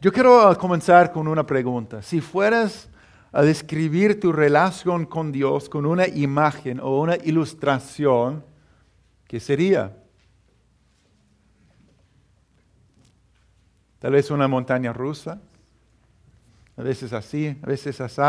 Yo 0.00 0.12
quiero 0.12 0.56
comenzar 0.58 1.12
con 1.12 1.28
una 1.28 1.46
pregunta. 1.46 2.02
Si 2.02 2.20
fueras 2.20 2.88
a 3.32 3.42
describir 3.42 4.20
tu 4.20 4.32
relación 4.32 5.06
con 5.06 5.32
Dios 5.32 5.68
con 5.68 5.86
una 5.86 6.06
imagen 6.06 6.80
o 6.80 7.00
una 7.00 7.16
ilustración, 7.16 8.44
¿qué 9.26 9.40
sería? 9.40 9.96
Tal 13.98 14.12
vez 14.12 14.30
una 14.30 14.46
montaña 14.46 14.92
rusa, 14.92 15.40
a 16.76 16.82
veces 16.82 17.12
así, 17.12 17.56
a 17.62 17.66
veces 17.66 18.00
así. 18.00 18.20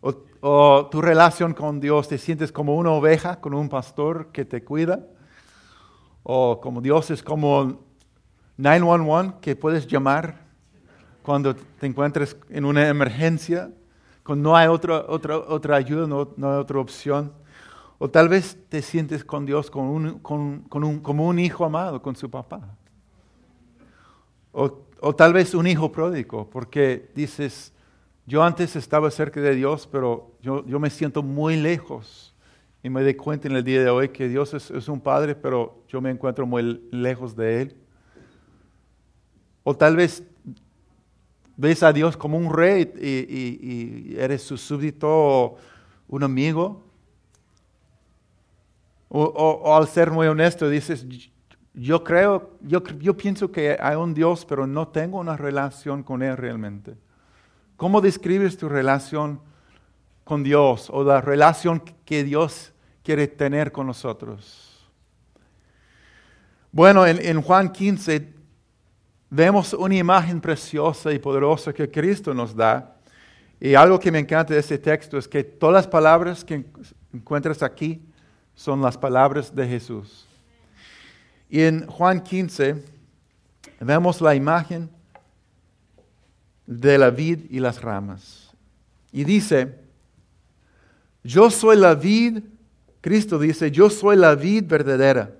O, 0.00 0.14
o, 0.40 0.86
tu 0.90 1.00
relación 1.00 1.54
con 1.54 1.80
Dios, 1.80 2.08
te 2.08 2.18
sientes 2.18 2.52
como 2.52 2.76
una 2.76 2.90
oveja 2.90 3.40
con 3.40 3.54
un 3.54 3.68
pastor 3.68 4.32
que 4.32 4.44
te 4.44 4.62
cuida. 4.64 5.06
O 6.24 6.60
como 6.60 6.80
Dios 6.80 7.10
es 7.10 7.22
como 7.22 7.91
911 8.56 9.34
que 9.40 9.56
puedes 9.56 9.86
llamar 9.86 10.42
cuando 11.22 11.54
te 11.54 11.86
encuentres 11.86 12.36
en 12.50 12.64
una 12.64 12.88
emergencia, 12.88 13.70
cuando 14.24 14.50
no 14.50 14.56
hay 14.56 14.68
otra, 14.68 15.04
otra, 15.08 15.38
otra 15.38 15.76
ayuda, 15.76 16.06
no, 16.06 16.30
no 16.36 16.52
hay 16.52 16.58
otra 16.58 16.78
opción. 16.78 17.32
O 17.98 18.10
tal 18.10 18.28
vez 18.28 18.58
te 18.68 18.82
sientes 18.82 19.24
con 19.24 19.46
Dios 19.46 19.70
con 19.70 19.84
un, 19.84 20.18
con, 20.18 20.62
con 20.62 20.82
un, 20.84 21.00
como 21.00 21.26
un 21.28 21.38
hijo 21.38 21.64
amado 21.64 22.02
con 22.02 22.16
su 22.16 22.28
papá. 22.28 22.76
O, 24.50 24.80
o, 25.00 25.14
tal 25.14 25.32
vez 25.32 25.54
un 25.54 25.66
hijo 25.66 25.90
pródigo, 25.90 26.50
porque 26.50 27.10
dices, 27.14 27.72
yo 28.26 28.42
antes 28.42 28.76
estaba 28.76 29.10
cerca 29.10 29.40
de 29.40 29.54
Dios, 29.54 29.88
pero 29.90 30.32
yo, 30.42 30.64
yo 30.66 30.78
me 30.78 30.90
siento 30.90 31.22
muy 31.22 31.56
lejos. 31.56 32.34
Y 32.82 32.90
me 32.90 33.02
doy 33.02 33.14
cuenta 33.14 33.46
en 33.46 33.54
el 33.54 33.62
día 33.62 33.82
de 33.82 33.90
hoy 33.90 34.08
que 34.08 34.28
Dios 34.28 34.52
es, 34.54 34.70
es 34.72 34.88
un 34.88 35.00
padre, 35.00 35.36
pero 35.36 35.84
yo 35.86 36.00
me 36.00 36.10
encuentro 36.10 36.44
muy 36.44 36.88
lejos 36.90 37.36
de 37.36 37.62
Él. 37.62 37.81
O 39.64 39.74
tal 39.76 39.96
vez 39.96 40.22
ves 41.56 41.82
a 41.82 41.92
Dios 41.92 42.16
como 42.16 42.38
un 42.38 42.52
rey 42.52 42.92
y, 43.00 44.16
eres 44.18 44.42
su 44.42 44.56
súbdito 44.56 45.08
o 45.08 45.56
un 46.08 46.22
amigo. 46.22 46.82
O, 49.08 49.76
al 49.76 49.86
ser 49.88 50.10
muy 50.10 50.26
honesto 50.26 50.68
dices, 50.68 51.06
yo 51.74 52.02
creo, 52.02 52.56
yo, 52.62 52.82
yo 52.98 53.16
pienso 53.16 53.52
que 53.52 53.76
hay 53.78 53.94
un 53.96 54.14
Dios, 54.14 54.44
pero 54.46 54.66
no 54.66 54.88
tengo 54.88 55.18
una 55.18 55.36
relación 55.36 56.02
con 56.02 56.22
Él 56.22 56.36
realmente. 56.36 56.96
¿Cómo 57.76 58.00
describes 58.00 58.56
tu 58.56 58.68
relación 58.68 59.40
con 60.24 60.42
Dios 60.42 60.88
o 60.90 61.04
la 61.04 61.20
relación 61.20 61.82
que 62.04 62.24
Dios 62.24 62.72
quiere 63.02 63.28
tener 63.28 63.70
con 63.70 63.86
nosotros? 63.86 64.88
Bueno, 66.70 67.06
en, 67.06 67.24
en 67.24 67.42
Juan 67.42 67.70
15 67.70 68.31
vemos 69.34 69.72
una 69.72 69.96
imagen 69.96 70.42
preciosa 70.42 71.10
y 71.10 71.18
poderosa 71.18 71.72
que 71.72 71.90
Cristo 71.90 72.34
nos 72.34 72.54
da. 72.54 72.96
Y 73.58 73.74
algo 73.74 73.98
que 73.98 74.12
me 74.12 74.18
encanta 74.18 74.52
de 74.52 74.60
este 74.60 74.76
texto 74.76 75.16
es 75.16 75.26
que 75.26 75.42
todas 75.42 75.72
las 75.72 75.86
palabras 75.86 76.44
que 76.44 76.66
encuentras 77.14 77.62
aquí 77.62 78.02
son 78.54 78.82
las 78.82 78.98
palabras 78.98 79.54
de 79.54 79.66
Jesús. 79.66 80.26
Y 81.48 81.62
en 81.62 81.86
Juan 81.86 82.22
15 82.22 82.84
vemos 83.80 84.20
la 84.20 84.34
imagen 84.34 84.90
de 86.66 86.98
la 86.98 87.08
vid 87.08 87.46
y 87.48 87.58
las 87.58 87.80
ramas. 87.80 88.52
Y 89.12 89.24
dice, 89.24 89.78
yo 91.24 91.50
soy 91.50 91.78
la 91.78 91.94
vid, 91.94 92.40
Cristo 93.00 93.38
dice, 93.38 93.70
yo 93.70 93.88
soy 93.88 94.16
la 94.16 94.34
vid 94.34 94.64
verdadera 94.66 95.30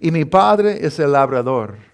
y 0.00 0.10
mi 0.10 0.24
Padre 0.24 0.86
es 0.86 0.98
el 0.98 1.12
labrador. 1.12 1.93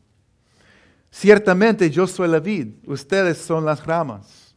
Ciertamente 1.11 1.89
yo 1.89 2.07
soy 2.07 2.29
la 2.29 2.39
vid, 2.39 2.69
ustedes 2.87 3.37
son 3.37 3.65
las 3.65 3.85
ramas. 3.85 4.55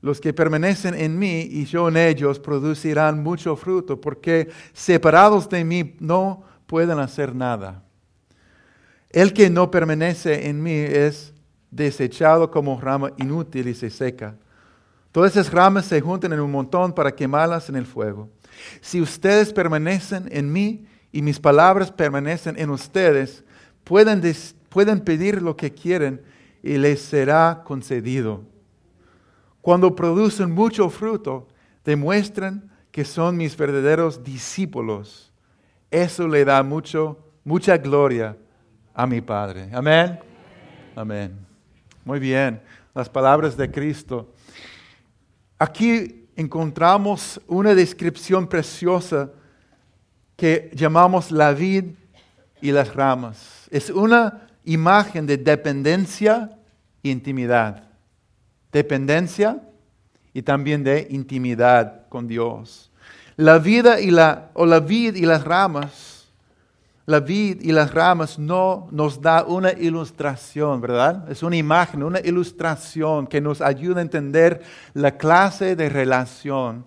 Los 0.00 0.20
que 0.20 0.32
permanecen 0.32 0.94
en 0.94 1.18
mí 1.18 1.40
y 1.40 1.64
yo 1.64 1.88
en 1.88 1.96
ellos 1.96 2.38
producirán 2.38 3.22
mucho 3.22 3.56
fruto, 3.56 4.00
porque 4.00 4.48
separados 4.72 5.48
de 5.48 5.64
mí 5.64 5.96
no 5.98 6.44
pueden 6.66 7.00
hacer 7.00 7.34
nada. 7.34 7.82
El 9.10 9.32
que 9.32 9.50
no 9.50 9.70
permanece 9.70 10.48
en 10.48 10.62
mí 10.62 10.72
es 10.72 11.34
desechado 11.70 12.50
como 12.50 12.80
rama 12.80 13.12
inútil 13.16 13.66
y 13.68 13.74
se 13.74 13.90
seca. 13.90 14.36
Todas 15.10 15.32
esas 15.32 15.52
ramas 15.52 15.86
se 15.86 16.00
juntan 16.00 16.32
en 16.32 16.40
un 16.40 16.50
montón 16.50 16.92
para 16.92 17.14
quemarlas 17.14 17.68
en 17.68 17.76
el 17.76 17.86
fuego. 17.86 18.28
Si 18.80 19.00
ustedes 19.00 19.52
permanecen 19.52 20.28
en 20.30 20.52
mí 20.52 20.86
y 21.10 21.22
mis 21.22 21.40
palabras 21.40 21.90
permanecen 21.90 22.58
en 22.58 22.70
ustedes, 22.70 23.42
pueden 23.82 24.20
pueden 24.68 25.00
pedir 25.00 25.42
lo 25.42 25.56
que 25.56 25.72
quieren 25.72 26.22
y 26.62 26.78
les 26.78 27.00
será 27.00 27.62
concedido. 27.64 28.42
Cuando 29.60 29.94
producen 29.94 30.50
mucho 30.50 30.90
fruto, 30.90 31.48
demuestran 31.84 32.70
que 32.90 33.04
son 33.04 33.36
mis 33.36 33.56
verdaderos 33.56 34.22
discípulos. 34.22 35.32
Eso 35.90 36.26
le 36.28 36.44
da 36.44 36.62
mucho, 36.62 37.18
mucha 37.44 37.76
gloria 37.76 38.36
a 38.94 39.06
mi 39.06 39.20
Padre. 39.20 39.68
Amén. 39.72 40.18
Amén. 40.94 41.36
Muy 42.04 42.18
bien. 42.18 42.60
Las 42.94 43.08
palabras 43.08 43.56
de 43.56 43.70
Cristo. 43.70 44.32
Aquí 45.58 46.28
encontramos 46.36 47.40
una 47.46 47.74
descripción 47.74 48.46
preciosa 48.46 49.30
que 50.36 50.70
llamamos 50.74 51.30
la 51.30 51.52
vid 51.52 51.84
y 52.60 52.72
las 52.72 52.94
ramas. 52.94 53.68
Es 53.70 53.90
una 53.90 54.45
imagen 54.66 55.24
de 55.26 55.38
dependencia 55.38 56.50
e 57.02 57.08
intimidad. 57.08 57.84
Dependencia 58.70 59.62
y 60.34 60.42
también 60.42 60.84
de 60.84 61.06
intimidad 61.10 62.06
con 62.10 62.28
Dios. 62.28 62.90
La 63.36 63.58
vida 63.58 64.00
y 64.00 64.10
la, 64.10 64.50
o 64.52 64.66
la 64.66 64.80
vid 64.80 65.14
y 65.14 65.22
las 65.22 65.44
ramas, 65.44 66.26
la 67.06 67.20
vid 67.20 67.62
y 67.62 67.70
las 67.70 67.94
ramas 67.94 68.38
no 68.38 68.88
nos 68.90 69.22
da 69.22 69.44
una 69.44 69.72
ilustración, 69.72 70.80
¿verdad? 70.80 71.30
Es 71.30 71.42
una 71.42 71.56
imagen, 71.56 72.02
una 72.02 72.20
ilustración 72.20 73.26
que 73.26 73.40
nos 73.40 73.60
ayuda 73.60 74.00
a 74.00 74.02
entender 74.02 74.62
la 74.92 75.16
clase 75.16 75.76
de 75.76 75.88
relación 75.88 76.84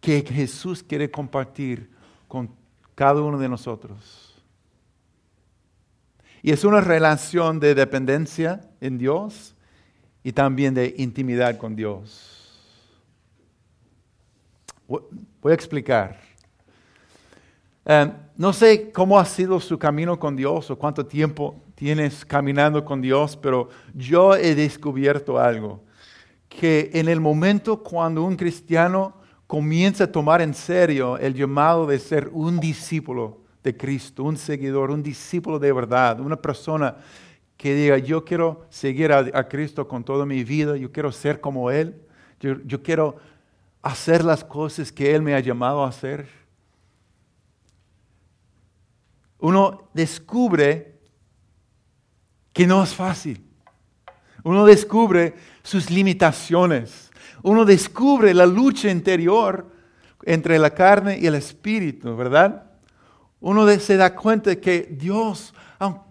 que 0.00 0.22
Jesús 0.22 0.82
quiere 0.82 1.10
compartir 1.10 1.90
con 2.26 2.50
cada 2.94 3.20
uno 3.20 3.38
de 3.38 3.48
nosotros. 3.48 4.25
Y 6.46 6.52
es 6.52 6.62
una 6.62 6.80
relación 6.80 7.58
de 7.58 7.74
dependencia 7.74 8.60
en 8.80 8.98
Dios 8.98 9.56
y 10.22 10.30
también 10.30 10.74
de 10.74 10.94
intimidad 10.96 11.58
con 11.58 11.74
Dios. 11.74 12.56
Voy 14.86 15.50
a 15.50 15.52
explicar. 15.52 16.20
Eh, 17.84 18.12
no 18.36 18.52
sé 18.52 18.92
cómo 18.92 19.18
ha 19.18 19.24
sido 19.24 19.58
su 19.58 19.76
camino 19.76 20.20
con 20.20 20.36
Dios 20.36 20.70
o 20.70 20.78
cuánto 20.78 21.04
tiempo 21.04 21.60
tienes 21.74 22.24
caminando 22.24 22.84
con 22.84 23.00
Dios, 23.00 23.36
pero 23.36 23.68
yo 23.92 24.36
he 24.36 24.54
descubierto 24.54 25.40
algo, 25.40 25.82
que 26.48 26.92
en 26.94 27.08
el 27.08 27.20
momento 27.20 27.82
cuando 27.82 28.22
un 28.22 28.36
cristiano 28.36 29.16
comienza 29.48 30.04
a 30.04 30.12
tomar 30.12 30.40
en 30.40 30.54
serio 30.54 31.18
el 31.18 31.34
llamado 31.34 31.88
de 31.88 31.98
ser 31.98 32.30
un 32.32 32.60
discípulo, 32.60 33.45
de 33.66 33.76
Cristo, 33.76 34.22
un 34.22 34.36
seguidor, 34.36 34.92
un 34.92 35.02
discípulo 35.02 35.58
de 35.58 35.72
verdad, 35.72 36.20
una 36.20 36.36
persona 36.36 36.98
que 37.56 37.74
diga, 37.74 37.98
yo 37.98 38.24
quiero 38.24 38.64
seguir 38.70 39.12
a, 39.12 39.48
Cristo 39.48 39.88
con 39.88 40.04
toda 40.04 40.24
mi 40.24 40.44
vida, 40.44 40.76
yo 40.76 40.92
quiero 40.92 41.10
ser 41.10 41.40
como 41.40 41.68
Él, 41.72 42.00
yo, 42.38 42.62
yo 42.64 42.80
quiero 42.80 43.16
hacer 43.82 44.24
las 44.24 44.44
cosas 44.44 44.92
que 44.92 45.12
Él 45.12 45.20
me 45.20 45.34
ha 45.34 45.40
llamado 45.40 45.82
a 45.82 45.88
hacer. 45.88 46.28
Uno 49.40 49.88
descubre 49.92 51.00
que 52.52 52.68
no 52.68 52.84
es 52.84 52.94
fácil. 52.94 53.44
Uno 54.44 54.64
descubre 54.64 55.34
sus 55.64 55.90
limitaciones. 55.90 57.10
Uno 57.42 57.64
descubre 57.64 58.32
la 58.32 58.46
lucha 58.46 58.88
interior 58.92 59.72
entre 60.22 60.56
la 60.56 60.70
carne 60.70 61.18
y 61.18 61.26
el 61.26 61.34
espíritu, 61.34 62.14
¿verdad? 62.14 62.66
Uno 63.46 63.64
se 63.78 63.96
da 63.96 64.12
cuenta 64.12 64.50
de 64.50 64.60
que 64.60 64.88
Dios, 64.90 65.54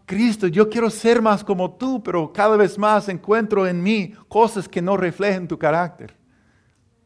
Cristo, 0.05 0.47
yo 0.47 0.69
quiero 0.69 0.89
ser 0.89 1.21
más 1.21 1.43
como 1.43 1.69
tú, 1.69 2.01
pero 2.01 2.31
cada 2.31 2.55
vez 2.55 2.77
más 2.77 3.09
encuentro 3.09 3.67
en 3.67 3.83
mí 3.83 4.13
cosas 4.29 4.69
que 4.69 4.81
no 4.81 4.95
reflejan 4.95 5.45
tu 5.45 5.57
carácter. 5.57 6.15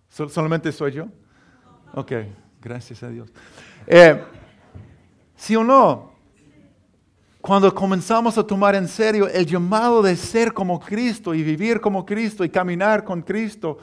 ¿Solamente 0.07 0.71
soy 0.71 0.91
yo? 0.91 1.07
Ok, 1.95 2.11
gracias 2.61 3.01
a 3.01 3.09
Dios. 3.09 3.31
Eh, 3.87 4.21
¿Sí 5.35 5.55
o 5.55 5.63
no? 5.63 6.11
Cuando 7.41 7.73
comenzamos 7.73 8.37
a 8.37 8.45
tomar 8.45 8.75
en 8.75 8.87
serio 8.87 9.27
el 9.27 9.47
llamado 9.47 10.03
de 10.03 10.15
ser 10.15 10.53
como 10.53 10.79
Cristo 10.79 11.33
y 11.33 11.41
vivir 11.41 11.81
como 11.81 12.05
Cristo 12.05 12.43
y 12.43 12.49
caminar 12.49 13.03
con 13.03 13.23
Cristo, 13.23 13.79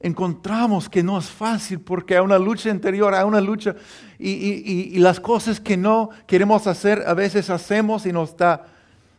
encontramos 0.00 0.88
que 0.88 1.02
no 1.02 1.18
es 1.18 1.28
fácil 1.28 1.80
porque 1.80 2.16
hay 2.16 2.20
una 2.20 2.38
lucha 2.38 2.70
interior, 2.70 3.14
hay 3.14 3.24
una 3.24 3.40
lucha 3.40 3.74
y, 4.18 4.98
las 4.98 5.18
cosas 5.20 5.60
que 5.60 5.76
no 5.76 6.10
queremos 6.26 6.66
hacer 6.66 7.02
a 7.06 7.14
veces 7.14 7.50
hacemos 7.50 8.06
y 8.06 8.12
nos, 8.12 8.36
da, 8.36 8.66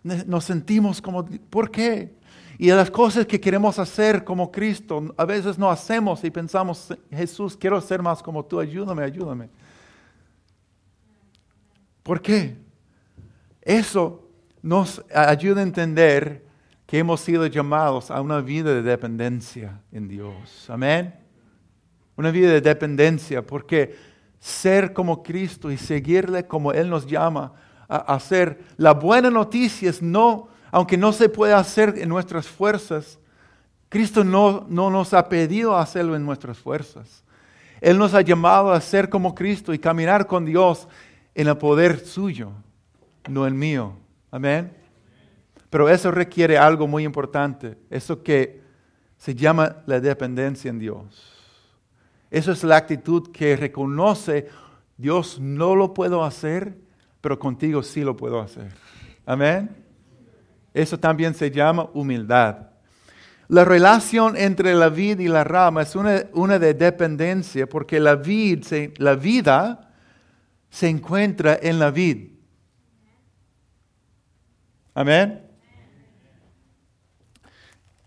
nos 0.03 0.45
sentimos 0.45 1.01
como, 1.01 1.25
¿por 1.49 1.69
qué? 1.69 2.17
Y 2.57 2.69
las 2.71 2.91
cosas 2.91 3.25
que 3.25 3.39
queremos 3.39 3.79
hacer 3.79 4.23
como 4.23 4.51
Cristo, 4.51 5.13
a 5.15 5.25
veces 5.25 5.57
no 5.57 5.69
hacemos 5.69 6.23
y 6.23 6.29
pensamos, 6.29 6.93
Jesús, 7.09 7.55
quiero 7.55 7.79
ser 7.79 8.01
más 8.01 8.21
como 8.21 8.43
tú, 8.43 8.59
ayúdame, 8.59 9.03
ayúdame. 9.03 9.49
¿Por 12.03 12.21
qué? 12.21 12.57
Eso 13.61 14.27
nos 14.61 15.01
ayuda 15.13 15.61
a 15.61 15.63
entender 15.63 16.48
que 16.89 16.97
hemos 16.97 17.21
sido 17.21 17.45
llamados 17.45 18.09
a 18.09 18.19
una 18.19 18.41
vida 18.41 18.73
de 18.73 18.81
dependencia 18.81 19.79
en 19.91 20.07
Dios. 20.07 20.67
Amén. 20.71 21.13
Una 22.15 22.31
vida 22.31 22.49
de 22.49 22.61
dependencia, 22.61 23.45
porque 23.45 23.95
ser 24.39 24.91
como 24.91 25.21
Cristo 25.21 25.69
y 25.69 25.77
seguirle 25.77 26.47
como 26.47 26.71
Él 26.71 26.89
nos 26.89 27.05
llama 27.05 27.53
a 27.87 28.15
hacer, 28.15 28.63
la 28.75 28.93
buena 28.93 29.29
noticia 29.29 29.87
es 29.87 30.01
no, 30.01 30.47
aunque 30.71 30.97
no 30.97 31.13
se 31.13 31.29
puede 31.29 31.53
hacer 31.53 31.93
en 31.95 32.09
nuestras 32.09 32.47
fuerzas, 32.47 33.19
Cristo 33.87 34.23
no, 34.23 34.65
no 34.67 34.89
nos 34.89 35.13
ha 35.13 35.29
pedido 35.29 35.77
hacerlo 35.77 36.15
en 36.15 36.25
nuestras 36.25 36.57
fuerzas. 36.57 37.23
Él 37.81 37.99
nos 37.99 38.15
ha 38.15 38.21
llamado 38.21 38.71
a 38.71 38.81
ser 38.81 39.09
como 39.09 39.35
Cristo 39.35 39.75
y 39.75 39.79
caminar 39.79 40.25
con 40.25 40.43
Dios 40.43 40.87
en 41.35 41.49
el 41.49 41.57
poder 41.59 41.99
suyo, 41.99 42.49
no 43.27 43.45
el 43.45 43.53
mío. 43.53 43.93
Amén. 44.31 44.78
Pero 45.69 45.89
eso 45.89 46.11
requiere 46.11 46.57
algo 46.57 46.87
muy 46.87 47.03
importante, 47.03 47.77
eso 47.89 48.23
que 48.23 48.61
se 49.17 49.35
llama 49.35 49.77
la 49.85 49.99
dependencia 49.99 50.69
en 50.69 50.79
Dios. 50.79 51.35
Eso 52.31 52.51
es 52.51 52.63
la 52.63 52.77
actitud 52.77 53.31
que 53.31 53.55
reconoce, 53.55 54.47
Dios 54.97 55.39
no 55.39 55.75
lo 55.75 55.93
puedo 55.93 56.23
hacer, 56.23 56.77
pero 57.21 57.37
contigo 57.37 57.83
sí 57.83 58.01
lo 58.01 58.15
puedo 58.15 58.39
hacer. 58.39 58.71
Amén. 59.25 59.69
Eso 60.73 60.99
también 60.99 61.33
se 61.33 61.51
llama 61.51 61.89
humildad. 61.93 62.67
La 63.47 63.65
relación 63.65 64.37
entre 64.37 64.75
la 64.75 64.89
vid 64.89 65.19
y 65.19 65.27
la 65.27 65.43
rama 65.43 65.81
es 65.81 65.95
una, 65.95 66.23
una 66.33 66.59
de 66.59 66.75
dependencia 66.75 67.67
porque 67.67 67.99
la, 67.99 68.15
vid 68.15 68.63
la 68.97 69.15
vida 69.15 69.91
se 70.69 70.87
encuentra 70.87 71.57
en 71.61 71.79
la 71.79 71.89
vid. 71.89 72.29
Amén. 74.93 75.48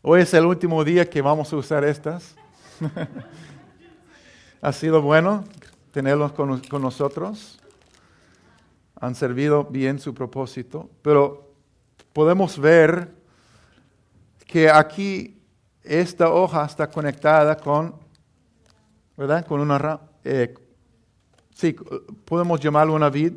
Hoy 0.05 0.23
es 0.23 0.35
el 0.35 0.45
último 0.45 0.83
día 0.83 1.09
que 1.09 1.23
vamos 1.23 1.53
a 1.53 1.57
usar 1.57 1.85
estas. 1.85 2.35
ha 4.61 4.73
sido 4.73 5.01
bueno 5.01 5.45
tenerlos 5.93 6.33
con, 6.33 6.61
nosotros. 6.83 7.61
Han 8.97 9.15
servido 9.15 9.63
bien 9.63 10.01
su 10.01 10.13
propósito. 10.13 10.91
Pero 11.03 11.55
podemos 12.13 12.59
ver 12.59 13.15
que 14.45 14.69
aquí 14.69 15.41
esta 15.85 16.31
hoja 16.31 16.65
está 16.65 16.91
conectada 16.91 17.57
con, 17.57 17.95
¿verdad? 19.17 19.47
Con 19.47 19.61
una 19.61 20.01
eh, 20.25 20.53
sí, 21.55 21.77
podemos 22.25 22.59
llamarlo 22.59 22.95
una 22.95 23.09
vid. 23.09 23.35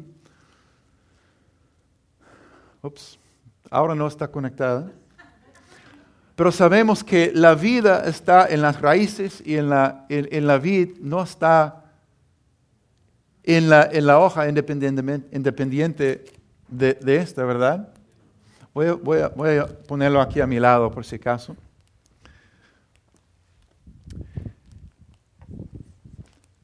Ups, 2.81 3.19
ahora 3.69 3.93
no 3.93 4.07
está 4.07 4.27
conectada. 4.27 4.91
Pero 6.35 6.51
sabemos 6.51 7.03
que 7.03 7.31
la 7.33 7.55
vida 7.55 8.03
está 8.05 8.47
en 8.47 8.61
las 8.61 8.81
raíces 8.81 9.41
y 9.45 9.55
en 9.55 9.69
la, 9.69 10.05
en, 10.09 10.45
la 10.45 10.57
vid, 10.57 10.97
no 10.99 11.23
está 11.23 11.85
en 13.43 13.69
la, 13.69 13.83
en 13.89 14.05
la 14.05 14.19
hoja 14.19 14.49
independiente 14.49 16.25
de, 16.67 16.93
de, 16.95 17.15
esta, 17.15 17.45
¿verdad? 17.45 17.87
Voy 18.73 18.87
a, 18.87 18.93
voy, 18.95 19.57
a, 19.57 19.65
ponerlo 19.65 20.19
aquí 20.19 20.41
a 20.41 20.47
mi 20.47 20.59
lado 20.59 20.91
por 20.91 21.05
si 21.05 21.15
acaso. 21.15 21.55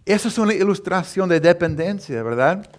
Esa 0.03 0.27
es 0.27 0.37
una 0.37 0.53
ilustración 0.53 1.29
de 1.29 1.39
dependencia, 1.39 2.21
¿verdad? 2.23 2.69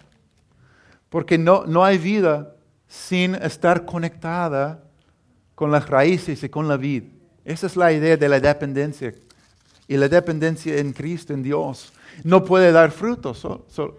Porque 1.09 1.39
no, 1.39 1.65
no 1.65 1.83
hay 1.83 1.97
vida 1.97 2.53
sin 2.87 3.33
estar 3.33 3.85
conectada 3.85 4.82
con 5.63 5.71
las 5.71 5.87
raíces 5.87 6.43
y 6.43 6.49
con 6.49 6.67
la 6.67 6.75
vida. 6.75 7.07
Esa 7.45 7.67
es 7.67 7.77
la 7.77 7.89
idea 7.93 8.17
de 8.17 8.27
la 8.27 8.37
dependencia. 8.37 9.15
Y 9.87 9.95
la 9.95 10.09
dependencia 10.09 10.77
en 10.77 10.91
Cristo, 10.91 11.33
en 11.33 11.41
Dios, 11.41 11.93
no 12.21 12.43
puede 12.43 12.73
dar 12.73 12.91
frutos 12.91 13.47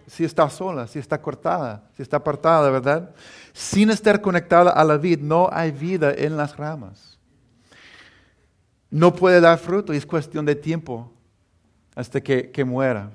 si 0.07 0.27
está 0.27 0.51
sola, 0.51 0.87
si 0.87 0.99
está 0.99 1.23
cortada, 1.23 1.89
si 1.97 2.03
está 2.03 2.19
apartada, 2.19 2.69
¿verdad? 2.69 3.15
Sin 3.55 3.89
estar 3.89 4.21
conectada 4.21 4.73
a 4.73 4.85
la 4.85 4.99
vida, 4.99 5.23
no 5.23 5.49
hay 5.51 5.71
vida 5.71 6.13
en 6.15 6.37
las 6.37 6.55
ramas. 6.55 7.19
No 8.91 9.15
puede 9.15 9.41
dar 9.41 9.57
fruto 9.57 9.95
y 9.95 9.97
es 9.97 10.05
cuestión 10.05 10.45
de 10.45 10.57
tiempo 10.57 11.11
hasta 11.95 12.21
que, 12.21 12.51
que 12.51 12.63
muera. 12.63 13.11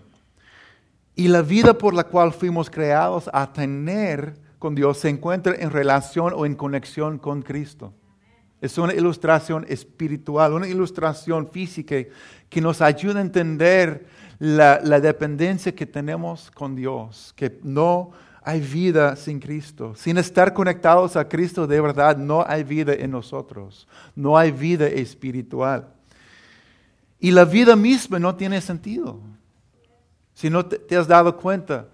Y 1.13 1.27
la 1.27 1.43
vida 1.43 1.75
por 1.75 1.93
la 1.93 2.05
cual 2.05 2.33
fuimos 2.33 2.67
creados 2.67 3.29
a 3.31 3.53
tener 3.53 4.33
con 4.57 4.73
Dios 4.73 4.97
se 4.97 5.09
encuentra 5.09 5.53
en 5.53 5.69
relación 5.69 6.33
o 6.35 6.47
en 6.47 6.55
conexión 6.55 7.19
con 7.19 7.43
Cristo. 7.43 7.93
Es 8.61 8.77
una 8.77 8.93
ilustración 8.93 9.65
espiritual, 9.69 10.53
una 10.53 10.67
ilustración 10.67 11.47
física 11.47 11.95
que 12.49 12.61
nos 12.61 12.81
ayuda 12.81 13.19
a 13.19 13.21
entender 13.21 14.05
la, 14.39 14.99
dependencia 14.99 15.73
que 15.73 15.85
tenemos 15.85 16.51
con 16.51 16.75
Dios, 16.75 17.33
que 17.35 17.59
no 17.63 18.11
hay 18.41 18.59
vida 18.59 19.15
sin 19.15 19.39
Cristo. 19.39 19.93
Sin 19.95 20.17
estar 20.17 20.53
conectados 20.53 21.15
a 21.15 21.27
Cristo 21.27 21.67
de 21.67 21.79
verdad, 21.79 22.17
no 22.17 22.43
hay 22.45 22.63
vida 22.63 22.93
en 22.93 23.11
nosotros, 23.11 23.87
no 24.15 24.37
hay 24.37 24.51
vida 24.51 24.87
espiritual. 24.87 25.87
Y 27.19 27.31
la 27.31 27.45
vida 27.45 27.75
misma 27.75 28.19
no 28.19 28.35
tiene 28.35 28.59
sentido. 28.59 29.19
Si 30.33 30.49
no 30.49 30.65
te 30.65 30.95
has 30.95 31.07
dado 31.07 31.35
cuenta, 31.35 31.87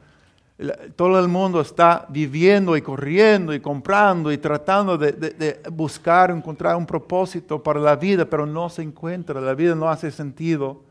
todo 0.95 1.19
el 1.19 1.27
mundo 1.27 1.59
está 1.59 2.05
viviendo 2.09 2.77
y 2.77 2.81
corriendo 2.81 3.53
y 3.53 3.59
comprando 3.59 4.31
y 4.31 4.37
tratando 4.37 4.97
de, 4.97 5.61
buscar, 5.71 6.31
encontrar 6.31 6.77
un 6.77 6.85
propósito 6.85 7.61
para 7.61 7.79
la 7.79 7.95
vida, 7.97 8.25
pero 8.25 8.45
no 8.45 8.69
se 8.69 8.81
encuentra. 8.81 9.41
La 9.41 9.53
vida 9.53 9.75
no 9.75 9.89
hace 9.89 10.11
sentido 10.11 10.83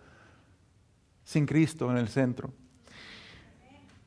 sin 1.24 1.46
Cristo 1.46 1.90
en 1.90 1.96
el 1.96 2.08
centro. 2.08 2.50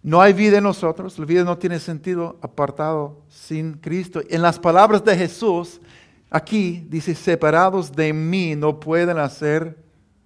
No 0.03 0.21
hay 0.21 0.31
vida 0.31 0.59
en 0.59 0.63
nosotros, 0.63 1.17
la 1.17 1.25
vida 1.25 1.43
no 1.43 1.57
tiene 1.57 1.79
sentido 1.79 2.37
apartado 2.41 3.23
sin 3.27 3.73
Cristo. 3.73 4.21
En 4.29 4.43
las 4.43 4.59
palabras 4.59 5.03
de 5.03 5.17
Jesús, 5.17 5.81
aquí 6.29 6.85
dice, 6.87 7.15
separados 7.15 7.91
de 7.91 8.13
mí 8.13 8.55
no 8.55 8.79
pueden 8.79 9.17
hacer 9.17 9.75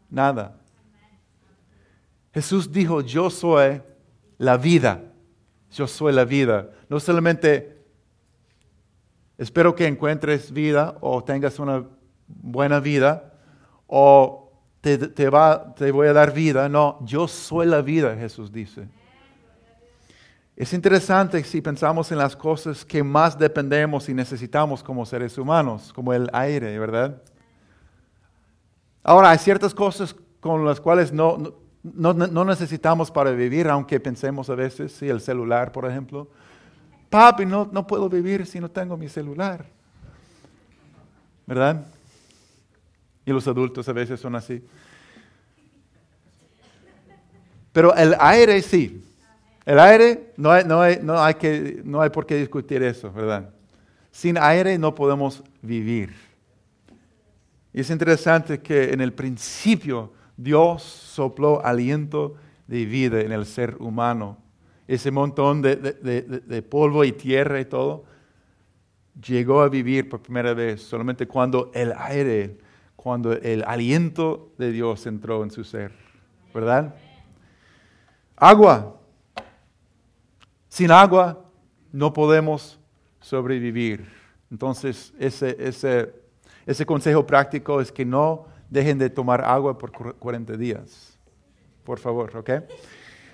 nada. 0.10 0.58
Jesús 2.34 2.70
dijo, 2.70 3.00
yo 3.00 3.30
soy 3.30 3.82
la 4.38 4.58
vida 4.58 5.11
yo 5.72 5.88
soy 5.88 6.14
la 6.14 6.26
vida. 6.26 6.70
No 6.90 7.00
solamente 7.00 7.84
espero 9.38 9.74
que 9.76 9.88
encuentres 9.88 10.52
vida 10.52 10.98
o 11.02 11.24
tengas 11.24 11.60
una 11.60 11.86
buena 12.28 12.80
vida 12.80 13.34
o 13.88 14.52
te, 14.82 15.30
va, 15.30 15.74
te 15.76 15.92
voy 15.92 16.08
a 16.08 16.14
dar 16.14 16.34
vida. 16.34 16.68
No, 16.68 17.00
yo 17.02 17.28
soy 17.28 17.68
la 17.68 17.82
vida, 17.82 18.16
Jesús 18.16 18.52
dice. 18.52 18.88
Es 20.56 20.74
interesante 20.74 21.44
si 21.44 21.62
pensamos 21.62 22.12
en 22.12 22.18
las 22.18 22.36
cosas 22.36 22.86
que 22.86 23.04
más 23.04 23.38
dependemos 23.38 24.10
y 24.10 24.14
necesitamos 24.14 24.84
como 24.84 25.06
seres 25.06 25.38
humanos, 25.38 25.92
como 25.94 26.14
el 26.14 26.30
aire, 26.34 26.78
¿verdad? 26.78 27.22
Ahora, 29.04 29.32
hay 29.32 29.40
ciertas 29.40 29.74
cosas 29.74 30.16
con 30.40 30.66
las 30.66 30.80
cuales 30.80 31.12
no, 31.12 31.38
no, 31.38 31.54
necesitamos 31.84 33.10
para 33.10 33.32
vivir, 33.32 33.68
aunque 33.68 34.00
pensemos 34.00 34.50
a 34.50 34.56
veces, 34.56 34.92
sí, 34.92 35.10
el 35.10 35.22
celular, 35.22 35.72
por 35.72 35.90
ejemplo. 35.90 36.30
Papi, 37.10 37.46
no, 37.46 37.70
no 37.72 37.86
puedo 37.86 38.08
vivir 38.08 38.46
si 38.46 38.60
no 38.60 38.70
tengo 38.70 38.96
mi 38.98 39.10
celular. 39.10 39.66
¿Verdad? 41.46 41.86
Y 43.26 43.32
los 43.32 43.48
adultos 43.48 43.88
a 43.90 43.94
veces 43.94 44.20
son 44.20 44.36
así. 44.36 44.64
Pero 47.72 47.96
el 47.96 48.16
aire 48.20 48.62
sí. 48.62 49.04
El 49.66 49.80
aire, 49.80 50.34
no 50.38 50.52
hay, 50.52 50.64
no, 50.66 50.82
hay, 50.82 51.00
no, 51.02 51.22
hay 51.22 51.36
que, 51.36 51.82
no 51.84 52.02
hay 52.02 52.10
por 52.10 52.26
qué 52.26 52.36
discutir 52.36 52.82
eso, 52.84 53.12
¿verdad? 53.12 53.50
Sin 54.12 54.38
aire 54.38 54.78
no 54.78 54.94
podemos 54.94 55.44
vivir. 55.62 56.14
Y 57.74 57.82
es 57.82 57.90
interesante 57.90 58.60
que 58.60 58.92
en 58.92 59.02
el 59.02 59.14
principio 59.14 60.12
Dios 60.42 60.82
sopló 60.82 61.64
aliento 61.64 62.36
de 62.66 62.86
vida 62.86 63.22
en 63.22 63.32
el 63.32 63.46
ser 63.46 63.78
humano. 63.80 64.38
Ese 64.88 65.12
montón 65.12 65.62
de, 65.62 65.76
de, 65.76 66.62
polvo 66.64 67.04
y 67.04 67.12
tierra 67.12 67.60
y 67.60 67.66
todo 67.66 68.06
llegó 69.22 69.62
a 69.62 69.70
vivir 69.70 70.10
por 70.10 70.22
primera 70.22 70.54
vez 70.54 70.82
solamente 70.82 71.28
cuando 71.28 71.70
el 71.74 71.94
aire, 71.96 72.58
cuando 72.96 73.34
el 73.34 73.64
aliento 73.66 74.52
de 74.58 74.72
Dios 74.72 75.06
entró 75.06 75.44
en 75.44 75.52
su 75.52 75.64
ser. 75.64 75.92
¿Verdad? 76.54 76.96
Agua. 78.36 79.00
Sin 80.68 80.92
agua 80.92 81.46
no 81.92 82.12
podemos 82.12 82.80
sobrevivir. 83.20 84.10
Entonces, 84.50 85.14
ese, 85.20 85.56
ese, 85.60 86.14
ese 86.66 86.86
consejo 86.86 87.26
práctico 87.26 87.80
es 87.80 87.92
que 87.92 88.06
no 88.06 88.51
dejen 88.72 88.98
de 88.98 89.10
tomar 89.10 89.44
agua 89.44 89.78
por 89.78 89.92
40 89.92 90.58
días. 90.58 91.20
Por 91.84 92.00
favor, 92.00 92.36
¿ok? 92.36 92.50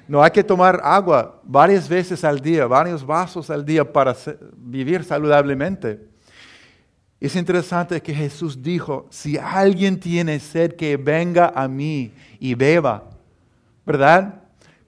No 0.08 0.24
hay 0.24 0.32
que 0.32 0.44
tomar 0.44 0.82
agua 0.84 1.40
varias 1.44 1.88
veces 1.88 2.24
al 2.24 2.40
día, 2.40 2.66
varios 2.66 3.06
vasos 3.06 3.50
al 3.50 3.64
día 3.64 3.90
para 3.90 4.16
vivir 4.58 5.04
saludablemente. 5.04 6.08
Es 7.20 7.36
interesante 7.36 8.02
que 8.02 8.14
Jesús 8.14 8.62
dijo, 8.62 9.08
si 9.10 9.38
alguien 9.38 10.00
tiene 10.00 10.40
sed, 10.40 10.76
que 10.76 10.98
venga 10.98 11.52
a 11.56 11.68
mí 11.68 12.14
y 12.40 12.56
beba. 12.56 13.10
¿Verdad? 13.86 14.44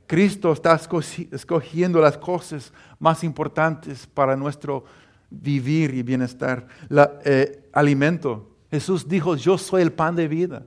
Cristo 0.07 0.51
está 0.51 0.79
escogiendo 1.31 2.01
las 2.01 2.17
cosas 2.17 2.73
más 2.97 3.23
importantes 3.23 4.07
para 4.07 4.35
nuestro 4.35 4.85
vivir 5.29 5.93
y 5.93 6.01
bienestar. 6.01 6.65
La, 6.87 7.19
eh, 7.23 7.69
alimento. 7.71 8.48
Jesús 8.71 9.07
dijo, 9.07 9.35
yo 9.35 9.57
soy 9.57 9.81
el 9.81 9.91
pan 9.91 10.15
de 10.15 10.27
vida. 10.27 10.65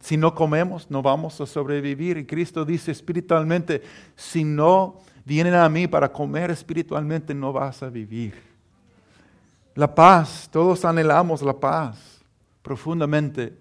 Si 0.00 0.16
no 0.16 0.34
comemos, 0.34 0.90
no 0.90 1.02
vamos 1.02 1.40
a 1.40 1.46
sobrevivir. 1.46 2.16
Y 2.18 2.26
Cristo 2.26 2.64
dice 2.64 2.90
espiritualmente, 2.92 3.82
si 4.16 4.44
no 4.44 4.98
vienen 5.24 5.54
a 5.54 5.68
mí 5.68 5.86
para 5.86 6.12
comer 6.12 6.50
espiritualmente, 6.50 7.34
no 7.34 7.52
vas 7.52 7.82
a 7.82 7.88
vivir. 7.88 8.34
La 9.74 9.92
paz, 9.94 10.48
todos 10.50 10.84
anhelamos 10.84 11.42
la 11.42 11.52
paz 11.52 12.20
profundamente. 12.62 13.56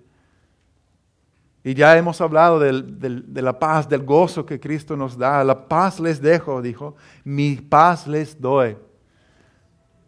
Y 1.64 1.74
ya 1.74 1.98
hemos 1.98 2.22
hablado 2.22 2.60
de 2.60 3.42
la 3.42 3.60
paz, 3.60 3.90
del 3.90 4.04
gozo 4.04 4.46
que 4.46 4.60
Cristo 4.60 4.96
nos 4.96 5.18
da. 5.18 5.44
La 5.44 5.68
paz 5.68 6.00
les 6.00 6.22
dejo, 6.22 6.62
dijo, 6.62 6.96
mi 7.24 7.56
paz 7.56 8.08
les 8.08 8.40
doy. 8.40 8.78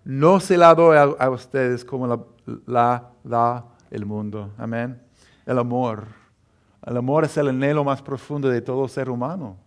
No 0.03 0.39
se 0.39 0.57
la 0.57 0.73
doy 0.73 0.97
a, 0.97 1.29
ustedes 1.29 1.83
como 1.85 2.07
la, 2.07 2.19
la, 2.65 3.09
da 3.23 3.65
el 3.91 4.05
mundo. 4.05 4.51
Amén. 4.57 5.01
El 5.45 5.59
amor. 5.59 6.05
El 6.85 6.97
amor 6.97 7.25
es 7.25 7.37
el 7.37 7.49
anhelo 7.49 7.83
más 7.83 8.01
profundo 8.01 8.49
de 8.49 8.61
todo 8.61 8.87
ser 8.87 9.09
humano. 9.09 9.57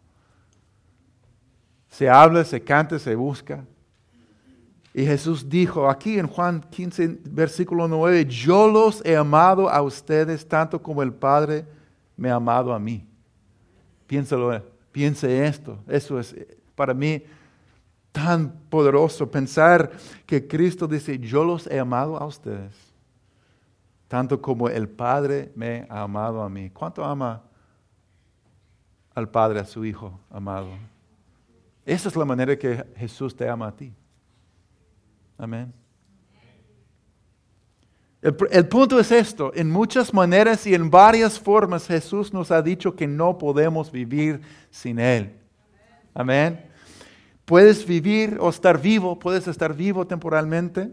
Se 1.89 2.09
habla, 2.09 2.45
se 2.45 2.61
canta, 2.61 2.99
se 2.99 3.15
busca. 3.15 3.65
Y 4.95 5.05
Jesús 5.05 5.49
dijo 5.49 5.89
aquí 5.89 6.19
en 6.19 6.27
Juan 6.27 6.61
15, 6.61 7.21
versículo 7.31 7.89
9, 7.89 8.27
yo 8.27 8.69
los 8.69 9.05
he 9.05 9.17
amado 9.17 9.69
a 9.71 9.81
ustedes 9.81 10.47
tanto 10.47 10.83
como 10.83 11.03
el 11.03 11.13
Padre 11.13 11.65
me 12.17 12.31
ha 12.31 12.35
amado 12.35 12.75
a 12.75 12.79
mí. 12.79 13.07
Piénsalo, 14.07 14.63
piense 14.91 15.47
esto. 15.47 15.79
Eso 15.89 16.19
es 16.21 16.35
eh, 16.35 16.59
para 16.75 16.93
mí 16.93 17.23
tan 18.13 18.53
poderoso 18.69 19.31
pensar 19.31 19.91
que 20.27 20.47
Cristo 20.47 20.87
dice, 20.87 21.19
yo 21.19 21.45
los 21.45 21.67
he 21.67 21.79
amado 21.79 22.17
a 22.19 22.27
ustedes, 22.27 22.75
tanto 24.07 24.41
como 24.41 24.69
el 24.69 24.89
Padre 24.89 25.51
me 25.57 25.87
ha 25.89 26.03
amado 26.03 26.43
a 26.43 26.49
mí. 26.49 26.71
¿Cuánto 26.71 27.03
ama 27.03 27.43
al 29.15 29.29
Padre 29.29 29.61
a 29.61 29.65
su 29.65 29.85
Hijo 29.85 30.21
amado? 30.31 30.69
Esa 31.85 32.09
es 32.11 32.17
la 32.17 32.25
manera 32.25 32.57
que 32.57 32.85
Jesús 32.97 33.35
te 33.35 33.49
ama 33.49 33.69
a 33.69 33.73
ti. 33.73 33.93
Amén. 35.39 35.73
El, 38.21 38.69
punto 38.69 39.01
es 39.01 39.11
esto, 39.11 39.51
en 39.53 39.69
muchas 39.69 40.15
maneras 40.15 40.65
y 40.65 40.75
en 40.75 40.89
varias 40.89 41.41
formas 41.41 41.89
Jesús 41.89 42.33
nos 42.33 42.53
ha 42.53 42.63
dicho 42.63 42.95
que 42.95 43.09
no 43.09 43.37
podemos 43.37 43.91
vivir 43.91 44.41
sin 44.71 45.01
Él. 45.01 45.35
Amén. 46.15 46.72
Puedes 47.45 47.87
vivir 47.87 48.39
o 48.41 48.49
estar 48.49 48.81
vivo, 48.81 49.19
puedes 49.19 49.49
estar 49.49 49.75
vivo 49.75 50.07
temporalmente, 50.07 50.91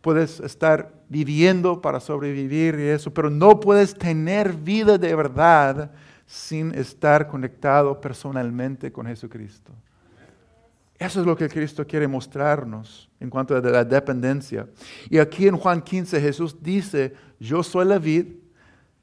puedes 0.00 0.40
estar 0.40 0.92
viviendo 1.08 1.80
para 1.80 2.00
sobrevivir 2.00 2.74
y 2.78 2.88
eso, 2.88 3.12
pero 3.14 3.30
no 3.30 3.60
puedes 3.60 3.94
tener 3.94 4.52
vida 4.52 4.98
de 4.98 5.14
verdad 5.14 5.92
sin 6.26 6.74
estar 6.74 7.28
conectado 7.28 8.00
personalmente 8.00 8.90
con 8.90 9.06
Jesucristo. 9.06 9.72
Eso 10.98 11.20
es 11.20 11.26
lo 11.26 11.36
que 11.36 11.48
Cristo 11.48 11.86
quiere 11.86 12.06
mostrarnos 12.06 13.10
en 13.18 13.28
cuanto 13.28 13.56
a 13.56 13.60
la 13.60 13.84
dependencia. 13.84 14.68
Y 15.10 15.18
aquí 15.18 15.48
en 15.48 15.56
Juan 15.56 15.82
15 15.82 16.20
Jesús 16.20 16.56
dice, 16.60 17.12
yo 17.40 17.62
soy 17.62 17.86
la 17.86 17.98
vid, 17.98 18.26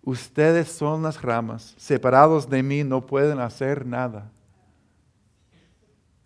ustedes 0.02 0.70
son 0.70 1.04
las 1.04 1.22
ramas, 1.22 1.76
separados 1.78 2.50
de 2.50 2.64
mí 2.64 2.84
no 2.84 3.06
pueden 3.06 3.40
hacer 3.40 3.86
nada. 3.86 4.32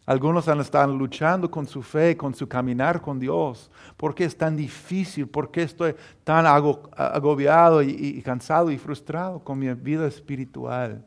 Algunos 0.05 0.49
estado 0.49 0.93
luchando 0.93 1.49
con 1.49 1.65
su 1.65 1.81
fe, 1.81 2.17
con 2.17 2.35
su 2.35 2.45
caminar 2.45 3.01
con 3.01 3.19
Dios. 3.19 3.71
¿Por 3.95 4.13
qué 4.13 4.25
es 4.25 4.37
tan 4.37 4.57
difícil? 4.57 5.27
¿Por 5.27 5.49
qué 5.49 5.63
estoy 5.63 5.95
tan 6.25 6.45
agobiado 6.45 7.81
y 7.81 8.21
cansado 8.21 8.69
y 8.69 8.77
frustrado 8.77 9.39
con 9.39 9.57
mi 9.59 9.73
vida 9.73 10.05
espiritual? 10.05 11.05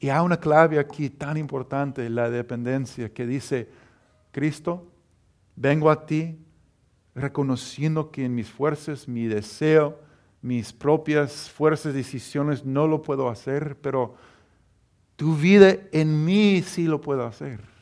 Y 0.00 0.08
hay 0.08 0.20
una 0.24 0.38
clave 0.38 0.80
aquí 0.80 1.08
tan 1.08 1.36
importante, 1.36 2.10
la 2.10 2.28
dependencia, 2.28 3.12
que 3.14 3.26
dice, 3.26 3.68
Cristo, 4.32 4.88
vengo 5.54 5.88
a 5.88 6.04
ti 6.04 6.36
reconociendo 7.14 8.10
que 8.10 8.24
en 8.24 8.34
mis 8.34 8.50
fuerzas, 8.50 9.06
mi 9.06 9.26
deseo, 9.26 10.00
mis 10.42 10.72
propias 10.72 11.48
fuerzas, 11.48 11.94
decisiones, 11.94 12.64
no 12.64 12.88
lo 12.88 13.02
puedo 13.02 13.28
hacer, 13.28 13.78
pero 13.80 14.16
tu 15.14 15.36
vida 15.36 15.76
en 15.92 16.24
mí 16.24 16.60
sí 16.60 16.86
lo 16.88 17.00
puedo 17.00 17.24
hacer. 17.24 17.72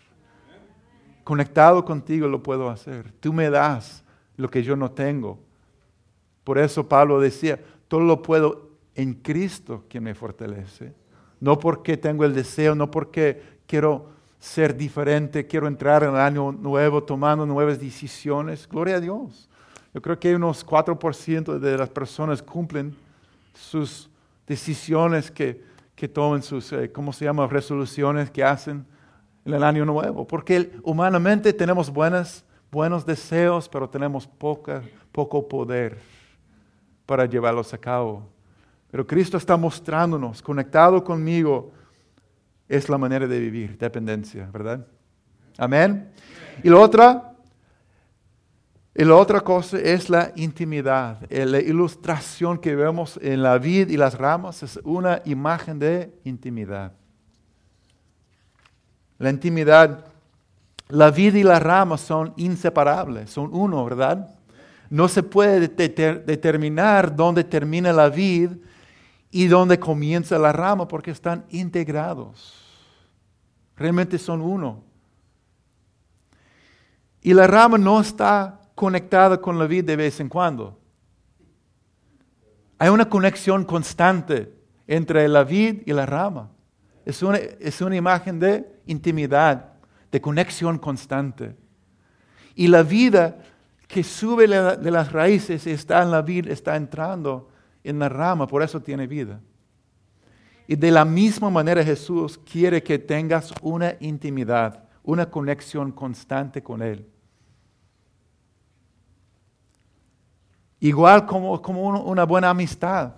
Conectado 1.25 1.85
contigo 1.85 2.29
lo 2.29 2.43
puedo 2.43 2.69
hacer. 2.69 3.12
Tú 3.21 3.33
me 3.33 3.50
das 3.50 4.02
lo 4.37 4.50
que 4.50 4.62
yo 4.62 4.76
no 4.76 4.91
tengo. 4.91 5.38
Por 6.45 6.59
eso 6.59 6.88
Pablo 6.88 7.21
decía, 7.21 7.61
todo 7.88 8.00
lo 8.00 8.23
puedo 8.23 8.71
en 8.95 9.14
Cristo 9.14 9.85
que 9.88 10.00
me 10.00 10.14
fortalece 10.14 10.95
no 11.43 11.59
porque 11.59 11.97
tengo 11.97 12.25
el 12.25 12.35
deseo, 12.35 12.76
no 12.76 12.88
porque 12.88 13.43
quiero 13.67 14.11
ser 14.38 14.76
diferente, 14.76 15.45
quiero 15.45 15.67
entrar 15.67 16.05
en 16.05 16.11
el 16.11 16.17
año 16.17 16.52
nuevo 16.52 17.02
tomando 17.02 17.45
nuevas 17.45 17.81
decisiones. 17.81 18.69
Gloria 18.69 18.97
a 18.97 19.00
Dios. 19.00 19.49
Yo 19.93 20.00
creo 20.00 20.21
que 20.21 20.37
unos 20.37 20.64
4% 20.64 21.59
de 21.59 21.76
las 21.76 21.88
personas 21.88 22.41
cumplen 22.41 22.95
sus 23.55 24.09
decisiones 24.47 25.33
que, 25.33 25.64
que 25.97 26.07
toman, 26.07 26.45
sus, 26.45 26.73
eh, 26.73 26.93
¿cómo 26.93 27.12
se 27.12 27.25
llama?, 27.25 27.49
resoluciones 27.49 28.31
que 28.31 28.45
hacen 28.45 28.87
en 29.45 29.55
el 29.55 29.65
año 29.65 29.85
nuevo. 29.85 30.27
Porque 30.27 30.73
humanamente 30.83 31.53
tenemos 31.53 31.91
buenos 31.91 33.07
deseos, 33.07 33.69
pero 33.69 33.89
tenemos 33.89 34.27
poca, 34.27 34.83
poco 35.11 35.47
poder 35.47 35.99
para 37.07 37.27
llevarlos 37.27 37.73
a 37.75 37.79
cabo. 37.79 38.29
Pero 38.91 39.07
Cristo 39.07 39.37
está 39.37 39.57
mostrándonos, 39.57 40.43
conectado 40.43 41.03
conmigo, 41.03 41.73
es 42.69 42.89
la 42.89 42.99
manera 42.99 43.27
de 43.27 43.39
vivir, 43.39 43.77
dependencia, 43.79 44.49
¿verdad? 44.53 44.87
Amén. 45.59 46.11
Y 46.63 46.71
la 46.71 46.79
otra, 46.79 47.35
y 48.95 49.05
la 49.05 49.17
otra 49.17 49.41
cosa 49.41 49.79
es 49.79 50.09
la 50.09 50.33
intimidad. 50.37 51.19
La 51.31 51.61
ilustración 51.61 52.59
que 52.59 52.75
vemos 52.75 53.19
en 53.23 53.43
la 53.43 53.59
vid 53.59 53.89
y 53.89 53.97
las 53.97 54.17
ramas 54.17 54.63
es 54.63 54.79
una 54.85 55.21
imagen 55.25 55.79
de 55.79 56.15
intimidad. 56.25 56.93
La 59.23 59.31
intimidad, 59.31 60.05
la 60.88 61.12
vid 61.12 61.37
y 61.37 61.45
las 61.45 61.62
ramas 61.62 62.00
son 62.00 62.35
inseparables, 62.37 63.31
son 63.31 63.50
uno, 63.55 63.85
¿verdad? 63.85 64.35
No 64.91 65.07
se 65.07 65.23
puede 65.23 65.69
determinar 65.69 67.14
dónde 67.14 67.45
termina 67.45 67.93
la 67.93 68.09
vid 68.09 68.50
y 69.31 69.47
donde 69.47 69.79
comienza 69.79 70.37
la 70.41 70.50
rama 70.50 70.88
porque 70.88 71.12
están 71.12 71.45
integrados. 71.50 72.64
Realmente 73.76 74.19
son 74.19 74.41
uno. 74.41 74.83
Y 77.21 77.33
la 77.33 77.47
rama 77.47 77.79
no 77.79 78.00
está 78.00 78.61
conectada 78.75 79.41
con 79.41 79.57
la 79.57 79.67
vid 79.67 79.85
de 79.85 79.95
vez 79.95 80.19
en 80.19 80.29
cuando. 80.29 80.81
Hay 82.76 82.88
una 82.88 83.09
conexión 83.09 83.64
constante 83.64 84.52
entre 84.88 85.29
la 85.29 85.45
vid 85.45 85.83
y 85.87 85.93
la 85.93 86.07
rama. 86.07 86.50
Es 87.04 87.23
una, 87.23 87.38
es 87.38 87.80
una 87.80 87.97
imagen 87.97 88.38
de 88.38 88.80
intimidad, 88.87 89.73
de 90.11 90.21
conexión 90.21 90.78
constante. 90.78 91.56
Y 92.54 92.68
la 92.68 92.82
vida 92.82 93.38
que 93.88 94.02
sube 94.02 94.47
de 94.47 94.90
las 94.90 95.12
raíces 95.12 95.66
está 95.66 96.02
en 96.02 96.11
la 96.11 96.23
vida, 96.23 96.52
está 96.52 96.76
entrando 96.76 97.50
en 97.85 97.99
la 97.99 98.09
rama, 98.09 98.47
por 98.47 98.62
eso 98.62 98.80
tiene 98.80 99.06
vida. 99.06 99.40
Y 100.66 100.76
de 100.76 100.90
la 100.90 101.04
misma 101.04 101.50
manera 101.50 101.85
Jesús 101.85 102.38
quiere 102.38 102.82
que 102.82 102.99
tengas 102.99 103.52
una 103.61 103.94
intimidad, 104.00 104.85
una 105.02 105.28
conexión 105.28 105.92
constante 105.92 106.62
con 106.62 106.80
Él. 106.80 107.06
Igual 110.80 111.26
como, 111.26 111.61
como 111.61 111.82
una 112.02 112.25
buena 112.25 112.50
amistad. 112.50 113.14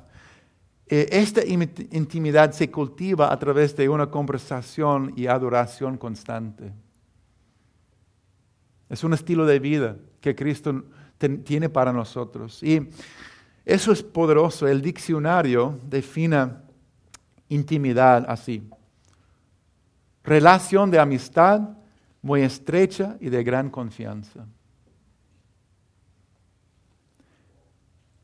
Eh, 0.97 1.09
esta 1.11 1.45
intimidad 1.45 2.53
se 2.53 2.71
cultiva 2.71 3.33
a 3.33 3.37
través 3.37 3.75
de 3.75 3.89
una 3.89 4.07
conversación 4.07 5.13
y 5.17 5.27
adoración 5.27 5.99
constante. 5.99 6.71
Es 8.89 9.03
un 9.03 9.13
estilo 9.13 9.45
de 9.45 9.59
vida 9.59 9.97
que 10.21 10.37
Cristo 10.37 10.85
tiene 11.43 11.69
para 11.69 11.93
nosotros. 11.93 12.63
Y 12.63 12.91
eso 13.65 13.91
es 13.91 14.05
poderoso. 14.05 14.69
El 14.69 14.81
diccionario 14.81 15.81
define 15.85 16.53
intimidad 17.49 18.25
así. 18.29 18.63
Relación 20.23 20.93
de 20.93 21.01
amistad 21.01 21.71
muy 22.23 22.43
estrecha 22.43 23.17
y 23.19 23.31
de 23.31 23.43
gran 23.43 23.69
confianza. 23.69 24.47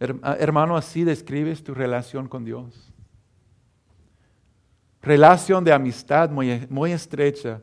Hermano, 0.01 0.77
así 0.77 1.05
describes 1.05 1.63
tu 1.63 1.75
relación 1.75 2.27
con 2.27 2.45
Dios. 2.45 2.91
Relación 5.03 5.63
de 5.63 5.73
amistad 5.73 6.31
muy, 6.31 6.67
muy 6.69 6.93
estrecha 6.93 7.61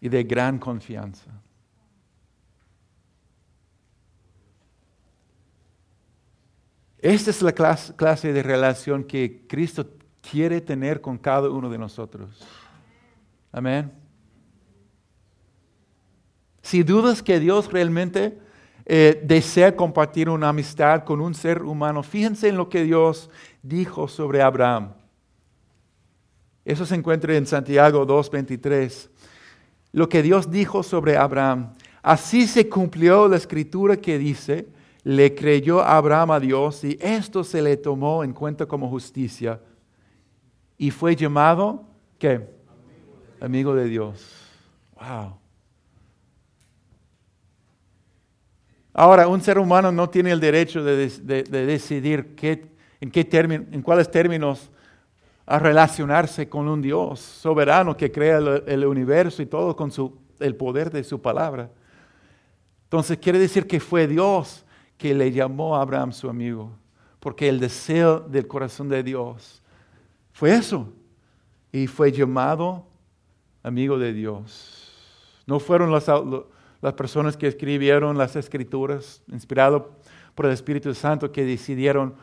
y 0.00 0.08
de 0.08 0.24
gran 0.24 0.58
confianza. 0.58 1.30
Esta 7.02 7.30
es 7.30 7.42
la 7.42 7.52
clase, 7.52 8.32
de 8.32 8.42
relación 8.44 9.02
que 9.02 9.44
Cristo 9.48 9.84
quiere 10.30 10.60
tener 10.60 11.00
con 11.00 11.18
cada 11.18 11.50
uno 11.50 11.68
de 11.68 11.76
nosotros. 11.76 12.46
Amén. 13.50 13.92
Si 16.62 16.84
dudas 16.84 17.20
que 17.20 17.40
Dios 17.40 17.72
realmente 17.72 18.38
eh, 18.84 19.20
desea 19.24 19.76
compartir 19.76 20.28
una 20.28 20.48
amistad 20.48 21.04
con 21.04 21.20
un 21.20 21.34
ser 21.34 21.62
humano, 21.62 22.02
fíjense 22.02 22.48
en 22.48 22.56
lo 22.56 22.68
que 22.68 22.84
Dios 22.84 23.30
dijo 23.62 24.08
sobre 24.08 24.42
Abraham. 24.42 24.92
Eso 26.64 26.86
se 26.86 26.94
encuentra 26.94 27.36
en 27.36 27.46
Santiago 27.46 28.06
2.23. 28.06 29.08
Lo 29.92 30.08
que 30.08 30.22
Dios 30.22 30.50
dijo 30.50 30.82
sobre 30.82 31.16
Abraham. 31.16 31.74
Así 32.02 32.46
se 32.46 32.68
cumplió 32.68 33.28
la 33.28 33.36
escritura 33.36 33.96
que 33.96 34.18
dice, 34.18 34.68
le 35.04 35.34
creyó 35.34 35.82
Abraham 35.82 36.32
a 36.32 36.40
Dios 36.40 36.84
y 36.84 36.96
esto 37.00 37.44
se 37.44 37.62
le 37.62 37.76
tomó 37.76 38.24
en 38.24 38.32
cuenta 38.32 38.66
como 38.66 38.88
justicia. 38.88 39.60
Y 40.78 40.90
fue 40.90 41.14
llamado, 41.14 41.84
¿qué? 42.18 42.48
Amigo 43.40 43.74
de 43.74 43.86
Dios. 43.86 44.24
Wow. 44.94 45.41
Ahora, 48.94 49.26
un 49.26 49.40
ser 49.40 49.58
humano 49.58 49.90
no 49.90 50.10
tiene 50.10 50.32
el 50.32 50.40
derecho 50.40 50.84
de, 50.84 51.08
decidir 51.44 52.34
en, 53.00 53.10
qué 53.10 53.28
en 53.30 53.82
cuáles 53.82 54.10
términos 54.10 54.70
a 55.46 55.58
relacionarse 55.58 56.48
con 56.48 56.68
un 56.68 56.82
Dios 56.82 57.20
soberano 57.20 57.96
que 57.96 58.12
crea 58.12 58.38
el, 58.38 58.86
universo 58.86 59.42
y 59.42 59.46
todo 59.46 59.74
con 59.74 59.90
el 60.40 60.56
poder 60.56 60.90
de 60.90 61.04
su 61.04 61.20
palabra. 61.20 61.70
Entonces 62.84 63.18
quiere 63.18 63.38
decir 63.38 63.66
que 63.66 63.80
fue 63.80 64.06
Dios 64.06 64.64
que 64.98 65.14
le 65.14 65.32
llamó 65.32 65.76
a 65.76 65.82
Abraham 65.82 66.12
su 66.12 66.28
amigo, 66.28 66.70
porque 67.18 67.48
el 67.48 67.58
deseo 67.58 68.20
del 68.20 68.46
corazón 68.46 68.88
de 68.88 69.02
Dios 69.02 69.62
fue 70.32 70.54
eso, 70.54 70.92
y 71.72 71.86
fue 71.86 72.12
llamado 72.12 72.86
amigo 73.62 73.98
de 73.98 74.12
Dios. 74.12 74.90
No 75.46 75.58
fueron 75.58 75.90
las, 75.90 76.06
las 76.82 76.94
personas 76.94 77.36
que 77.36 77.46
escribieron 77.46 78.18
las 78.18 78.34
escrituras, 78.34 79.22
inspirado 79.28 79.92
por 80.34 80.46
el 80.46 80.52
Espíritu 80.52 80.92
Santo, 80.92 81.30
que 81.30 81.44
decidieron, 81.44 82.14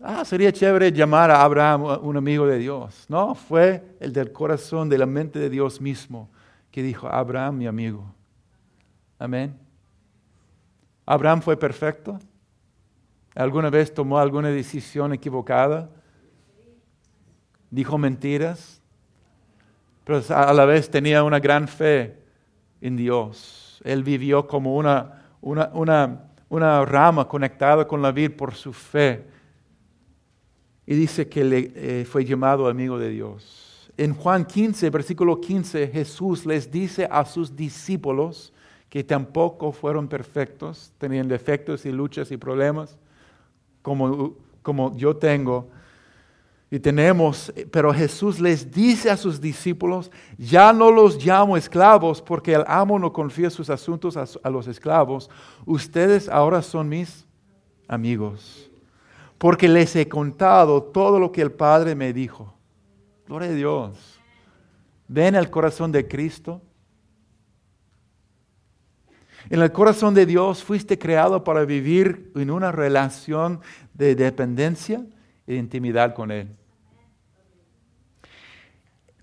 ah, 0.00 0.24
sería 0.24 0.52
chévere 0.52 0.90
llamar 0.90 1.30
a 1.30 1.42
Abraham 1.42 2.00
un 2.02 2.16
amigo 2.16 2.44
de 2.44 2.58
Dios. 2.58 3.06
No, 3.08 3.36
fue 3.36 3.96
el 4.00 4.12
del 4.12 4.32
corazón, 4.32 4.88
de 4.88 4.98
la 4.98 5.06
mente 5.06 5.38
de 5.38 5.48
Dios 5.48 5.80
mismo, 5.80 6.28
que 6.72 6.82
dijo, 6.82 7.06
Abraham 7.06 7.58
mi 7.58 7.66
amigo. 7.68 8.04
Amén. 9.20 9.56
¿Abraham 11.06 11.40
fue 11.40 11.56
perfecto? 11.56 12.18
¿Alguna 13.36 13.70
vez 13.70 13.94
tomó 13.94 14.18
alguna 14.18 14.48
decisión 14.48 15.12
equivocada? 15.12 15.88
¿Dijo 17.70 17.96
mentiras? 17.98 18.82
Pero 20.04 20.20
a 20.28 20.52
la 20.52 20.64
vez 20.64 20.90
tenía 20.90 21.22
una 21.22 21.38
gran 21.38 21.68
fe 21.68 22.18
en 22.80 22.96
Dios. 22.96 23.61
Él 23.82 24.02
vivió 24.02 24.46
como 24.46 24.76
una, 24.76 25.24
una, 25.40 26.84
rama 26.84 27.26
conectada 27.28 27.86
con 27.86 28.02
la 28.02 28.12
vida 28.12 28.36
por 28.36 28.54
su 28.54 28.72
fe. 28.72 29.24
Y 30.86 30.94
dice 30.94 31.28
que 31.28 31.44
le, 31.44 31.72
eh, 31.74 32.04
fue 32.04 32.24
llamado 32.24 32.68
amigo 32.68 32.98
de 32.98 33.10
Dios. 33.10 33.90
En 33.96 34.14
Juan 34.14 34.44
15, 34.44 34.90
versículo 34.90 35.40
15, 35.40 35.88
Jesús 35.88 36.46
les 36.46 36.70
dice 36.70 37.08
a 37.10 37.24
sus 37.24 37.54
discípulos, 37.54 38.52
que 38.92 39.02
tampoco 39.02 39.72
fueron 39.72 40.06
perfectos, 40.06 40.92
tenían 40.98 41.26
defectos 41.26 41.86
y 41.86 41.92
luchas 41.92 42.30
y 42.30 42.36
problemas, 42.36 42.98
como, 43.80 44.34
como 44.60 44.94
yo 44.98 45.16
tengo. 45.16 45.70
Y 46.72 46.80
tenemos, 46.80 47.52
pero 47.70 47.92
Jesús 47.92 48.40
les 48.40 48.70
dice 48.72 49.10
a 49.10 49.18
sus 49.18 49.38
discípulos, 49.38 50.10
ya 50.38 50.72
no 50.72 50.90
los 50.90 51.22
llamo 51.22 51.58
esclavos 51.58 52.22
porque 52.22 52.54
el 52.54 52.64
amo 52.66 52.98
no 52.98 53.12
confía 53.12 53.50
sus 53.50 53.68
asuntos 53.68 54.16
a, 54.16 54.48
los 54.48 54.66
esclavos, 54.66 55.28
ustedes 55.66 56.30
ahora 56.30 56.62
son 56.62 56.88
mis 56.88 57.26
amigos, 57.86 58.70
porque 59.36 59.68
les 59.68 59.94
he 59.96 60.08
contado 60.08 60.82
todo 60.82 61.20
lo 61.20 61.30
que 61.30 61.42
el 61.42 61.52
Padre 61.52 61.94
me 61.94 62.14
dijo. 62.14 62.54
Gloria 63.26 63.50
a 63.50 63.52
Dios. 63.52 64.18
Ven 65.08 65.34
el 65.34 65.50
corazón 65.50 65.92
de 65.92 66.08
Cristo 66.08 66.62
en 69.50 69.60
el 69.60 69.72
corazón 69.72 70.14
de 70.14 70.24
Dios 70.24 70.64
fuiste 70.64 70.98
creado 70.98 71.44
para 71.44 71.66
vivir 71.66 72.30
en 72.34 72.50
una 72.50 72.72
relación 72.72 73.60
de 73.92 74.14
dependencia 74.14 75.04
e 75.46 75.56
intimidad 75.56 76.14
con 76.14 76.30
Él. 76.30 76.48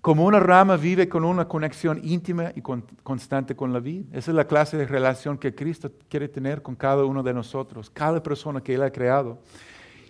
Como 0.00 0.24
una 0.24 0.40
rama 0.40 0.76
vive 0.76 1.08
con 1.08 1.24
una 1.24 1.46
conexión 1.46 2.00
íntima 2.02 2.52
y 2.54 2.62
constante 2.62 3.54
con 3.54 3.72
la 3.72 3.80
vida. 3.80 4.06
Esa 4.12 4.30
es 4.30 4.34
la 4.34 4.46
clase 4.46 4.78
de 4.78 4.86
relación 4.86 5.36
que 5.36 5.54
Cristo 5.54 5.90
quiere 6.08 6.26
tener 6.26 6.62
con 6.62 6.74
cada 6.74 7.04
uno 7.04 7.22
de 7.22 7.34
nosotros, 7.34 7.90
cada 7.90 8.22
persona 8.22 8.62
que 8.62 8.74
Él 8.74 8.82
ha 8.82 8.90
creado. 8.90 9.38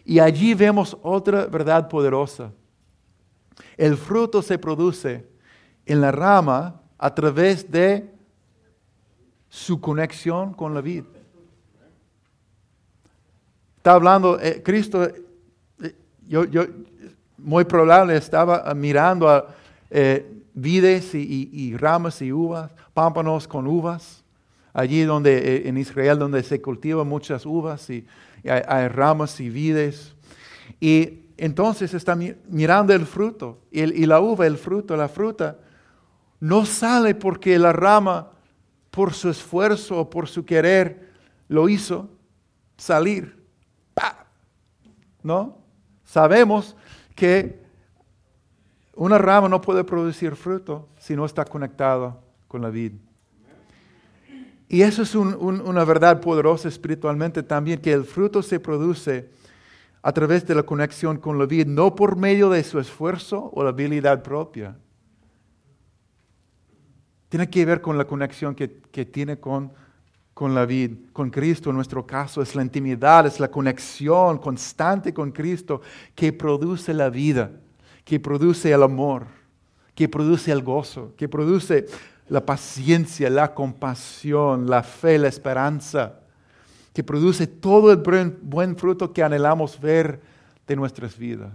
Y 0.05 0.21
allí 0.21 0.55
vemos 0.55 0.97
otra 1.03 1.47
verdad 1.47 1.89
poderosa. 1.89 2.53
El 3.77 3.97
fruto 3.97 4.43
se 4.43 4.59
produce 4.59 5.27
en 5.85 6.01
la 6.01 6.13
rama 6.13 6.81
a 6.97 7.13
través 7.13 7.69
de 7.69 8.15
su 9.49 9.81
conexión 9.81 10.55
con 10.55 10.73
la 10.73 10.81
vida. 10.81 11.07
Está 13.79 13.95
hablando, 13.95 14.39
eh, 14.39 14.63
Cristo, 14.63 15.03
eh, 15.03 15.97
yo, 16.29 16.45
yo, 16.45 16.65
muy 17.39 17.65
probable 17.65 18.17
estaba 18.17 18.73
mirando 18.75 19.29
a 19.29 19.57
eh, 19.91 20.43
vides 20.55 21.15
y, 21.15 21.77
ramas 21.77 22.23
y 22.23 22.33
uvas, 22.33 22.73
pámpanos 22.95 23.49
con 23.49 23.67
uvas, 23.67 24.25
allí 24.73 25.03
donde 25.03 25.69
en 25.69 25.79
Israel 25.79 26.19
donde 26.19 26.43
se 26.43 26.61
cultivan 26.61 27.09
muchas 27.09 27.45
uvas 27.45 27.89
y, 27.91 28.07
hay, 28.45 28.89
ramas 28.89 29.39
y 29.41 29.51
vides. 29.51 30.15
Y 30.81 31.21
entonces 31.37 31.95
está 31.95 32.17
mirando 32.49 32.93
el 32.93 33.07
fruto 33.07 33.59
y, 33.71 34.07
la 34.07 34.21
uva, 34.21 34.47
el 34.47 34.57
fruto, 34.57 34.97
la 34.97 35.09
fruta, 35.09 35.59
no 36.39 36.65
sale 36.65 37.15
porque 37.15 37.59
la 37.59 37.73
rama 37.73 38.31
por 38.91 39.15
su 39.15 39.31
esfuerzo 39.31 40.01
o 40.01 40.11
por 40.11 40.29
su 40.29 40.45
querer, 40.45 41.11
lo 41.49 41.69
hizo 41.69 42.09
salir. 42.77 43.39
¿No? 45.23 45.59
Sabemos 46.05 46.77
que 47.15 47.61
una 49.05 49.17
rama 49.17 49.49
no 49.49 49.63
puede 49.63 49.83
producir 49.83 50.37
fruto 50.37 50.87
si 50.99 51.17
no 51.17 51.25
está 51.25 51.47
conectada 51.47 52.19
con 52.47 52.61
la 52.61 52.69
vid. 52.69 52.93
Y 54.69 54.83
eso 54.83 55.03
es 55.03 55.15
una 55.15 55.85
verdad 55.85 56.21
poderosa 56.21 56.69
espiritualmente 56.69 57.43
también, 57.43 57.81
que 57.81 57.95
el 57.95 58.05
fruto 58.05 58.43
se 58.43 58.61
produce 58.61 59.31
a 60.03 60.13
través 60.13 60.47
de 60.47 60.55
la 60.55 60.65
conexión 60.65 61.17
con 61.17 61.39
la 61.39 61.47
vid, 61.47 61.67
no 61.67 61.95
por 61.95 62.15
medio 62.15 62.51
de 62.51 62.63
su 62.63 62.79
esfuerzo 62.79 63.51
o 63.55 63.65
la 63.65 63.71
habilidad 63.71 64.23
propia, 64.23 64.77
Tiene 67.31 67.49
que 67.49 67.65
ver 67.65 67.81
con 67.81 67.97
la 67.97 68.05
conexión 68.05 68.55
que, 68.55 68.69
tiene 69.07 69.39
con, 69.39 69.73
con 70.35 70.55
la 70.55 70.67
vida, 70.67 70.97
con 71.15 71.31
Cristo 71.31 71.71
en 71.71 71.77
nuestro 71.77 72.07
caso. 72.07 72.43
Es 72.43 72.55
la 72.55 72.63
intimidad, 72.63 73.27
es 73.27 73.41
la 73.41 73.51
conexión 73.51 74.37
constante 74.37 75.15
con 75.15 75.33
Cristo 75.33 75.81
que 76.15 76.35
produce 76.35 76.93
la 76.93 77.09
vida, 77.09 77.51
que 78.05 78.19
produce 78.21 78.73
el 78.73 78.83
amor, 78.83 79.27
que 79.95 80.09
produce 80.09 80.51
el 80.51 80.63
gozo, 80.63 81.15
que 81.17 81.29
produce 81.29 81.87
la 82.29 82.45
paciencia, 82.45 83.29
la 83.29 83.55
compasión, 83.55 84.69
la 84.69 84.83
fe, 84.83 85.19
la 85.19 85.29
esperanza, 85.29 86.21
que 86.93 87.03
produce 87.03 87.47
todo 87.47 87.93
el 87.93 87.99
buen 88.43 88.77
fruto 88.77 89.13
que 89.13 89.23
anhelamos 89.23 89.81
ver 89.81 90.21
de 90.67 90.77
nuestras 90.77 91.17
vidas. 91.17 91.53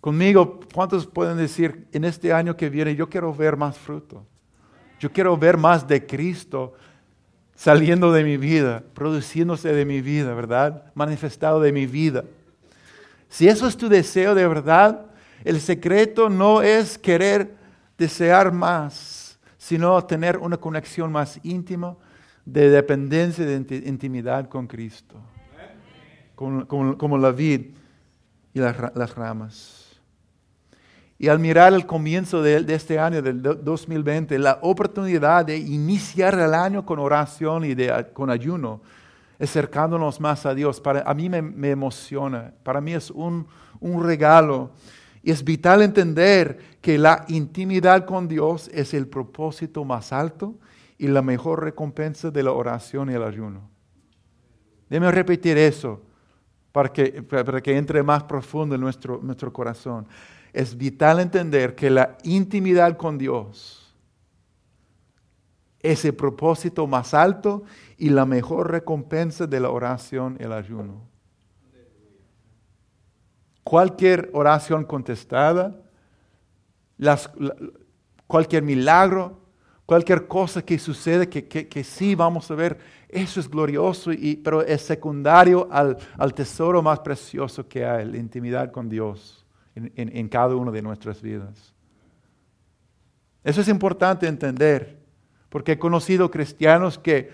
Conmigo, 0.00 0.60
¿cuántos 0.74 1.06
pueden 1.06 1.38
decir 1.38 1.86
en 1.92 2.04
este 2.04 2.30
año 2.32 2.56
que 2.56 2.68
viene, 2.68 2.94
yo 2.94 3.08
quiero 3.08 3.32
ver 3.32 3.56
más 3.56 3.78
fruto? 3.78 4.22
Yo 5.00 5.10
quiero 5.10 5.36
ver 5.36 5.56
más 5.56 5.88
de 5.88 6.04
Cristo 6.04 6.74
saliendo 7.54 8.12
de 8.12 8.24
mi 8.24 8.36
vida, 8.36 8.82
produciéndose 8.92 9.72
de 9.72 9.84
mi 9.84 10.02
vida, 10.02 10.34
¿verdad? 10.34 10.92
Manifestado 10.94 11.60
de 11.60 11.72
mi 11.72 11.86
vida. 11.86 12.24
Si 13.34 13.48
eso 13.48 13.66
es 13.66 13.76
tu 13.76 13.88
deseo 13.88 14.32
de 14.32 14.46
verdad, 14.46 15.06
el 15.42 15.60
secreto 15.60 16.30
no 16.30 16.62
es 16.62 16.96
querer 16.96 17.56
desear 17.98 18.52
más, 18.52 19.40
sino 19.58 20.00
tener 20.04 20.38
una 20.38 20.56
conexión 20.56 21.10
más 21.10 21.40
íntima 21.42 21.96
de 22.44 22.70
dependencia, 22.70 23.44
de 23.44 23.56
intimidad 23.86 24.48
con 24.48 24.68
Cristo, 24.68 25.16
como, 26.36 27.18
la 27.18 27.32
vid 27.32 27.72
y 28.52 28.60
las 28.60 29.16
ramas. 29.16 29.98
Y 31.18 31.26
al 31.26 31.40
mirar 31.40 31.74
el 31.74 31.86
comienzo 31.86 32.40
de, 32.40 32.64
este 32.68 33.00
año, 33.00 33.20
del 33.20 33.42
2020, 33.42 34.38
la 34.38 34.60
oportunidad 34.62 35.44
de 35.44 35.56
iniciar 35.56 36.38
el 36.38 36.54
año 36.54 36.86
con 36.86 37.00
oración 37.00 37.64
y 37.64 37.74
con 38.12 38.30
ayuno, 38.30 38.80
acercándonos 39.38 40.20
más 40.20 40.46
a 40.46 40.54
Dios, 40.54 40.80
para, 40.80 41.00
a 41.00 41.14
mí 41.14 41.28
me, 41.28 41.70
emociona, 41.70 42.54
para 42.62 42.80
mí 42.80 42.92
es 42.92 43.10
un, 43.10 43.46
un 43.80 44.02
regalo. 44.02 44.70
Y 45.22 45.30
es 45.30 45.42
vital 45.42 45.82
entender 45.82 46.58
que 46.80 46.98
la 46.98 47.24
intimidad 47.28 48.04
con 48.04 48.28
Dios 48.28 48.68
es 48.72 48.92
el 48.94 49.08
propósito 49.08 49.84
más 49.84 50.12
alto 50.12 50.54
y 50.98 51.08
la 51.08 51.22
mejor 51.22 51.64
recompensa 51.64 52.30
de 52.30 52.42
la 52.42 52.52
oración 52.52 53.10
y 53.10 53.14
el 53.14 53.22
ayuno. 53.22 53.68
Déjeme 54.88 55.10
repetir 55.10 55.56
eso 55.56 56.02
para 56.72 56.92
que, 56.92 57.22
para 57.22 57.60
que 57.60 57.76
entre 57.76 58.02
más 58.02 58.24
profundo 58.24 58.74
en 58.74 58.80
nuestro, 58.80 59.20
nuestro 59.22 59.52
corazón 59.52 60.06
es 60.52 60.76
vital 60.76 61.20
entender 61.20 61.74
que 61.74 61.90
la 61.90 62.16
intimidad 62.22 62.96
con 62.96 63.18
Dios 63.18 63.83
es 65.84 66.04
el 66.06 66.14
propósito 66.14 66.86
más 66.86 67.12
alto 67.12 67.62
y 67.98 68.08
la 68.08 68.24
mejor 68.24 68.70
recompensa 68.70 69.46
de 69.46 69.60
la 69.60 69.68
oración 69.68 70.36
el 70.40 70.52
ayuno. 70.52 71.02
Cualquier 73.62 74.30
oración 74.32 74.84
contestada, 74.84 75.78
cualquier 78.26 78.62
milagro, 78.62 79.38
cualquier 79.84 80.26
cosa 80.26 80.62
que 80.62 80.78
sucede 80.78 81.28
que, 81.28 81.84
sí 81.84 82.14
vamos 82.14 82.50
a 82.50 82.54
ver, 82.54 82.78
eso 83.08 83.38
es 83.38 83.48
glorioso, 83.48 84.10
y, 84.10 84.36
pero 84.36 84.62
es 84.62 84.80
secundario 84.80 85.68
al, 85.70 85.98
al 86.16 86.32
tesoro 86.32 86.82
más 86.82 87.00
precioso 87.00 87.68
que 87.68 87.84
hay, 87.84 88.06
la 88.06 88.16
intimidad 88.16 88.72
con 88.72 88.88
Dios 88.88 89.44
en, 89.74 90.28
cada 90.28 90.56
una 90.56 90.70
de 90.70 90.80
nuestras 90.80 91.20
vidas. 91.20 91.74
Eso 93.42 93.60
es 93.60 93.68
importante 93.68 94.26
entender, 94.26 95.03
porque 95.54 95.70
he 95.70 95.78
conocido 95.78 96.32
cristianos 96.32 96.98
que 96.98 97.30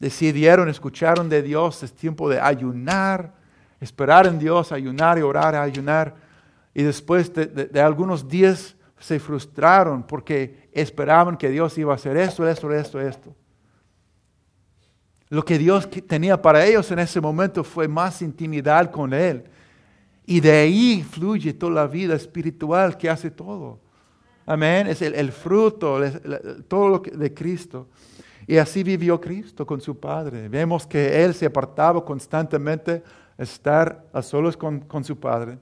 decidieron, 0.00 0.68
escucharon 0.68 1.28
de 1.28 1.40
Dios, 1.40 1.84
es 1.84 1.92
tiempo 1.92 2.28
de 2.28 2.40
ayunar, 2.40 3.32
esperar 3.80 4.26
en 4.26 4.40
Dios, 4.40 4.72
ayunar 4.72 5.16
y 5.16 5.22
orar, 5.22 5.54
ayunar, 5.54 6.16
y 6.74 6.82
después 6.82 7.32
de, 7.32 7.80
algunos 7.80 8.26
días 8.26 8.74
se 8.98 9.20
frustraron 9.20 10.02
porque 10.02 10.68
esperaban 10.72 11.36
que 11.36 11.48
Dios 11.48 11.78
iba 11.78 11.92
a 11.92 11.94
hacer 11.94 12.16
esto, 12.16 12.44
esto, 12.48 12.72
esto, 12.72 13.00
esto. 13.00 13.32
Lo 15.28 15.44
que 15.44 15.58
Dios 15.58 15.88
tenía 16.08 16.42
para 16.42 16.66
ellos 16.66 16.90
en 16.90 16.98
ese 16.98 17.20
momento 17.20 17.62
fue 17.62 17.86
más 17.86 18.20
intimidad 18.20 18.90
con 18.90 19.12
Él 19.12 19.44
y 20.26 20.40
de 20.40 20.50
ahí 20.50 21.06
fluye 21.08 21.54
toda 21.54 21.70
la 21.70 21.86
vida 21.86 22.16
espiritual 22.16 22.98
que 22.98 23.08
hace 23.08 23.30
todo. 23.30 23.85
Amén. 24.46 24.86
Es 24.86 25.02
el, 25.02 25.32
fruto, 25.32 26.00
todo 26.68 26.88
lo 26.88 26.98
de 27.00 27.34
Cristo. 27.34 27.88
Y 28.46 28.56
así 28.58 28.84
vivió 28.84 29.20
Cristo 29.20 29.66
con 29.66 29.80
su 29.80 29.98
Padre. 29.98 30.48
Vemos 30.48 30.86
que 30.86 31.24
Él 31.24 31.34
se 31.34 31.46
apartaba 31.46 32.04
constantemente 32.04 33.02
a 33.36 33.42
estar 33.42 34.06
a 34.12 34.22
solos 34.22 34.56
con, 34.56 35.04
su 35.04 35.18
Padre. 35.18 35.58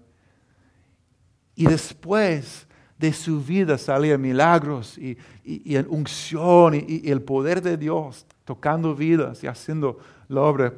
Y 1.57 1.67
después 1.67 2.67
de 2.99 3.13
su 3.13 3.43
vida 3.43 3.79
salían 3.79 4.21
milagros 4.21 4.99
y, 4.99 5.17
y, 5.45 5.77
unción 5.79 6.75
y, 6.75 7.11
el 7.11 7.23
poder 7.23 7.63
de 7.63 7.79
Dios 7.79 8.27
tocando 8.45 8.95
vidas 8.95 9.43
y 9.43 9.47
haciendo 9.47 9.99
la 10.29 10.43
obra 10.43 10.75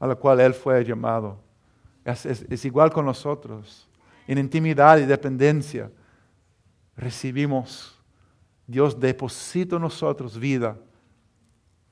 a 0.00 0.06
la 0.06 0.14
cual 0.14 0.40
Él 0.40 0.54
fue 0.54 0.82
llamado. 0.82 1.38
Es, 2.04 2.64
igual 2.64 2.90
con 2.90 3.06
nosotros. 3.06 3.88
En 4.26 4.38
intimidad 4.38 4.98
y 4.98 5.04
dependencia 5.04 5.90
recibimos, 6.96 7.98
Dios 8.66 8.98
deposita 8.98 9.76
en 9.76 9.82
nosotros 9.82 10.38
vida. 10.38 10.76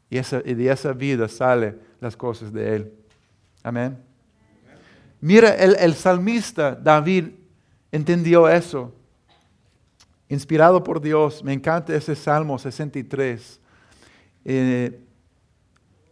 Y, 0.09 0.19
de 0.21 0.71
esa 0.71 0.93
vida 0.93 1.27
salen 1.29 1.81
las 2.01 2.17
cosas 2.17 2.53
de 2.53 2.77
Él. 2.77 2.93
Amén. 3.63 3.97
Mira, 5.21 5.55
el, 5.55 5.95
salmista 5.95 6.75
David 6.75 7.29
entendió 7.91 8.49
eso. 8.49 8.93
Inspirado 10.29 10.83
por 10.83 11.01
Dios, 11.01 11.43
me 11.45 11.53
encanta 11.53 11.95
ese 11.95 12.15
Salmo 12.15 12.59
63. 12.59 13.61
Eh, 14.45 15.01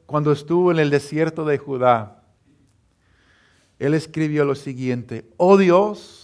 cuando 0.06 0.32
estuvo 0.32 0.70
en 0.70 0.78
el 0.78 0.90
desierto 0.90 1.44
de 1.44 1.58
Judá, 1.58 2.20
él 3.80 3.94
escribió 3.94 4.44
lo 4.44 4.54
siguiente, 4.54 5.24
oh 5.38 5.56
Dios, 5.56 6.19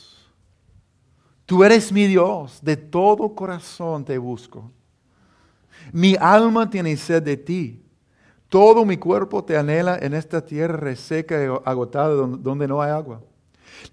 tú 1.47 1.65
eres 1.65 1.91
mi 1.91 2.07
Dios, 2.07 2.59
de 2.63 2.77
todo 2.77 3.35
corazón 3.35 4.05
te 4.05 4.19
busco. 4.19 4.71
Mi 5.93 6.17
alma 6.19 6.69
tiene 6.69 6.97
sed 6.97 7.23
de 7.23 7.37
ti, 7.37 7.83
todo 8.49 8.85
mi 8.85 8.97
cuerpo 8.97 9.43
te 9.45 9.57
anhela 9.57 9.99
en 9.99 10.15
esta 10.15 10.45
tierra 10.45 10.77
reseca 10.77 11.43
y 11.43 11.49
agotada 11.65 12.15
donde 12.15 12.69
no 12.69 12.83
hay 12.83 12.91
agua. 12.91 13.21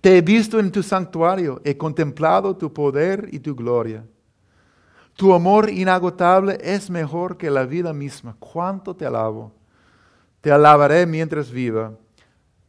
Te 0.02 0.18
he 0.18 0.22
visto 0.22 0.60
en 0.60 0.72
tu 0.72 0.84
santuario, 0.84 1.62
he 1.64 1.78
contemplado 1.78 2.56
tu 2.56 2.72
poder 2.72 3.30
y 3.32 3.40
tu 3.40 3.56
gloria. 3.56 4.06
Tu 5.16 5.34
amor 5.34 5.70
inagotable 5.70 6.58
es 6.62 6.90
mejor 6.90 7.38
que 7.38 7.52
la 7.52 7.66
vida 7.66 7.94
misma. 7.94 8.36
¿Cuánto 8.40 8.96
te 8.96 9.06
alabo? 9.06 9.54
Te 10.42 10.52
alabaré 10.52 11.06
mientras 11.06 11.52
viva 11.52 11.94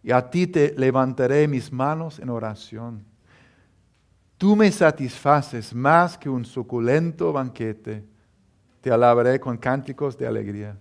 y 0.03 0.13
a 0.13 0.29
ti 0.29 0.47
te 0.47 0.75
levantaré 0.77 1.49
mis 1.49 1.73
manos 1.73 2.19
en 2.19 2.29
oración. 2.29 3.05
Tú 4.39 4.57
me 4.57 4.71
satisfaces 4.71 5.75
más 5.75 6.19
que 6.19 6.29
un 6.29 6.45
suculento 6.45 7.33
banquete. 7.33 8.05
Te 8.81 8.91
alabaré 8.91 9.39
con 9.41 9.57
cánticos 9.57 10.19
de 10.19 10.27
alegría. 10.27 10.77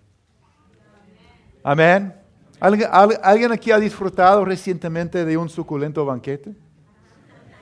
Amén. 1.63 2.13
¿Alguien 2.59 3.51
aquí 3.51 3.71
ha 3.71 3.79
disfrutado 3.79 4.43
recientemente 4.43 5.23
de 5.23 5.37
un 5.37 5.49
suculento 5.49 6.05
banquete? 6.05 6.55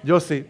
Yo 0.04 0.20
sí. 0.20 0.46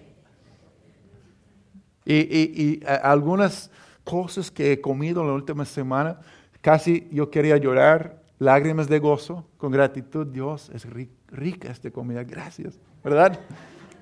Y, 2.05 2.15
y, 2.15 2.79
eh, 2.81 2.99
algunas 3.03 3.69
cosas 4.03 4.49
que 4.49 4.71
he 4.71 4.81
comido 4.81 5.21
en 5.21 5.27
la 5.27 5.33
última 5.33 5.65
semana, 5.65 6.19
casi 6.61 7.07
yo 7.11 7.29
quería 7.29 7.57
llorar 7.57 8.21
lágrimas 8.39 8.87
de 8.87 8.99
gozo, 8.99 9.45
con 9.57 9.71
gratitud. 9.71 10.27
Dios, 10.27 10.71
es 10.73 10.87
rica 11.27 11.69
esta 11.69 11.91
comida, 11.91 12.23
gracias, 12.23 12.79
¿verdad? 13.03 13.39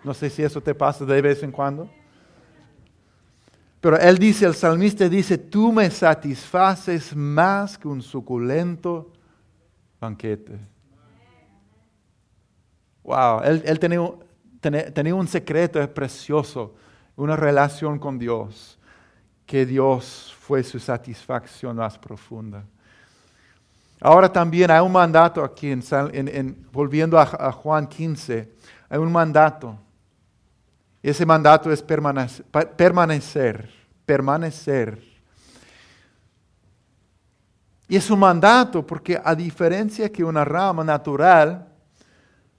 No 0.04 0.14
sé 0.14 0.30
si 0.30 0.44
eso 0.44 0.62
te 0.62 0.74
pasa 0.74 1.06
de 1.06 1.22
vez 1.22 1.44
en 1.44 1.52
cuando. 1.52 1.90
Pero 3.82 3.98
él 3.98 4.18
dice, 4.18 4.46
el 4.46 4.56
salmista 4.56 5.08
dice, 5.08 5.38
tú 5.38 5.72
me 5.72 5.90
satisfaces 5.90 7.16
más 7.16 7.78
que 7.78 7.88
un 7.88 8.02
suculento 8.02 9.14
banquete. 10.00 10.60
Wow, 13.04 13.42
él, 13.44 13.80
tenía, 13.80 15.16
un 15.16 15.28
secreto 15.28 15.94
precioso, 15.94 16.76
una 17.16 17.36
relación 17.36 17.98
con 17.98 18.20
Dios, 18.20 18.78
que 19.46 19.66
Dios 19.66 20.36
fue 20.40 20.62
su 20.62 20.80
satisfacción 20.80 21.78
más 21.78 21.98
profunda. 21.98 22.64
Ahora 24.02 24.32
también 24.32 24.70
hay 24.72 24.82
un 24.82 24.92
mandato 24.92 25.44
aquí, 25.44 25.72
en, 25.72 26.68
volviendo 26.72 27.18
a, 27.18 27.52
Juan 27.52 27.88
15, 27.88 28.52
hay 28.90 29.00
un 29.00 29.12
mandato. 29.12 29.78
Ese 31.02 31.26
mandato 31.26 31.72
es 31.72 31.82
permanecer, 31.82 33.70
permanecer. 34.06 35.02
Y 37.88 37.96
es 37.96 38.10
un 38.12 38.20
mandato 38.20 38.86
porque 38.86 39.20
a 39.24 39.34
diferencia 39.34 40.12
que 40.12 40.24
una 40.24 40.46
rama 40.46 40.84
natural, 40.84 41.68